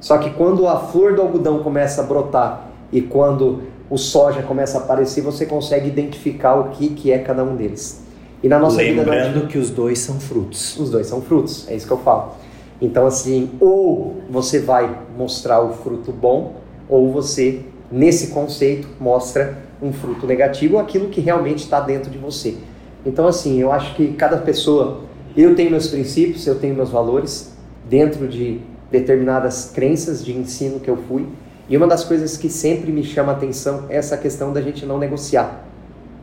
Só 0.00 0.18
que 0.18 0.30
quando 0.30 0.68
a 0.68 0.78
flor 0.78 1.14
do 1.14 1.22
algodão 1.22 1.60
começa 1.60 2.02
a 2.02 2.04
brotar 2.04 2.68
e 2.92 3.00
quando 3.00 3.62
o 3.88 3.96
soja 3.96 4.42
começa 4.42 4.78
a 4.78 4.80
aparecer, 4.80 5.20
você 5.22 5.46
consegue 5.46 5.88
identificar 5.88 6.54
o 6.54 6.70
que, 6.70 6.88
que 6.88 7.12
é 7.12 7.18
cada 7.18 7.44
um 7.44 7.54
deles. 7.54 8.04
E 8.42 8.48
na 8.48 8.58
nossa 8.58 8.76
Lembrando 8.76 9.34
vida, 9.34 9.46
que 9.46 9.58
os 9.58 9.70
dois 9.70 9.98
são 9.98 10.20
frutos. 10.20 10.78
Os 10.78 10.90
dois 10.90 11.06
são 11.06 11.22
frutos, 11.22 11.68
é 11.68 11.74
isso 11.74 11.86
que 11.86 11.92
eu 11.92 11.98
falo. 11.98 12.34
Então, 12.80 13.06
assim, 13.06 13.50
ou 13.58 14.16
você 14.28 14.60
vai 14.60 14.98
mostrar 15.16 15.60
o 15.62 15.72
fruto 15.72 16.12
bom, 16.12 16.56
ou 16.88 17.10
você, 17.10 17.60
nesse 17.90 18.28
conceito, 18.28 18.88
mostra 19.00 19.58
um 19.80 19.92
fruto 19.92 20.26
negativo, 20.26 20.78
aquilo 20.78 21.08
que 21.08 21.20
realmente 21.20 21.64
está 21.64 21.80
dentro 21.80 22.10
de 22.10 22.18
você. 22.18 22.56
Então, 23.04 23.26
assim, 23.26 23.60
eu 23.60 23.72
acho 23.72 23.94
que 23.94 24.12
cada 24.12 24.36
pessoa, 24.38 25.00
eu 25.36 25.54
tenho 25.54 25.70
meus 25.70 25.88
princípios, 25.88 26.46
eu 26.46 26.56
tenho 26.56 26.74
meus 26.74 26.90
valores, 26.90 27.56
dentro 27.88 28.26
de 28.26 28.60
determinadas 28.90 29.70
crenças 29.74 30.24
de 30.24 30.36
ensino 30.36 30.80
que 30.80 30.88
eu 30.88 30.96
fui, 31.08 31.26
e 31.68 31.76
uma 31.76 31.86
das 31.86 32.04
coisas 32.04 32.36
que 32.36 32.48
sempre 32.48 32.92
me 32.92 33.02
chama 33.02 33.32
a 33.32 33.34
atenção 33.34 33.84
é 33.88 33.96
essa 33.96 34.16
questão 34.16 34.52
da 34.52 34.62
gente 34.62 34.86
não 34.86 34.98
negociar. 34.98 35.64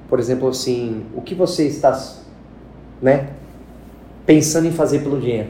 Por 0.08 0.20
exemplo, 0.20 0.48
assim, 0.48 1.04
o 1.16 1.22
que 1.22 1.36
você 1.36 1.68
está 1.68 2.00
né, 3.02 3.30
pensando 4.26 4.68
em 4.68 4.72
fazer 4.72 5.00
pelo 5.00 5.20
dinheiro? 5.20 5.50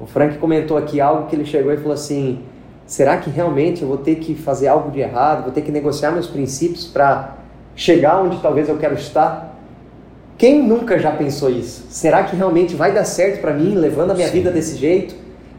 O 0.00 0.06
Frank 0.06 0.38
comentou 0.38 0.76
aqui 0.76 1.00
algo 1.00 1.28
que 1.28 1.36
ele 1.36 1.44
chegou 1.44 1.72
e 1.72 1.76
falou 1.76 1.92
assim: 1.92 2.40
será 2.86 3.18
que 3.18 3.30
realmente 3.30 3.82
eu 3.82 3.88
vou 3.88 3.98
ter 3.98 4.16
que 4.16 4.34
fazer 4.34 4.68
algo 4.68 4.90
de 4.90 5.00
errado, 5.00 5.44
vou 5.44 5.52
ter 5.52 5.62
que 5.62 5.70
negociar 5.70 6.10
meus 6.10 6.26
princípios 6.26 6.86
para 6.86 7.36
chegar 7.76 8.20
onde 8.20 8.40
talvez 8.40 8.68
eu 8.68 8.76
quero 8.76 8.94
estar? 8.94 9.56
Quem 10.36 10.62
nunca 10.62 10.98
já 10.98 11.10
pensou 11.10 11.50
isso? 11.50 11.86
Será 11.90 12.22
que 12.22 12.36
realmente 12.36 12.76
vai 12.76 12.92
dar 12.92 13.04
certo 13.04 13.40
para 13.40 13.52
mim, 13.52 13.74
levando 13.74 14.12
a 14.12 14.14
minha 14.14 14.28
Sim. 14.28 14.34
vida 14.34 14.50
desse 14.52 14.76
jeito? 14.76 15.14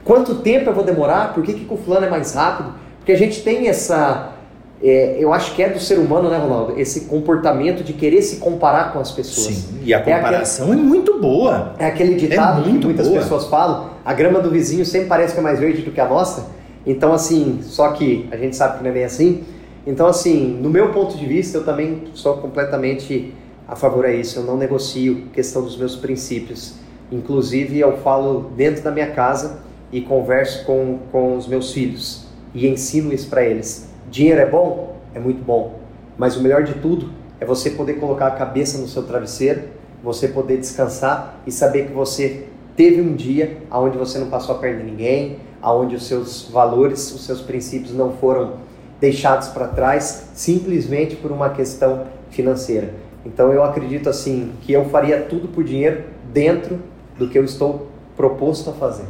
Quanto 0.06 0.36
tempo 0.36 0.70
eu 0.70 0.74
vou 0.74 0.84
demorar? 0.84 1.34
Por 1.34 1.44
que, 1.44 1.54
que 1.54 1.74
o 1.74 1.78
fulano 1.78 2.06
é 2.06 2.10
mais 2.10 2.34
rápido? 2.34 2.74
Porque 3.00 3.12
a 3.12 3.18
gente 3.18 3.42
tem 3.42 3.68
essa. 3.68 4.34
É, 4.82 5.18
eu 5.20 5.34
acho 5.34 5.56
que 5.56 5.62
é 5.62 5.70
do 5.70 5.80
ser 5.80 6.00
humano, 6.00 6.30
né, 6.30 6.38
Ronaldo? 6.38 6.80
Esse 6.80 7.02
comportamento 7.02 7.84
de 7.84 7.92
querer 7.92 8.22
se 8.22 8.38
comparar 8.38 8.94
com 8.94 9.00
as 9.00 9.12
pessoas. 9.12 9.56
Sim, 9.56 9.80
e 9.84 9.94
a 9.94 10.00
comparação 10.00 10.68
é, 10.68 10.72
aquele, 10.72 10.82
é 10.82 10.90
muito 10.90 11.20
boa. 11.20 11.74
É 11.78 11.86
aquele 11.88 12.16
ditado 12.16 12.62
é 12.62 12.64
que 12.64 12.86
muitas 12.86 13.08
boa. 13.08 13.20
pessoas 13.20 13.46
falam: 13.48 13.90
a 14.06 14.14
grama 14.14 14.40
do 14.40 14.50
vizinho 14.50 14.86
sempre 14.86 15.08
parece 15.08 15.34
que 15.34 15.40
é 15.40 15.44
mais 15.44 15.60
verde 15.60 15.82
do 15.82 15.92
que 15.92 16.00
a 16.00 16.08
nossa. 16.08 16.48
Então, 16.86 17.12
assim, 17.12 17.60
só 17.62 17.92
que 17.92 18.28
a 18.32 18.38
gente 18.38 18.56
sabe 18.56 18.78
que 18.78 18.84
não 18.84 18.90
é 18.90 18.94
bem 18.94 19.04
assim. 19.04 19.44
Então, 19.86 20.08
assim, 20.08 20.58
no 20.62 20.70
meu 20.70 20.92
ponto 20.92 21.18
de 21.18 21.26
vista, 21.26 21.58
eu 21.58 21.66
também 21.66 22.04
sou 22.14 22.38
completamente 22.38 23.34
a 23.68 23.76
favor 23.76 24.06
a 24.06 24.14
isso. 24.14 24.40
Eu 24.40 24.44
não 24.44 24.56
negocio 24.56 25.28
questão 25.34 25.62
dos 25.62 25.78
meus 25.78 25.96
princípios. 25.96 26.76
Inclusive, 27.12 27.80
eu 27.80 27.98
falo 27.98 28.52
dentro 28.56 28.84
da 28.84 28.92
minha 28.92 29.12
casa 29.12 29.60
e 29.92 30.00
converso 30.02 30.64
com, 30.66 31.00
com 31.12 31.36
os 31.36 31.48
meus 31.48 31.74
filhos 31.74 32.29
e 32.54 32.68
ensino 32.68 33.14
isso 33.14 33.30
para 33.30 33.44
eles. 33.44 33.90
Dinheiro 34.10 34.42
é 34.42 34.46
bom? 34.46 34.98
É 35.14 35.20
muito 35.20 35.44
bom. 35.44 35.80
Mas 36.18 36.36
o 36.36 36.42
melhor 36.42 36.64
de 36.64 36.74
tudo 36.76 37.10
é 37.40 37.46
você 37.46 37.72
poder 37.72 37.94
colocar 37.94 38.28
a 38.28 38.32
cabeça 38.32 38.78
no 38.78 38.88
seu 38.88 39.04
travesseiro, 39.04 39.64
você 40.04 40.28
poder 40.28 40.58
descansar 40.58 41.40
e 41.46 41.52
saber 41.52 41.88
que 41.88 41.94
você 41.94 42.46
teve 42.76 43.02
um 43.02 43.16
dia 43.16 43.58
onde 43.72 43.98
você 43.98 44.18
não 44.20 44.30
passou 44.30 44.56
a 44.56 44.58
perna 44.58 44.82
em 44.82 44.86
ninguém, 44.86 45.40
onde 45.62 45.96
os 45.96 46.08
seus 46.08 46.50
valores, 46.52 47.14
os 47.14 47.26
seus 47.26 47.42
princípios 47.42 47.94
não 47.94 48.14
foram 48.14 48.58
deixados 49.00 49.50
para 49.50 49.68
trás 49.68 50.30
simplesmente 50.34 51.16
por 51.16 51.32
uma 51.32 51.50
questão 51.50 52.06
financeira. 52.30 52.94
Então 53.26 53.52
eu 53.52 53.64
acredito 53.64 54.10
assim 54.10 54.54
que 54.62 54.72
eu 54.72 54.86
faria 54.86 55.22
tudo 55.22 55.48
por 55.48 55.64
dinheiro 55.64 56.06
dentro 56.32 56.80
do 57.18 57.28
que 57.28 57.38
eu 57.38 57.44
estou 57.44 57.88
proposto 58.16 58.70
a 58.70 58.74
fazer. 58.74 59.06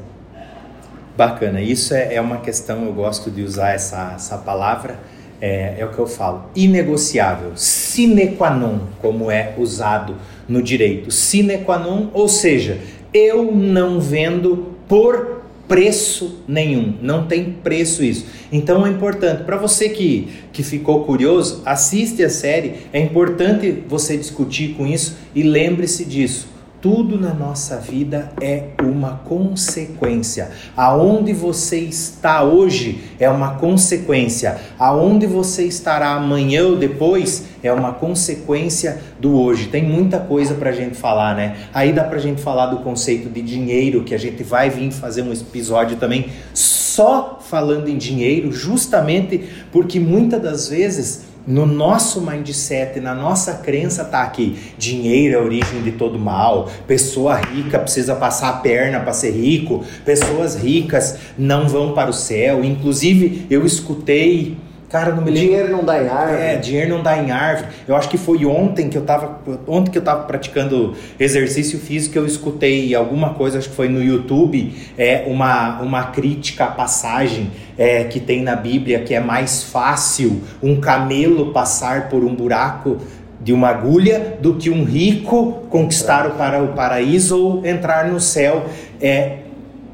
Bacana, 1.20 1.59
isso 1.59 1.93
é, 1.93 2.15
é 2.15 2.22
uma 2.22 2.38
questão, 2.38 2.86
eu 2.86 2.93
gosto 2.93 3.30
de 3.30 3.41
usar 3.41 3.72
essa, 3.72 4.13
essa 4.15 4.38
palavra, 4.38 4.97
é, 5.41 5.76
é 5.78 5.86
o 5.86 5.89
que 5.89 5.99
eu 5.99 6.07
falo, 6.07 6.45
inegociável, 6.55 7.51
sine 7.57 8.38
qua 8.38 8.49
non, 8.49 8.80
como 9.01 9.30
é 9.30 9.53
usado 9.57 10.15
no 10.47 10.63
direito. 10.63 11.11
Sine 11.11 11.57
qua 11.57 11.78
non, 11.78 12.09
ou 12.13 12.30
seja, 12.30 12.78
eu 13.13 13.51
não 13.51 13.99
vendo 13.99 14.78
por 14.88 15.41
preço 15.67 16.41
nenhum, 16.47 16.93
não 17.01 17.28
tem 17.28 17.51
preço 17.51 18.01
isso. 18.01 18.26
Então 18.49 18.88
é 18.88 18.89
importante, 18.89 19.43
para 19.43 19.57
você 19.57 19.89
que, 19.89 20.30
que 20.53 20.63
ficou 20.63 21.03
curioso, 21.03 21.61
assiste 21.65 22.24
a 22.24 22.30
série, 22.30 22.76
é 22.93 22.99
importante 23.01 23.84
você 23.89 24.15
discutir 24.15 24.70
com 24.76 24.88
isso 24.88 25.17
e 25.36 25.43
lembre-se 25.43 26.05
disso. 26.05 26.47
Tudo 26.82 27.19
na 27.19 27.34
nossa 27.34 27.75
vida 27.75 28.32
é 28.39 28.69
uma 28.82 29.17
consequência. 29.25 30.49
Aonde 30.77 31.34
você 31.34 31.77
está 31.80 32.41
hoje 32.41 33.03
é 33.19 33.30
uma 33.30 33.55
consequência. 33.55 34.57
Aonde 34.80 35.27
você 35.27 35.65
estará 35.65 36.11
amanhã 36.11 36.65
ou 36.65 36.77
depois 36.77 37.49
é 37.61 37.69
uma 37.73 37.91
consequência 37.91 38.97
do 39.19 39.38
hoje. 39.38 39.67
Tem 39.67 39.84
muita 39.84 40.19
coisa 40.19 40.55
para 40.55 40.69
a 40.69 40.73
gente 40.73 40.95
falar, 40.95 41.36
né? 41.36 41.57
Aí 41.73 41.91
dá 41.91 42.05
para 42.05 42.15
a 42.15 42.21
gente 42.21 42.41
falar 42.41 42.67
do 42.67 42.77
conceito 42.77 43.27
de 43.30 43.41
dinheiro, 43.41 44.05
que 44.05 44.15
a 44.15 44.19
gente 44.19 44.41
vai 44.41 44.69
vir 44.69 44.89
fazer 44.91 45.21
um 45.21 45.34
episódio 45.34 45.97
também 45.97 46.30
só 46.53 47.39
falando 47.41 47.89
em 47.89 47.97
dinheiro, 47.97 48.53
justamente 48.53 49.43
porque 49.69 49.99
muitas 49.99 50.41
das 50.41 50.69
vezes 50.69 51.28
no 51.47 51.65
nosso 51.65 52.21
mindset, 52.21 52.99
na 52.99 53.15
nossa 53.15 53.55
crença 53.55 54.05
tá 54.05 54.21
aqui, 54.21 54.57
dinheiro 54.77 55.35
é 55.35 55.39
a 55.39 55.43
origem 55.43 55.81
de 55.81 55.93
todo 55.93 56.19
mal, 56.19 56.69
pessoa 56.87 57.35
rica 57.35 57.79
precisa 57.79 58.15
passar 58.15 58.49
a 58.49 58.53
perna 58.53 58.99
para 58.99 59.13
ser 59.13 59.31
rico, 59.31 59.83
pessoas 60.05 60.55
ricas 60.55 61.17
não 61.37 61.67
vão 61.67 61.93
para 61.93 62.09
o 62.09 62.13
céu. 62.13 62.63
Inclusive, 62.63 63.47
eu 63.49 63.65
escutei 63.65 64.57
Cara, 64.89 65.13
não 65.13 65.23
me 65.23 65.29
lembro. 65.29 65.47
Dinheiro 65.47 65.71
não 65.71 65.83
dá 65.83 66.01
em 66.01 66.07
árvore. 66.07 66.41
É, 66.41 66.55
dinheiro 66.55 66.89
não 66.89 67.03
dá 67.03 67.15
em 67.15 67.29
árvore. 67.29 67.67
Eu 67.87 67.95
acho 67.95 68.09
que 68.09 68.17
foi 68.17 68.43
ontem 68.43 68.89
que 68.89 68.97
eu 68.97 69.03
tava. 69.03 69.39
Ontem 69.67 69.91
que 69.91 69.97
eu 69.99 70.01
tava 70.01 70.23
praticando 70.23 70.95
exercício 71.19 71.77
físico, 71.77 72.17
eu 72.17 72.25
escutei 72.25 72.95
alguma 72.95 73.35
coisa, 73.35 73.59
acho 73.59 73.69
que 73.69 73.75
foi 73.75 73.87
no 73.87 74.01
YouTube, 74.01 74.73
é 74.97 75.25
uma, 75.27 75.79
uma 75.81 76.05
crítica 76.05 76.65
à 76.65 76.67
passagem 76.71 77.51
é, 77.77 78.03
que 78.05 78.19
tem 78.19 78.41
na 78.41 78.55
Bíblia 78.55 79.01
que 79.01 79.13
é 79.13 79.19
mais 79.19 79.63
fácil 79.63 80.41
um 80.61 80.79
camelo 80.79 81.53
passar 81.53 82.09
por 82.09 82.23
um 82.23 82.33
buraco 82.33 82.97
de 83.39 83.53
uma 83.53 83.69
agulha 83.69 84.37
do 84.41 84.55
que 84.55 84.69
um 84.69 84.83
rico 84.83 85.63
conquistar 85.69 86.27
o, 86.27 86.31
para 86.31 86.61
o 86.61 86.69
paraíso 86.69 87.37
ou 87.37 87.65
entrar 87.65 88.07
no 88.07 88.19
céu. 88.19 88.65
É, 88.99 89.37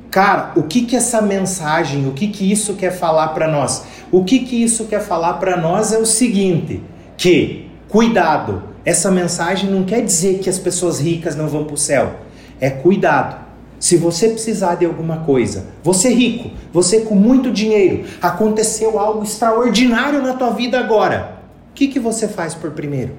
cara, 0.10 0.54
o 0.56 0.64
que 0.64 0.84
que 0.84 0.96
essa 0.96 1.22
mensagem, 1.22 2.08
o 2.08 2.14
que 2.14 2.28
que 2.30 2.50
isso 2.50 2.76
quer 2.76 2.92
falar 2.92 3.30
para 3.30 3.48
nós? 3.48 3.86
O 4.16 4.24
que, 4.24 4.40
que 4.40 4.64
isso 4.64 4.86
quer 4.86 5.02
falar 5.02 5.34
para 5.34 5.58
nós 5.58 5.92
é 5.92 5.98
o 5.98 6.06
seguinte: 6.06 6.82
que, 7.18 7.70
cuidado, 7.90 8.64
essa 8.86 9.12
mensagem 9.12 9.70
não 9.70 9.84
quer 9.84 10.02
dizer 10.02 10.40
que 10.40 10.50
as 10.50 10.58
pessoas 10.58 11.02
ricas 11.02 11.36
não 11.36 11.50
vão 11.50 11.66
para 11.66 11.74
o 11.74 11.78
céu. 11.78 12.14
É 12.58 12.70
cuidado. 12.70 13.44
Se 13.78 13.98
você 13.98 14.30
precisar 14.30 14.76
de 14.76 14.86
alguma 14.86 15.18
coisa, 15.18 15.66
você 15.84 16.14
rico, 16.14 16.50
você 16.72 17.02
com 17.02 17.14
muito 17.14 17.52
dinheiro, 17.52 18.06
aconteceu 18.22 18.98
algo 18.98 19.22
extraordinário 19.22 20.22
na 20.22 20.32
tua 20.32 20.52
vida 20.52 20.80
agora. 20.80 21.42
O 21.72 21.74
que, 21.74 21.90
que 21.90 22.00
você 22.00 22.26
faz 22.26 22.56
por 22.56 22.72
primeiro? 22.72 23.12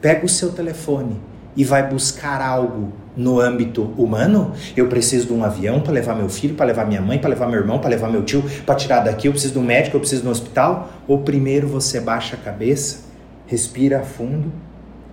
Pega 0.00 0.24
o 0.24 0.28
seu 0.28 0.52
telefone 0.52 1.16
e 1.56 1.64
vai 1.64 1.90
buscar 1.90 2.40
algo 2.40 2.92
no 3.16 3.40
âmbito 3.40 3.82
humano, 3.96 4.52
eu 4.76 4.88
preciso 4.88 5.28
de 5.28 5.32
um 5.32 5.42
avião 5.42 5.80
para 5.80 5.92
levar 5.92 6.14
meu 6.14 6.28
filho, 6.28 6.54
para 6.54 6.66
levar 6.66 6.86
minha 6.86 7.00
mãe, 7.00 7.18
para 7.18 7.30
levar 7.30 7.48
meu 7.48 7.58
irmão, 7.58 7.78
para 7.78 7.90
levar 7.90 8.10
meu 8.10 8.22
tio, 8.22 8.44
para 8.64 8.74
tirar 8.74 9.00
daqui, 9.00 9.26
eu 9.26 9.32
preciso 9.32 9.54
de 9.54 9.58
um 9.58 9.62
médico, 9.62 9.96
eu 9.96 10.00
preciso 10.00 10.22
de 10.22 10.28
um 10.28 10.30
hospital? 10.30 10.90
Ou 11.08 11.18
primeiro 11.20 11.66
você 11.66 11.98
baixa 12.00 12.36
a 12.36 12.38
cabeça, 12.38 13.04
respira 13.46 14.02
fundo 14.02 14.52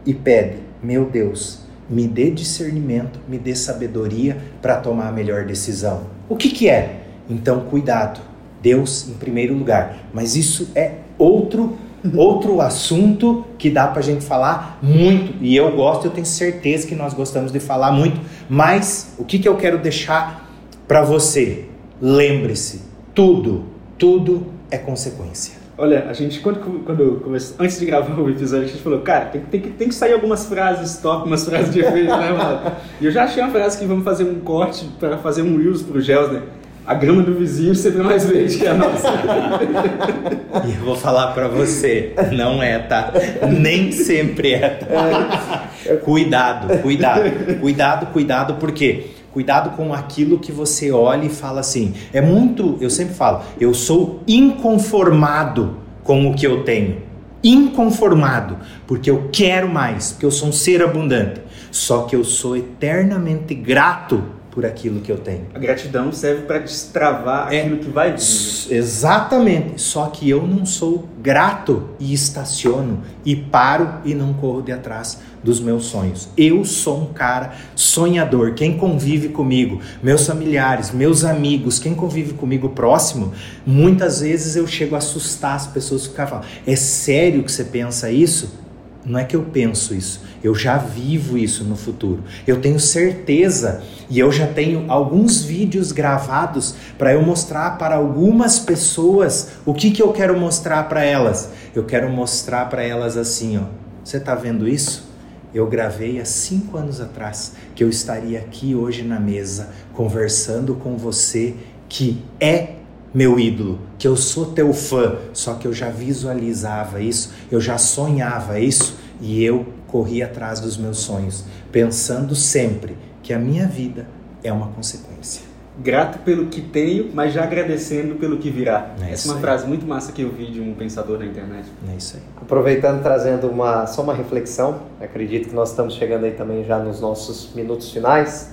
e 0.06 0.14
pede: 0.14 0.58
Meu 0.82 1.06
Deus, 1.06 1.62
me 1.89 2.08
dê 2.08 2.30
discernimento, 2.30 3.20
me 3.28 3.38
dê 3.38 3.56
sabedoria 3.56 4.38
para 4.62 4.78
tomar 4.78 5.08
a 5.08 5.12
melhor 5.12 5.45
decisão. 5.45 6.08
O 6.28 6.36
que, 6.36 6.49
que 6.49 6.70
é? 6.70 7.04
Então, 7.30 7.62
cuidado. 7.62 8.20
Deus 8.62 9.10
em 9.10 9.14
primeiro 9.14 9.54
lugar. 9.54 9.97
Mas 10.14 10.38
isso 10.38 10.70
é 10.74 10.93
outro 11.18 11.78
Outro 12.16 12.60
assunto 12.60 13.45
que 13.58 13.70
dá 13.70 13.88
para 13.88 13.99
a 13.99 14.04
gente 14.04 14.26
falar 14.26 14.78
muito, 14.82 15.34
e 15.41 15.56
eu 15.56 15.72
gosto, 15.72 16.06
eu 16.06 16.12
tenho 16.12 16.26
certeza 16.26 16.86
que 16.86 16.95
nós 16.95 17.14
gostamos 17.14 17.51
de 17.51 17.60
falar 17.60 17.91
muito, 17.91 18.20
mas 18.49 19.16
o 19.18 19.24
que, 19.24 19.39
que 19.39 19.47
eu 19.47 19.56
quero 19.56 19.78
deixar 19.78 20.49
para 20.88 21.01
você? 21.01 21.66
Lembre-se, 22.01 22.82
tudo, 23.16 23.64
tudo 23.97 24.47
é 24.70 24.78
consequência. 24.78 25.64
Olha, 25.78 26.06
a 26.08 26.14
gente, 26.14 26.39
quando, 26.39 26.84
quando 26.86 27.22
começou, 27.24 27.56
antes 27.60 27.80
de 27.80 27.86
gravar 27.86 28.20
o 28.20 28.30
episódio, 28.30 28.66
a 28.66 28.68
gente 28.68 28.82
falou, 28.82 28.99
cara, 28.99 29.26
tem, 29.26 29.41
tem, 29.41 29.62
tem 29.62 29.88
que 29.88 29.95
sair 29.95 30.14
algumas 30.14 30.45
frases 30.45 30.97
top, 30.97 31.26
umas 31.26 31.45
frases 31.45 31.74
de 31.74 31.80
efeito, 31.80 32.16
né, 32.16 32.32
mano? 32.32 32.76
E 33.01 33.06
eu 33.06 33.12
já 33.12 33.24
achei 33.24 33.41
uma 33.41 33.51
frase 33.51 33.80
que 33.80 33.86
vamos 33.86 34.04
fazer 34.04 34.24
um 34.24 34.39
corte 34.41 34.86
para 34.99 35.18
fazer 35.18 35.41
um 35.41 35.58
Reels 35.58 35.82
pro 35.82 35.99
Gelsner. 35.99 36.41
Né? 36.41 36.47
A 36.86 36.94
grama 36.94 37.22
do 37.22 37.34
vizinho 37.34 37.74
sempre 37.74 38.02
é 38.02 38.04
mais 38.04 38.26
verde 38.26 38.58
que 38.58 38.68
a 38.68 38.74
nossa. 38.74 39.10
e 40.68 40.72
eu 40.74 40.86
vou 40.86 40.96
falar 40.96 41.28
para 41.28 41.48
você, 41.48 42.14
não 42.34 42.62
é, 42.62 42.78
tá? 42.80 43.14
Nem 43.50 43.92
sempre 43.92 44.54
é, 44.54 44.70
tá? 44.70 45.70
É. 45.86 45.96
Cuidado, 45.96 46.80
cuidado, 46.80 47.60
cuidado, 47.60 48.06
cuidado, 48.08 48.54
porque 48.56 49.08
cuidado 49.32 49.72
com 49.78 49.94
aquilo 49.94 50.40
que 50.40 50.52
você 50.52 50.92
olha 50.92 51.26
e 51.26 51.30
fala 51.30 51.62
assim. 51.62 51.94
É 52.12 52.22
muito, 52.22 52.78
eu 52.82 52.90
sempre 52.90 53.16
falo, 53.16 53.44
eu 53.60 53.74
sou 53.74 54.22
inconformado 54.28 55.78
com 56.04 56.30
o 56.30 56.36
que 56.36 56.46
eu 56.46 56.64
tenho. 56.64 57.02
Inconformado, 57.42 58.58
porque 58.86 59.10
eu 59.10 59.30
quero 59.32 59.68
mais, 59.70 60.12
porque 60.12 60.26
eu 60.26 60.32
sou 60.32 60.50
um 60.50 60.54
ser 60.54 60.82
abundante. 60.82 61.42
Só 61.72 62.04
que 62.04 62.16
eu 62.16 62.24
sou 62.24 62.56
eternamente 62.56 63.56
grato 63.56 64.24
por 64.54 64.66
aquilo 64.68 65.01
que 65.01 65.12
eu 65.12 65.18
tenho. 65.18 65.47
A 65.54 65.58
gratidão 65.58 66.12
serve 66.12 66.43
para 66.43 66.60
destravar 66.60 67.51
é, 67.51 67.62
aquilo 67.62 67.78
que 67.78 67.89
vai 67.89 68.12
vir. 68.12 68.22
Exatamente. 68.70 69.82
Só 69.82 70.06
que 70.08 70.30
eu 70.30 70.45
não 70.45 70.64
sou 70.64 71.10
grato 71.20 71.89
e 71.99 72.14
estaciono 72.14 73.01
e 73.26 73.36
paro 73.36 73.95
e 74.06 74.14
não 74.14 74.32
corro 74.34 74.62
de 74.62 74.72
atrás 74.72 75.20
dos 75.43 75.60
meus 75.60 75.86
sonhos. 75.86 76.30
Eu 76.38 76.64
sou 76.64 77.01
um 77.01 77.14
cara 77.14 77.54
sonhador. 77.76 78.54
Quem 78.54 78.78
convive 78.78 79.30
comigo, 79.30 79.82
meus 80.01 80.26
familiares, 80.26 80.91
meus 80.91 81.26
amigos, 81.26 81.80
quem 81.80 81.95
convive 81.95 82.34
comigo 82.34 82.70
próximo, 82.70 83.34
muitas 83.66 84.22
vezes 84.22 84.56
eu 84.56 84.68
chego 84.68 84.93
a 84.93 84.99
assustar 84.99 85.56
as 85.56 85.66
pessoas 85.66 86.04
que 86.04 86.10
ficam 86.10 86.28
falando: 86.28 86.45
"É 86.66 86.76
sério 86.76 87.43
que 87.43 87.51
você 87.51 87.64
pensa 87.64 88.12
isso?" 88.12 88.62
Não 89.06 89.20
é 89.20 89.26
que 89.26 89.36
eu 89.36 89.43
penso 89.43 89.93
isso, 89.93 90.22
eu 90.43 90.56
já 90.56 90.78
vivo 90.78 91.38
isso 91.38 91.64
no 91.64 91.76
futuro. 91.76 92.24
Eu 92.47 92.62
tenho 92.62 92.80
certeza 92.80 93.84
e 94.10 94.18
eu 94.18 94.32
já 94.32 94.47
tenho 94.47 94.89
alguns 94.89 95.43
vídeos 95.43 95.91
gravados 95.91 96.76
para 96.97 97.14
eu 97.14 97.22
mostrar 97.22 97.78
para 97.78 97.95
algumas 97.95 98.60
pessoas 98.60 99.49
o 99.66 99.74
que, 99.74 99.91
que 99.91 100.01
eu 100.01 100.14
quero 100.14 100.39
mostrar 100.39 100.84
para 100.88 101.04
elas. 101.04 101.49
Eu 101.76 101.84
quero 101.84 102.10
mostrar 102.10 102.70
para 102.70 102.84
elas 102.84 103.18
assim, 103.18 103.58
ó. 103.58 103.64
Você 104.04 104.18
está 104.18 104.36
vendo 104.36 104.68
isso? 104.68 105.12
Eu 105.54 105.68
gravei 105.68 106.20
há 106.20 106.26
cinco 106.26 106.78
anos 106.78 106.99
atrás 106.99 107.54
que 107.76 107.84
eu 107.84 107.89
estaria 107.89 108.39
aqui 108.39 108.74
hoje 108.74 109.04
na 109.04 109.20
mesa 109.20 109.70
conversando 109.93 110.76
com 110.76 110.97
você 110.97 111.56
que 111.88 112.24
é 112.39 112.83
meu 113.14 113.39
ídolo, 113.39 113.80
que 113.97 114.07
eu 114.07 114.16
sou 114.16 114.47
teu 114.47 114.74
fã, 114.74 115.18
só 115.34 115.53
que 115.53 115.68
eu 115.68 115.74
já 115.74 115.89
visualizava 115.89 116.99
isso, 116.99 117.34
eu 117.51 117.61
já 117.61 117.78
sonhava 117.78 118.59
isso 118.59 118.97
e 119.22 119.43
eu 119.43 119.66
corri 119.88 120.24
atrás 120.24 120.59
dos 120.59 120.78
meus 120.78 120.97
sonhos, 120.97 121.45
pensando 121.72 122.36
sempre 122.36 122.97
que 123.22 123.32
a 123.32 123.38
minha 123.39 123.68
vida 123.68 124.07
é 124.43 124.51
uma 124.51 124.68
consequência. 124.68 125.43
Grato 125.78 126.20
pelo 126.20 126.47
que 126.47 126.61
tenho, 126.61 127.09
mas 127.14 127.34
já 127.34 127.43
agradecendo 127.43 128.16
pelo 128.16 128.38
que 128.38 128.49
virá. 128.51 128.93
É 129.01 129.11
Essa 129.11 129.28
é 129.28 129.32
uma 129.32 129.38
aí. 129.38 129.41
frase 129.41 129.68
muito 129.68 129.88
massa 129.88 130.11
que 130.11 130.22
eu 130.22 130.32
vi 130.32 130.51
de 130.51 130.61
um 130.61 130.76
pensador 130.76 131.18
na 131.18 131.26
internet. 131.26 131.68
É 131.91 131.95
isso 131.95 132.18
aí. 132.18 132.22
Aproveitando, 132.39 133.01
trazendo 133.01 133.47
uma, 133.47 133.88
só 133.88 134.03
uma 134.03 134.14
reflexão, 134.14 134.82
acredito 135.01 135.49
que 135.49 135.55
nós 135.55 135.72
estamos 135.72 135.95
chegando 135.95 136.26
aí 136.26 136.32
também 136.32 136.64
já 136.64 136.78
nos 136.78 137.01
nossos 137.01 137.53
minutos 137.55 137.91
finais, 137.91 138.51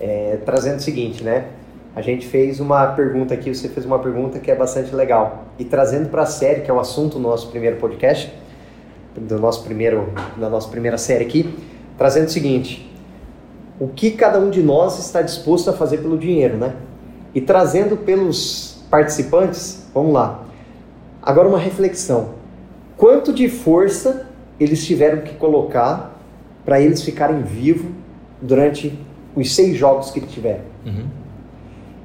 é, 0.00 0.38
trazendo 0.46 0.78
o 0.78 0.82
seguinte, 0.82 1.22
né? 1.22 1.46
A 1.96 2.02
gente 2.02 2.26
fez 2.26 2.60
uma 2.60 2.88
pergunta 2.88 3.32
aqui, 3.32 3.54
você 3.54 3.70
fez 3.70 3.86
uma 3.86 3.98
pergunta 3.98 4.38
que 4.38 4.50
é 4.50 4.54
bastante 4.54 4.94
legal. 4.94 5.46
E 5.58 5.64
trazendo 5.64 6.10
para 6.10 6.24
a 6.24 6.26
série, 6.26 6.60
que 6.60 6.70
é 6.70 6.74
o 6.74 6.78
assunto 6.78 7.14
do 7.14 7.20
nosso 7.20 7.48
primeiro 7.48 7.76
podcast, 7.76 8.30
do 9.16 9.38
nosso 9.38 9.64
primeiro, 9.64 10.12
da 10.36 10.50
nossa 10.50 10.68
primeira 10.68 10.98
série 10.98 11.24
aqui, 11.24 11.58
trazendo 11.96 12.26
o 12.26 12.28
seguinte: 12.28 12.94
o 13.80 13.88
que 13.88 14.10
cada 14.10 14.38
um 14.38 14.50
de 14.50 14.62
nós 14.62 14.98
está 14.98 15.22
disposto 15.22 15.70
a 15.70 15.72
fazer 15.72 15.96
pelo 15.96 16.18
dinheiro, 16.18 16.58
né? 16.58 16.76
E 17.34 17.40
trazendo 17.40 17.96
pelos 17.96 18.84
participantes, 18.90 19.88
vamos 19.94 20.12
lá. 20.12 20.44
Agora 21.22 21.48
uma 21.48 21.58
reflexão. 21.58 22.34
Quanto 22.98 23.32
de 23.32 23.48
força 23.48 24.26
eles 24.60 24.84
tiveram 24.84 25.22
que 25.22 25.34
colocar 25.36 26.14
para 26.62 26.78
eles 26.78 27.00
ficarem 27.00 27.40
vivos 27.40 27.90
durante 28.42 28.98
os 29.34 29.54
seis 29.54 29.78
jogos 29.78 30.10
que 30.10 30.20
tiveram? 30.20 30.60
Uhum. 30.84 31.25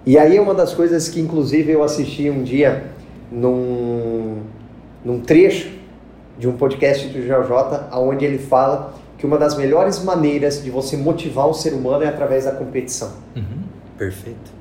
E 0.05 0.17
aí 0.17 0.37
é 0.37 0.41
uma 0.41 0.55
das 0.55 0.73
coisas 0.73 1.07
que 1.07 1.19
inclusive 1.19 1.71
eu 1.71 1.83
assisti 1.83 2.29
um 2.29 2.43
dia 2.43 2.85
num, 3.31 4.39
num 5.05 5.19
trecho 5.19 5.69
de 6.37 6.47
um 6.47 6.53
podcast 6.53 7.07
do 7.07 7.19
JJ, 7.21 7.99
onde 7.99 8.25
ele 8.25 8.39
fala 8.39 8.95
que 9.17 9.25
uma 9.27 9.37
das 9.37 9.55
melhores 9.55 10.03
maneiras 10.03 10.63
de 10.63 10.71
você 10.71 10.97
motivar 10.97 11.47
o 11.47 11.53
ser 11.53 11.73
humano 11.73 12.03
é 12.03 12.07
através 12.07 12.45
da 12.45 12.51
competição. 12.51 13.11
Uhum. 13.35 13.61
Perfeito. 13.95 14.51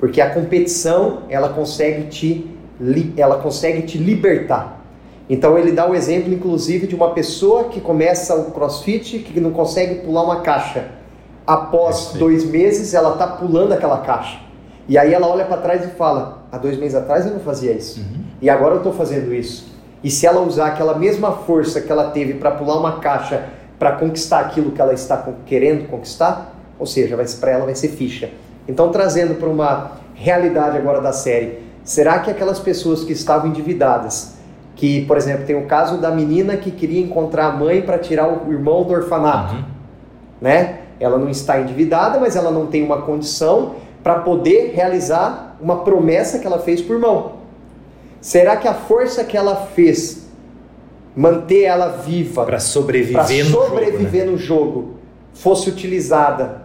Porque 0.00 0.20
a 0.20 0.34
competição, 0.34 1.22
ela 1.28 1.50
consegue 1.50 2.08
te, 2.08 2.50
ela 3.16 3.38
consegue 3.38 3.82
te 3.82 3.96
libertar. 3.96 4.84
Então 5.30 5.56
ele 5.56 5.70
dá 5.70 5.88
o 5.88 5.94
exemplo, 5.94 6.32
inclusive, 6.32 6.88
de 6.88 6.96
uma 6.96 7.10
pessoa 7.10 7.64
que 7.64 7.80
começa 7.80 8.34
o 8.34 8.50
crossfit, 8.50 9.20
que 9.20 9.40
não 9.40 9.52
consegue 9.52 9.96
pular 10.04 10.24
uma 10.24 10.40
caixa. 10.40 10.88
Após 11.46 12.06
Perfeito. 12.06 12.18
dois 12.18 12.44
meses, 12.44 12.92
ela 12.92 13.12
está 13.12 13.26
pulando 13.26 13.72
aquela 13.72 13.98
caixa. 13.98 14.40
E 14.88 14.96
aí 14.96 15.12
ela 15.12 15.26
olha 15.26 15.44
para 15.44 15.56
trás 15.58 15.84
e 15.84 15.88
fala: 15.88 16.46
há 16.50 16.58
dois 16.58 16.78
meses 16.78 16.94
atrás 16.94 17.26
eu 17.26 17.32
não 17.32 17.40
fazia 17.40 17.72
isso. 17.72 18.00
Uhum. 18.00 18.24
E 18.40 18.48
agora 18.50 18.74
eu 18.74 18.78
estou 18.78 18.92
fazendo 18.92 19.32
isso. 19.34 19.74
E 20.02 20.10
se 20.10 20.26
ela 20.26 20.40
usar 20.40 20.66
aquela 20.68 20.96
mesma 20.98 21.32
força 21.32 21.80
que 21.80 21.90
ela 21.90 22.10
teve 22.10 22.34
para 22.34 22.50
pular 22.52 22.78
uma 22.78 22.98
caixa 23.00 23.44
para 23.78 23.92
conquistar 23.92 24.40
aquilo 24.40 24.70
que 24.70 24.80
ela 24.80 24.94
está 24.94 25.22
querendo 25.44 25.88
conquistar, 25.88 26.54
ou 26.78 26.86
seja, 26.86 27.16
para 27.40 27.50
ela 27.50 27.64
vai 27.64 27.74
ser 27.74 27.88
ficha. 27.88 28.30
Então, 28.68 28.90
trazendo 28.90 29.34
para 29.34 29.48
uma 29.48 29.92
realidade 30.14 30.76
agora 30.76 31.00
da 31.00 31.12
série, 31.12 31.58
será 31.84 32.18
que 32.20 32.30
aquelas 32.30 32.58
pessoas 32.58 33.04
que 33.04 33.12
estavam 33.12 33.48
endividadas, 33.48 34.34
que, 34.74 35.04
por 35.06 35.16
exemplo, 35.16 35.44
tem 35.44 35.56
o 35.56 35.66
caso 35.66 35.98
da 35.98 36.10
menina 36.10 36.56
que 36.56 36.70
queria 36.70 37.00
encontrar 37.00 37.46
a 37.46 37.52
mãe 37.52 37.82
para 37.82 37.98
tirar 37.98 38.28
o 38.28 38.52
irmão 38.52 38.82
do 38.84 38.92
orfanato, 38.92 39.54
Uhum. 39.54 39.64
né? 40.40 40.80
Ela 40.98 41.18
não 41.18 41.28
está 41.28 41.60
endividada, 41.60 42.18
mas 42.18 42.36
ela 42.36 42.50
não 42.50 42.66
tem 42.66 42.82
uma 42.82 43.02
condição 43.02 43.74
para 44.06 44.20
poder 44.20 44.70
realizar 44.72 45.56
uma 45.60 45.82
promessa 45.82 46.38
que 46.38 46.46
ela 46.46 46.60
fez 46.60 46.80
por 46.80 46.92
irmão. 46.92 47.32
Será 48.20 48.56
que 48.56 48.68
a 48.68 48.72
força 48.72 49.24
que 49.24 49.36
ela 49.36 49.66
fez 49.74 50.28
manter 51.16 51.62
ela 51.62 51.88
viva 51.88 52.44
Para 52.44 52.60
sobreviver, 52.60 53.24
para 53.24 53.34
no 53.34 53.50
sobreviver 53.50 54.20
jogo, 54.20 54.26
né? 54.26 54.30
no 54.30 54.38
jogo 54.38 54.94
fosse 55.34 55.68
utilizada 55.68 56.62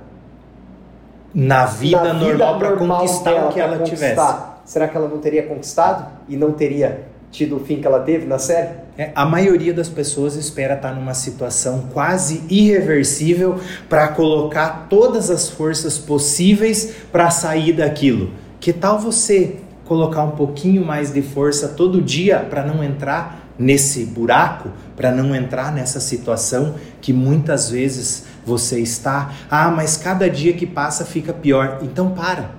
na 1.34 1.66
vida 1.66 2.04
na 2.04 2.14
normal 2.14 2.60
para 2.60 2.70
normal 2.76 3.00
conquistar 3.00 3.32
dela, 3.32 3.50
o 3.50 3.54
que 3.54 3.60
ela 3.60 3.80
tivesse. 3.80 4.16
conquistar, 4.16 4.62
será 4.64 4.88
que 4.88 4.96
ela 4.96 5.08
não 5.08 5.18
teria 5.18 5.42
conquistado 5.42 6.12
e 6.30 6.38
não 6.38 6.52
teria 6.52 7.08
tido 7.32 7.56
o 7.56 7.60
fim 7.60 7.80
que 7.80 7.88
ela 7.88 8.02
teve 8.02 8.26
na 8.26 8.38
série? 8.38 8.70
É, 8.98 9.12
a 9.16 9.26
maioria 9.26 9.74
das 9.74 9.88
pessoas 9.88 10.36
espera 10.36 10.76
estar 10.76 10.94
numa 10.94 11.14
situação 11.14 11.86
quase 11.94 12.44
irreversível 12.50 13.60
para 13.88 14.10
colocar 14.10 14.88
todas 14.90 15.32
as 15.32 15.50
forças 15.50 15.98
possíveis 15.98 16.94
para 17.12 17.32
sair 17.32 17.74
daquilo. 17.74 18.32
Que 18.60 18.74
tal 18.74 19.00
você 19.00 19.56
colocar 19.86 20.24
um 20.24 20.32
pouquinho 20.32 20.86
mais 20.86 21.12
de 21.12 21.22
força 21.22 21.70
todo 21.70 22.02
dia 22.02 22.40
para 22.40 22.64
não 22.64 22.84
entrar 22.84 23.54
nesse 23.58 24.06
buraco, 24.06 24.70
para 24.96 25.12
não 25.12 25.36
entrar 25.36 25.72
nessa 25.74 26.00
situação 26.00 26.76
que 27.02 27.14
muitas 27.14 27.70
vezes 27.70 28.26
você 28.46 28.80
está? 28.80 29.34
Ah, 29.50 29.70
mas 29.72 29.98
cada 29.98 30.30
dia 30.30 30.54
que 30.54 30.66
passa 30.66 31.06
fica 31.06 31.34
pior. 31.34 31.80
Então 31.82 32.12
para. 32.12 32.52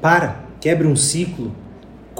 Para, 0.00 0.40
quebre 0.60 0.86
um 0.86 0.96
ciclo. 0.96 1.52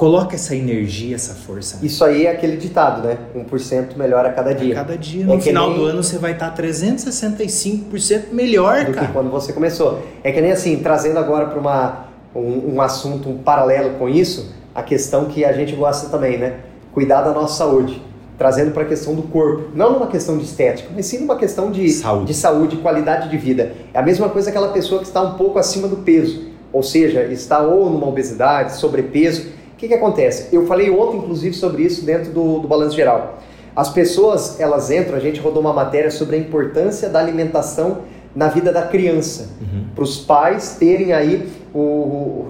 Coloca 0.01 0.35
essa 0.35 0.57
energia, 0.57 1.15
essa 1.15 1.35
força. 1.35 1.79
Isso 1.85 2.03
aí 2.03 2.25
é 2.25 2.31
aquele 2.31 2.57
ditado, 2.57 3.07
né? 3.07 3.19
1% 3.37 3.99
melhora 3.99 4.31
a 4.31 4.33
cada 4.33 4.55
dia. 4.55 4.73
A 4.73 4.77
cada 4.77 4.97
dia, 4.97 5.25
É 5.25 5.27
no 5.27 5.37
que 5.37 5.43
final 5.45 5.69
nem- 5.69 5.79
do 5.79 5.85
ano, 5.85 6.03
você 6.03 6.17
vai 6.17 6.33
estar 6.33 6.49
365% 6.55 8.33
melhor, 8.33 8.81
do 8.87 8.93
que 8.93 8.99
cara. 8.99 9.09
quando 9.13 9.31
você 9.31 9.53
começou. 9.53 10.01
É 10.25 10.33
que 10.33 10.41
nem 10.41 10.53
assim, 10.53 10.79
trazendo 10.79 11.19
agora 11.19 11.49
para 11.49 11.59
uma 11.61 12.07
um, 12.35 12.77
um 12.77 12.81
assunto 12.81 13.29
um 13.29 13.37
paralelo 13.43 13.99
com 13.99 14.09
isso, 14.09 14.51
a 14.75 14.83
questão 14.83 15.27
que 15.27 15.45
a 15.45 15.53
gente 15.53 15.77
gosta 15.77 16.09
também, 16.09 16.39
né? 16.39 16.61
Cuidar 16.95 17.21
da 17.21 17.33
nossa 17.35 17.59
saúde. 17.59 18.01
Trazendo 18.39 18.71
para 18.71 18.85
a 18.85 18.87
questão 18.87 19.15
do 19.15 19.25
corpo, 19.25 19.65
não 19.75 19.93
numa 19.93 20.07
questão 20.07 20.39
de 20.39 20.45
estética, 20.45 20.89
mas 20.97 21.05
sim 21.05 21.19
numa 21.19 21.37
questão 21.37 21.71
de 21.71 21.91
Saúde. 21.91 22.25
de 22.25 22.33
saúde, 22.33 22.77
qualidade 22.79 23.29
de 23.29 23.37
vida. 23.37 23.73
É 23.93 23.99
a 23.99 24.03
mesma 24.03 24.31
coisa 24.31 24.49
aquela 24.49 24.69
pessoa 24.69 25.03
que 25.03 25.07
está 25.07 25.21
um 25.21 25.35
pouco 25.35 25.59
acima 25.59 25.87
do 25.87 25.97
peso, 25.99 26.47
ou 26.73 26.83
seja, 26.83 27.23
está 27.25 27.61
ou 27.61 27.91
numa 27.91 28.07
obesidade, 28.09 28.77
sobrepeso. 28.79 29.60
O 29.81 29.83
que, 29.83 29.89
que 29.89 29.95
acontece? 29.95 30.55
Eu 30.55 30.67
falei 30.67 30.91
ontem, 30.91 31.17
inclusive, 31.17 31.57
sobre 31.57 31.85
isso 31.85 32.05
dentro 32.05 32.31
do, 32.33 32.59
do 32.59 32.69
Balanço 32.69 32.95
Geral. 32.95 33.39
As 33.75 33.89
pessoas, 33.89 34.61
elas 34.61 34.91
entram, 34.91 35.17
a 35.17 35.21
gente 35.21 35.41
rodou 35.41 35.63
uma 35.63 35.73
matéria 35.73 36.11
sobre 36.11 36.37
a 36.37 36.39
importância 36.39 37.09
da 37.09 37.19
alimentação 37.19 38.01
na 38.37 38.49
vida 38.49 38.71
da 38.71 38.83
criança. 38.83 39.49
Uhum. 39.59 39.87
Para 39.95 40.05
os 40.05 40.19
pais 40.19 40.77
terem 40.79 41.15
aí 41.15 41.49
o- 41.75 42.49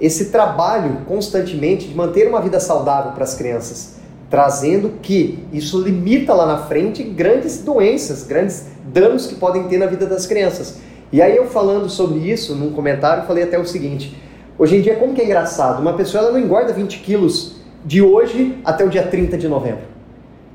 esse 0.00 0.30
trabalho 0.30 1.02
constantemente 1.06 1.86
de 1.86 1.94
manter 1.94 2.26
uma 2.26 2.40
vida 2.40 2.58
saudável 2.58 3.12
para 3.12 3.24
as 3.24 3.34
crianças, 3.34 3.96
trazendo 4.30 4.92
que 5.02 5.44
isso 5.52 5.82
limita 5.82 6.32
lá 6.32 6.46
na 6.46 6.62
frente 6.64 7.02
grandes 7.02 7.58
doenças, 7.62 8.24
grandes 8.24 8.68
danos 8.86 9.26
que 9.26 9.34
podem 9.34 9.64
ter 9.64 9.76
na 9.76 9.84
vida 9.84 10.06
das 10.06 10.24
crianças. 10.24 10.78
E 11.12 11.20
aí 11.20 11.36
eu 11.36 11.44
falando 11.46 11.90
sobre 11.90 12.20
isso 12.20 12.54
num 12.54 12.72
comentário, 12.72 13.26
falei 13.26 13.44
até 13.44 13.58
o 13.58 13.66
seguinte: 13.66 14.16
hoje 14.60 14.76
em 14.76 14.82
dia, 14.82 14.96
como 14.96 15.14
que 15.14 15.22
é 15.22 15.24
engraçado? 15.24 15.80
Uma 15.80 15.94
pessoa 15.94 16.22
ela 16.22 16.32
não 16.32 16.38
engorda 16.38 16.70
20 16.70 16.98
quilos 16.98 17.56
de 17.82 18.02
hoje 18.02 18.58
até 18.62 18.84
o 18.84 18.90
dia 18.90 19.04
30 19.06 19.38
de 19.38 19.48
novembro. 19.48 19.84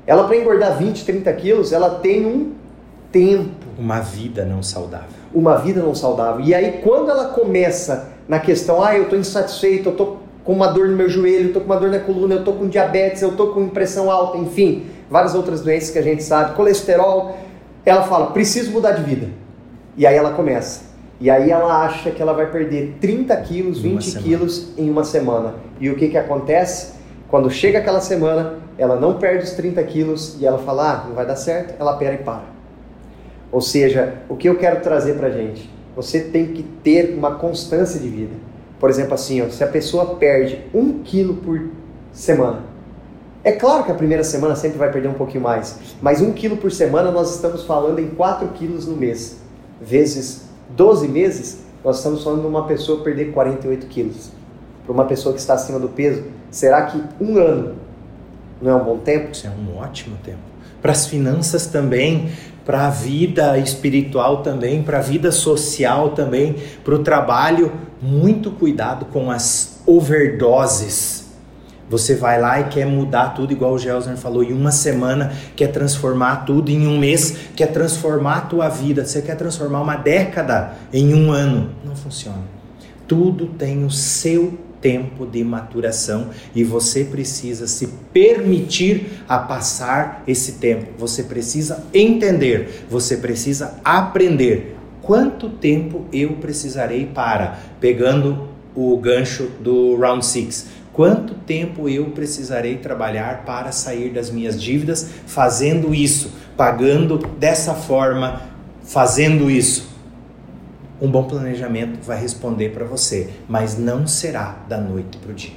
Ela, 0.06 0.24
para 0.28 0.36
engordar 0.36 0.78
20, 0.78 1.04
30 1.04 1.32
quilos, 1.32 1.72
ela 1.72 1.90
tem 1.90 2.24
um 2.24 2.52
tempo 3.10 3.66
Uma 3.76 3.98
vida 3.98 4.44
não 4.44 4.62
saudável. 4.62 5.08
uma 5.34 5.56
vida 5.56 5.82
não 5.82 5.92
saudável. 5.92 6.44
E 6.44 6.54
aí, 6.54 6.80
quando 6.84 7.10
ela 7.10 7.30
começa 7.30 8.10
na 8.28 8.38
questão, 8.38 8.80
ah, 8.80 8.96
eu 8.96 9.04
estou 9.04 9.18
insatisfeito, 9.18 9.88
eu 9.88 9.92
estou 9.92 10.18
com 10.44 10.52
uma 10.52 10.68
dor 10.68 10.88
no 10.88 10.96
meu 10.96 11.08
joelho, 11.08 11.46
eu 11.46 11.46
estou 11.48 11.62
com 11.62 11.72
uma 11.72 11.80
dor 11.80 11.90
na 11.90 11.98
coluna, 11.98 12.34
eu 12.34 12.38
estou 12.38 12.54
com 12.54 12.68
diabetes, 12.68 13.20
eu 13.22 13.30
estou 13.30 13.48
com 13.48 13.68
pressão 13.68 14.08
alta, 14.08 14.38
enfim, 14.38 14.86
várias 15.10 15.34
outras 15.34 15.60
doenças 15.60 15.90
que 15.90 15.98
a 15.98 16.02
gente 16.02 16.22
sabe, 16.22 16.54
colesterol, 16.54 17.36
ela 17.84 18.04
fala, 18.04 18.26
preciso 18.26 18.70
mudar 18.70 18.92
de 18.92 19.02
vida. 19.02 19.28
E 19.96 20.06
aí 20.06 20.14
ela 20.14 20.30
começa. 20.30 20.85
E 21.20 21.30
aí 21.30 21.50
ela 21.50 21.84
acha 21.84 22.10
que 22.10 22.20
ela 22.20 22.32
vai 22.34 22.50
perder 22.50 22.96
30 23.00 23.34
quilos, 23.38 23.78
Em 23.84 23.88
uma 23.92 24.00
20 24.00 24.04
semana. 24.04 24.22
quilos 24.26 24.68
em 24.76 24.90
uma 24.90 25.04
semana. 25.04 25.54
E 25.80 25.88
o 25.90 25.96
que, 25.96 26.08
que 26.08 26.18
acontece? 26.18 26.94
Quando 27.28 27.50
chega 27.50 27.78
aquela 27.78 28.00
semana, 28.00 28.54
ela 28.78 28.96
não 29.00 29.14
perde 29.14 29.44
os 29.44 29.50
30 29.52 29.82
quilos 29.84 30.36
e 30.40 30.46
ela 30.46 30.58
fala, 30.58 30.92
ah, 30.92 31.04
não 31.08 31.14
vai 31.14 31.26
dar 31.26 31.36
certo, 31.36 31.74
ela 31.80 31.96
pera 31.96 32.14
e 32.14 32.18
para. 32.18 32.44
Ou 33.50 33.60
seja, 33.60 34.14
o 34.28 34.36
que 34.36 34.48
eu 34.48 34.56
quero 34.58 34.80
trazer 34.80 35.14
pra 35.14 35.30
gente? 35.30 35.70
Você 35.94 36.20
tem 36.20 36.48
que 36.48 36.62
ter 36.62 37.14
uma 37.16 37.36
constância 37.36 37.98
de 37.98 38.08
vida. 38.08 38.34
Por 38.78 38.90
exemplo, 38.90 39.14
assim, 39.14 39.40
ó, 39.40 39.48
se 39.48 39.64
a 39.64 39.66
pessoa 39.66 40.16
perde 40.16 40.62
um 40.74 40.98
quilo 41.02 41.34
por 41.36 41.60
semana, 42.12 42.60
É 43.42 43.52
claro 43.52 43.84
que 43.84 43.92
a 43.92 43.94
primeira 43.94 44.24
semana 44.24 44.56
sempre 44.56 44.76
vai 44.76 44.90
perder 44.90 45.06
um 45.08 45.14
pouquinho 45.14 45.44
mais, 45.44 45.78
mas 46.02 46.20
um 46.20 46.32
quilo 46.32 46.56
por 46.56 46.72
semana 46.72 47.12
nós 47.12 47.32
estamos 47.36 47.62
falando 47.62 48.00
em 48.00 48.08
4 48.08 48.48
quilos 48.48 48.88
no 48.88 48.96
mês. 48.96 49.38
Vezes 49.80 50.45
12 50.70 51.08
meses, 51.08 51.64
nós 51.84 51.98
estamos 51.98 52.24
falando 52.24 52.40
de 52.40 52.46
uma 52.46 52.66
pessoa 52.66 53.02
perder 53.02 53.32
48 53.32 53.86
quilos. 53.86 54.30
Para 54.84 54.92
uma 54.92 55.04
pessoa 55.04 55.34
que 55.34 55.40
está 55.40 55.54
acima 55.54 55.78
do 55.78 55.88
peso, 55.88 56.24
será 56.50 56.86
que 56.86 57.02
um 57.20 57.38
ano 57.38 57.74
não 58.60 58.70
é 58.70 58.74
um 58.74 58.84
bom 58.84 58.98
tempo? 58.98 59.32
Isso 59.32 59.46
é 59.46 59.50
um 59.50 59.78
ótimo 59.78 60.16
tempo. 60.24 60.38
Para 60.80 60.92
as 60.92 61.06
finanças 61.06 61.66
também, 61.66 62.30
para 62.64 62.86
a 62.86 62.90
vida 62.90 63.58
espiritual 63.58 64.42
também, 64.42 64.82
para 64.82 64.98
a 64.98 65.00
vida 65.00 65.30
social 65.30 66.10
também, 66.10 66.56
para 66.84 66.94
o 66.94 66.98
trabalho, 66.98 67.72
muito 68.02 68.50
cuidado 68.50 69.06
com 69.06 69.30
as 69.30 69.80
overdoses. 69.86 71.25
Você 71.88 72.14
vai 72.14 72.40
lá 72.40 72.60
e 72.60 72.64
quer 72.64 72.86
mudar 72.86 73.30
tudo, 73.30 73.52
igual 73.52 73.74
o 73.74 73.78
Gelsner 73.78 74.16
falou, 74.16 74.42
em 74.42 74.52
uma 74.52 74.72
semana, 74.72 75.32
quer 75.54 75.68
transformar 75.68 76.44
tudo, 76.44 76.70
em 76.70 76.86
um 76.86 76.98
mês, 76.98 77.36
quer 77.54 77.68
transformar 77.68 78.36
a 78.36 78.40
tua 78.40 78.68
vida, 78.68 79.04
você 79.04 79.22
quer 79.22 79.36
transformar 79.36 79.80
uma 79.80 79.96
década 79.96 80.72
em 80.92 81.14
um 81.14 81.30
ano. 81.30 81.70
Não 81.84 81.94
funciona. 81.94 82.42
Tudo 83.06 83.46
tem 83.46 83.84
o 83.84 83.90
seu 83.90 84.58
tempo 84.80 85.26
de 85.26 85.42
maturação 85.42 86.30
e 86.54 86.62
você 86.62 87.04
precisa 87.04 87.66
se 87.66 87.88
permitir 88.12 89.22
a 89.28 89.38
passar 89.38 90.22
esse 90.26 90.52
tempo. 90.52 90.86
Você 90.98 91.22
precisa 91.22 91.84
entender, 91.94 92.84
você 92.90 93.16
precisa 93.16 93.80
aprender. 93.84 94.76
Quanto 95.02 95.48
tempo 95.48 96.04
eu 96.12 96.34
precisarei 96.34 97.06
para, 97.06 97.58
pegando 97.80 98.48
o 98.74 98.96
gancho 98.98 99.50
do 99.60 99.96
round 99.96 100.24
6, 100.24 100.66
quanto 100.96 101.34
tempo 101.34 101.88
eu 101.88 102.06
precisarei 102.06 102.78
trabalhar 102.78 103.44
para 103.44 103.70
sair 103.70 104.10
das 104.10 104.30
minhas 104.30 104.60
dívidas 104.60 105.10
fazendo 105.26 105.94
isso, 105.94 106.32
pagando 106.56 107.18
dessa 107.38 107.74
forma, 107.74 108.40
fazendo 108.82 109.50
isso? 109.50 109.94
um 111.00 111.08
bom 111.08 111.24
planejamento 111.24 112.02
vai 112.02 112.18
responder 112.18 112.70
para 112.70 112.84
você, 112.84 113.28
mas 113.46 113.78
não 113.78 114.06
será 114.06 114.64
da 114.66 114.78
noite 114.78 115.18
para 115.18 115.30
o 115.30 115.34
dia. 115.34 115.52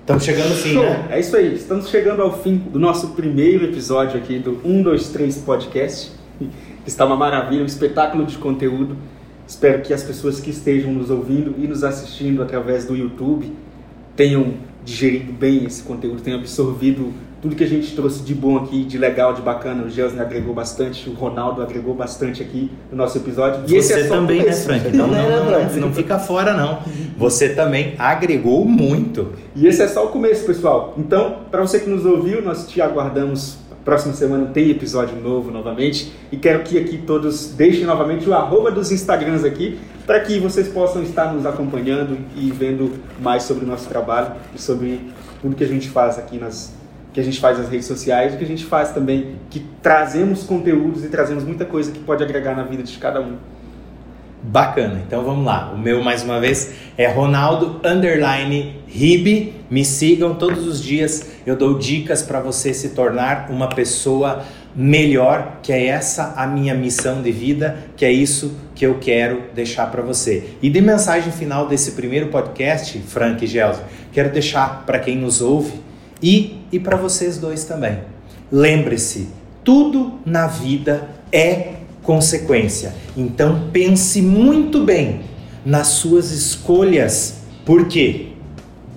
Estamos 0.00 0.24
chegando 0.24 0.50
ao 0.52 0.56
fim, 0.56 0.72
Show. 0.72 0.82
né? 0.84 1.08
É 1.10 1.20
isso 1.20 1.36
aí, 1.36 1.54
estamos 1.54 1.88
chegando 1.90 2.22
ao 2.22 2.42
fim 2.42 2.56
do 2.56 2.78
nosso 2.78 3.08
primeiro 3.08 3.66
episódio 3.66 4.18
aqui 4.18 4.38
do 4.38 4.58
123 4.62 5.36
Podcast. 5.38 6.12
Está 6.86 7.04
uma 7.04 7.16
maravilha, 7.16 7.62
um 7.62 7.66
espetáculo 7.66 8.24
de 8.24 8.38
conteúdo. 8.38 8.96
Espero 9.46 9.82
que 9.82 9.92
as 9.92 10.02
pessoas 10.02 10.40
que 10.40 10.48
estejam 10.48 10.90
nos 10.92 11.10
ouvindo 11.10 11.54
e 11.58 11.66
nos 11.66 11.84
assistindo 11.84 12.42
através 12.42 12.86
do 12.86 12.96
YouTube 12.96 13.52
tenham 14.18 14.54
digerido 14.84 15.32
bem 15.32 15.64
esse 15.64 15.80
conteúdo, 15.84 16.20
tenham 16.20 16.40
absorvido 16.40 17.14
tudo 17.40 17.54
que 17.54 17.62
a 17.62 17.68
gente 17.68 17.94
trouxe 17.94 18.24
de 18.24 18.34
bom 18.34 18.56
aqui, 18.56 18.82
de 18.82 18.98
legal, 18.98 19.32
de 19.32 19.40
bacana, 19.40 19.84
o 19.84 19.88
Gelsner 19.88 20.22
agregou 20.22 20.52
bastante, 20.52 21.08
o 21.08 21.12
Ronaldo 21.12 21.62
agregou 21.62 21.94
bastante 21.94 22.42
aqui 22.42 22.68
no 22.90 22.96
nosso 22.96 23.16
episódio. 23.16 23.62
E 23.68 23.80
Você 23.80 23.92
é 23.94 24.08
também, 24.08 24.42
né, 24.42 24.52
Frank? 24.52 24.88
Não, 24.96 25.06
não, 25.06 25.30
não, 25.30 25.50
não, 25.52 25.76
não 25.76 25.92
fica 25.92 26.18
fora, 26.18 26.52
não. 26.52 26.80
Você 27.16 27.50
também 27.50 27.94
agregou 27.96 28.64
muito. 28.64 29.34
E 29.54 29.68
esse 29.68 29.80
é 29.80 29.86
só 29.86 30.06
o 30.06 30.08
começo, 30.08 30.44
pessoal. 30.44 30.94
Então, 30.98 31.42
para 31.48 31.60
você 31.60 31.78
que 31.78 31.88
nos 31.88 32.04
ouviu, 32.04 32.42
nós 32.42 32.66
te 32.66 32.82
aguardamos. 32.82 33.58
Próxima 33.88 34.12
semana 34.12 34.50
tem 34.52 34.68
episódio 34.68 35.18
novo 35.18 35.50
novamente. 35.50 36.12
E 36.30 36.36
quero 36.36 36.62
que 36.62 36.76
aqui 36.76 36.98
todos 36.98 37.54
deixem 37.54 37.86
novamente 37.86 38.28
o 38.28 38.34
arroba 38.34 38.70
dos 38.70 38.92
Instagrams 38.92 39.44
aqui, 39.44 39.80
para 40.06 40.20
que 40.20 40.38
vocês 40.38 40.68
possam 40.68 41.02
estar 41.02 41.32
nos 41.32 41.46
acompanhando 41.46 42.18
e 42.36 42.50
vendo 42.50 42.92
mais 43.18 43.44
sobre 43.44 43.64
o 43.64 43.66
nosso 43.66 43.88
trabalho 43.88 44.32
e 44.54 44.60
sobre 44.60 45.00
tudo 45.40 45.56
que 45.56 45.64
a 45.64 45.66
gente 45.66 45.88
faz 45.88 46.18
aqui 46.18 46.36
nas 46.36 46.76
que 47.14 47.18
a 47.18 47.24
gente 47.24 47.40
faz 47.40 47.56
nas 47.56 47.70
redes 47.70 47.86
sociais, 47.86 48.34
o 48.34 48.36
que 48.36 48.44
a 48.44 48.46
gente 48.46 48.66
faz 48.66 48.92
também, 48.92 49.36
que 49.48 49.64
trazemos 49.82 50.42
conteúdos 50.42 51.02
e 51.02 51.08
trazemos 51.08 51.42
muita 51.42 51.64
coisa 51.64 51.90
que 51.90 51.98
pode 51.98 52.22
agregar 52.22 52.54
na 52.54 52.64
vida 52.64 52.82
de 52.82 52.98
cada 52.98 53.22
um. 53.22 53.38
Bacana, 54.42 55.02
então 55.04 55.24
vamos 55.24 55.44
lá. 55.44 55.72
O 55.74 55.78
meu, 55.78 56.02
mais 56.02 56.22
uma 56.22 56.38
vez, 56.38 56.72
é 56.96 57.08
Ronaldo 57.08 57.80
Underline 57.84 58.76
Ribe. 58.86 59.54
Me 59.68 59.84
sigam 59.84 60.34
todos 60.34 60.66
os 60.66 60.82
dias. 60.82 61.26
Eu 61.44 61.56
dou 61.56 61.76
dicas 61.76 62.22
para 62.22 62.40
você 62.40 62.72
se 62.72 62.90
tornar 62.90 63.48
uma 63.50 63.68
pessoa 63.68 64.44
melhor, 64.76 65.58
que 65.60 65.72
é 65.72 65.86
essa 65.86 66.34
a 66.36 66.46
minha 66.46 66.72
missão 66.72 67.20
de 67.20 67.32
vida, 67.32 67.76
que 67.96 68.04
é 68.04 68.12
isso 68.12 68.56
que 68.76 68.86
eu 68.86 68.98
quero 69.00 69.42
deixar 69.52 69.90
para 69.90 70.02
você. 70.02 70.50
E 70.62 70.70
de 70.70 70.80
mensagem 70.80 71.32
final 71.32 71.66
desse 71.66 71.92
primeiro 71.92 72.28
podcast, 72.28 72.96
Frank 73.00 73.44
e 73.44 73.48
Gelson, 73.48 73.82
quero 74.12 74.30
deixar 74.30 74.84
para 74.86 75.00
quem 75.00 75.16
nos 75.16 75.40
ouve 75.40 75.80
e, 76.22 76.58
e 76.70 76.78
para 76.78 76.96
vocês 76.96 77.38
dois 77.38 77.64
também. 77.64 77.98
Lembre-se, 78.52 79.28
tudo 79.64 80.20
na 80.24 80.46
vida 80.46 81.08
é 81.32 81.77
consequência. 82.08 82.94
Então 83.14 83.68
pense 83.70 84.22
muito 84.22 84.82
bem 84.82 85.20
nas 85.62 85.88
suas 85.88 86.30
escolhas, 86.30 87.40
porque 87.66 88.28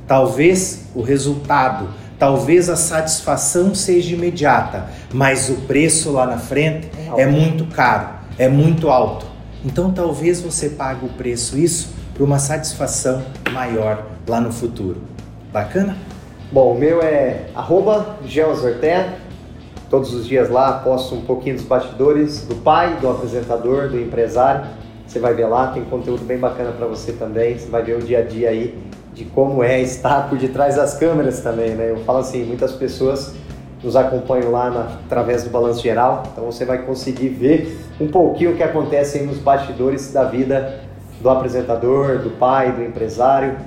talvez 0.08 0.86
o 0.96 1.02
resultado, 1.02 1.90
talvez 2.18 2.70
a 2.70 2.78
satisfação 2.78 3.76
seja 3.76 4.16
imediata, 4.16 4.86
mas 5.14 5.50
o 5.50 5.56
preço 5.68 6.10
lá 6.10 6.26
na 6.26 6.38
frente 6.38 6.90
é, 7.18 7.24
é 7.24 7.26
muito 7.26 7.66
caro, 7.66 8.08
é 8.38 8.48
muito 8.48 8.90
alto. 8.90 9.26
Então 9.66 9.92
talvez 9.92 10.40
você 10.40 10.70
pague 10.70 11.06
o 11.06 11.10
preço 11.10 11.58
isso 11.58 11.90
por 12.14 12.24
uma 12.24 12.40
satisfação 12.40 13.24
maior 13.52 14.08
lá 14.26 14.40
no 14.40 14.54
futuro. 14.54 15.02
Bacana? 15.52 15.98
Bom, 16.50 16.76
o 16.76 16.80
meu 16.80 17.02
é 17.02 17.48
arroba 17.54 18.20
Todos 19.92 20.14
os 20.14 20.26
dias 20.26 20.50
lá 20.50 20.80
posto 20.80 21.14
um 21.16 21.22
pouquinho 21.22 21.58
dos 21.58 21.66
bastidores 21.66 22.46
do 22.46 22.56
pai, 22.56 22.96
do 23.02 23.10
apresentador, 23.10 23.90
do 23.90 24.00
empresário. 24.00 24.66
Você 25.06 25.20
vai 25.20 25.34
ver 25.34 25.48
lá, 25.48 25.68
tem 25.68 25.84
conteúdo 25.84 26.24
bem 26.24 26.38
bacana 26.38 26.72
para 26.72 26.88
você 26.88 27.12
também. 27.12 27.60
Você 27.60 27.70
vai 27.70 27.84
ver 27.84 27.98
o 27.98 28.00
dia 28.00 28.20
a 28.20 28.22
dia 28.22 28.52
aí 28.52 28.74
de 29.14 29.26
como 29.26 29.62
é 29.62 29.82
estar 29.82 30.30
por 30.30 30.38
detrás 30.38 30.78
das 30.78 30.94
câmeras 30.98 31.42
também, 31.42 31.72
né? 31.72 31.92
Eu 31.92 31.98
falo 32.06 32.20
assim, 32.20 32.46
muitas 32.46 32.72
pessoas 32.72 33.36
nos 33.84 33.98
acompanham 33.98 34.50
lá 34.50 34.70
na, 34.70 34.82
através 35.06 35.44
do 35.44 35.50
balanço 35.50 35.84
geral, 35.84 36.24
então 36.32 36.46
você 36.46 36.64
vai 36.64 36.86
conseguir 36.86 37.28
ver 37.28 37.78
um 38.00 38.08
pouquinho 38.08 38.54
o 38.54 38.56
que 38.56 38.64
acontece 38.64 39.18
aí 39.18 39.26
nos 39.26 39.40
bastidores 39.40 40.14
da 40.14 40.24
vida 40.24 40.80
do 41.20 41.30
apresentador, 41.30 42.20
do 42.20 42.30
pai, 42.30 42.72
do 42.72 42.82
empresário 42.82 43.58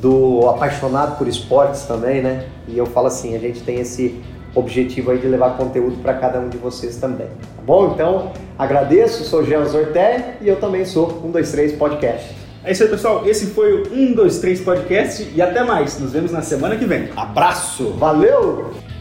do 0.00 0.48
apaixonado 0.48 1.18
por 1.18 1.26
esportes 1.26 1.82
também, 1.82 2.22
né? 2.22 2.46
E 2.68 2.78
eu 2.78 2.86
falo 2.86 3.08
assim, 3.08 3.34
a 3.34 3.38
gente 3.38 3.60
tem 3.62 3.80
esse 3.80 4.22
objetivo 4.54 5.10
aí 5.10 5.18
de 5.18 5.26
levar 5.26 5.56
conteúdo 5.56 5.96
para 6.02 6.14
cada 6.14 6.38
um 6.40 6.48
de 6.48 6.58
vocês 6.58 6.96
também. 6.96 7.26
Tá 7.26 7.62
bom? 7.64 7.92
Então, 7.92 8.32
agradeço, 8.58 9.24
sou 9.24 9.44
Jean 9.44 9.64
Zorté 9.64 10.36
e 10.40 10.48
eu 10.48 10.56
também 10.56 10.84
sou 10.84 11.08
123 11.22 11.72
Podcast. 11.72 12.34
É 12.64 12.70
isso 12.70 12.82
aí, 12.84 12.88
pessoal. 12.88 13.26
Esse 13.26 13.46
foi 13.46 13.82
o 13.82 13.84
123 13.88 14.60
Podcast 14.60 15.32
e 15.34 15.42
até 15.42 15.64
mais. 15.64 15.98
Nos 15.98 16.12
vemos 16.12 16.30
na 16.30 16.42
semana 16.42 16.76
que 16.76 16.84
vem. 16.84 17.08
Abraço! 17.16 17.90
Valeu! 17.94 18.91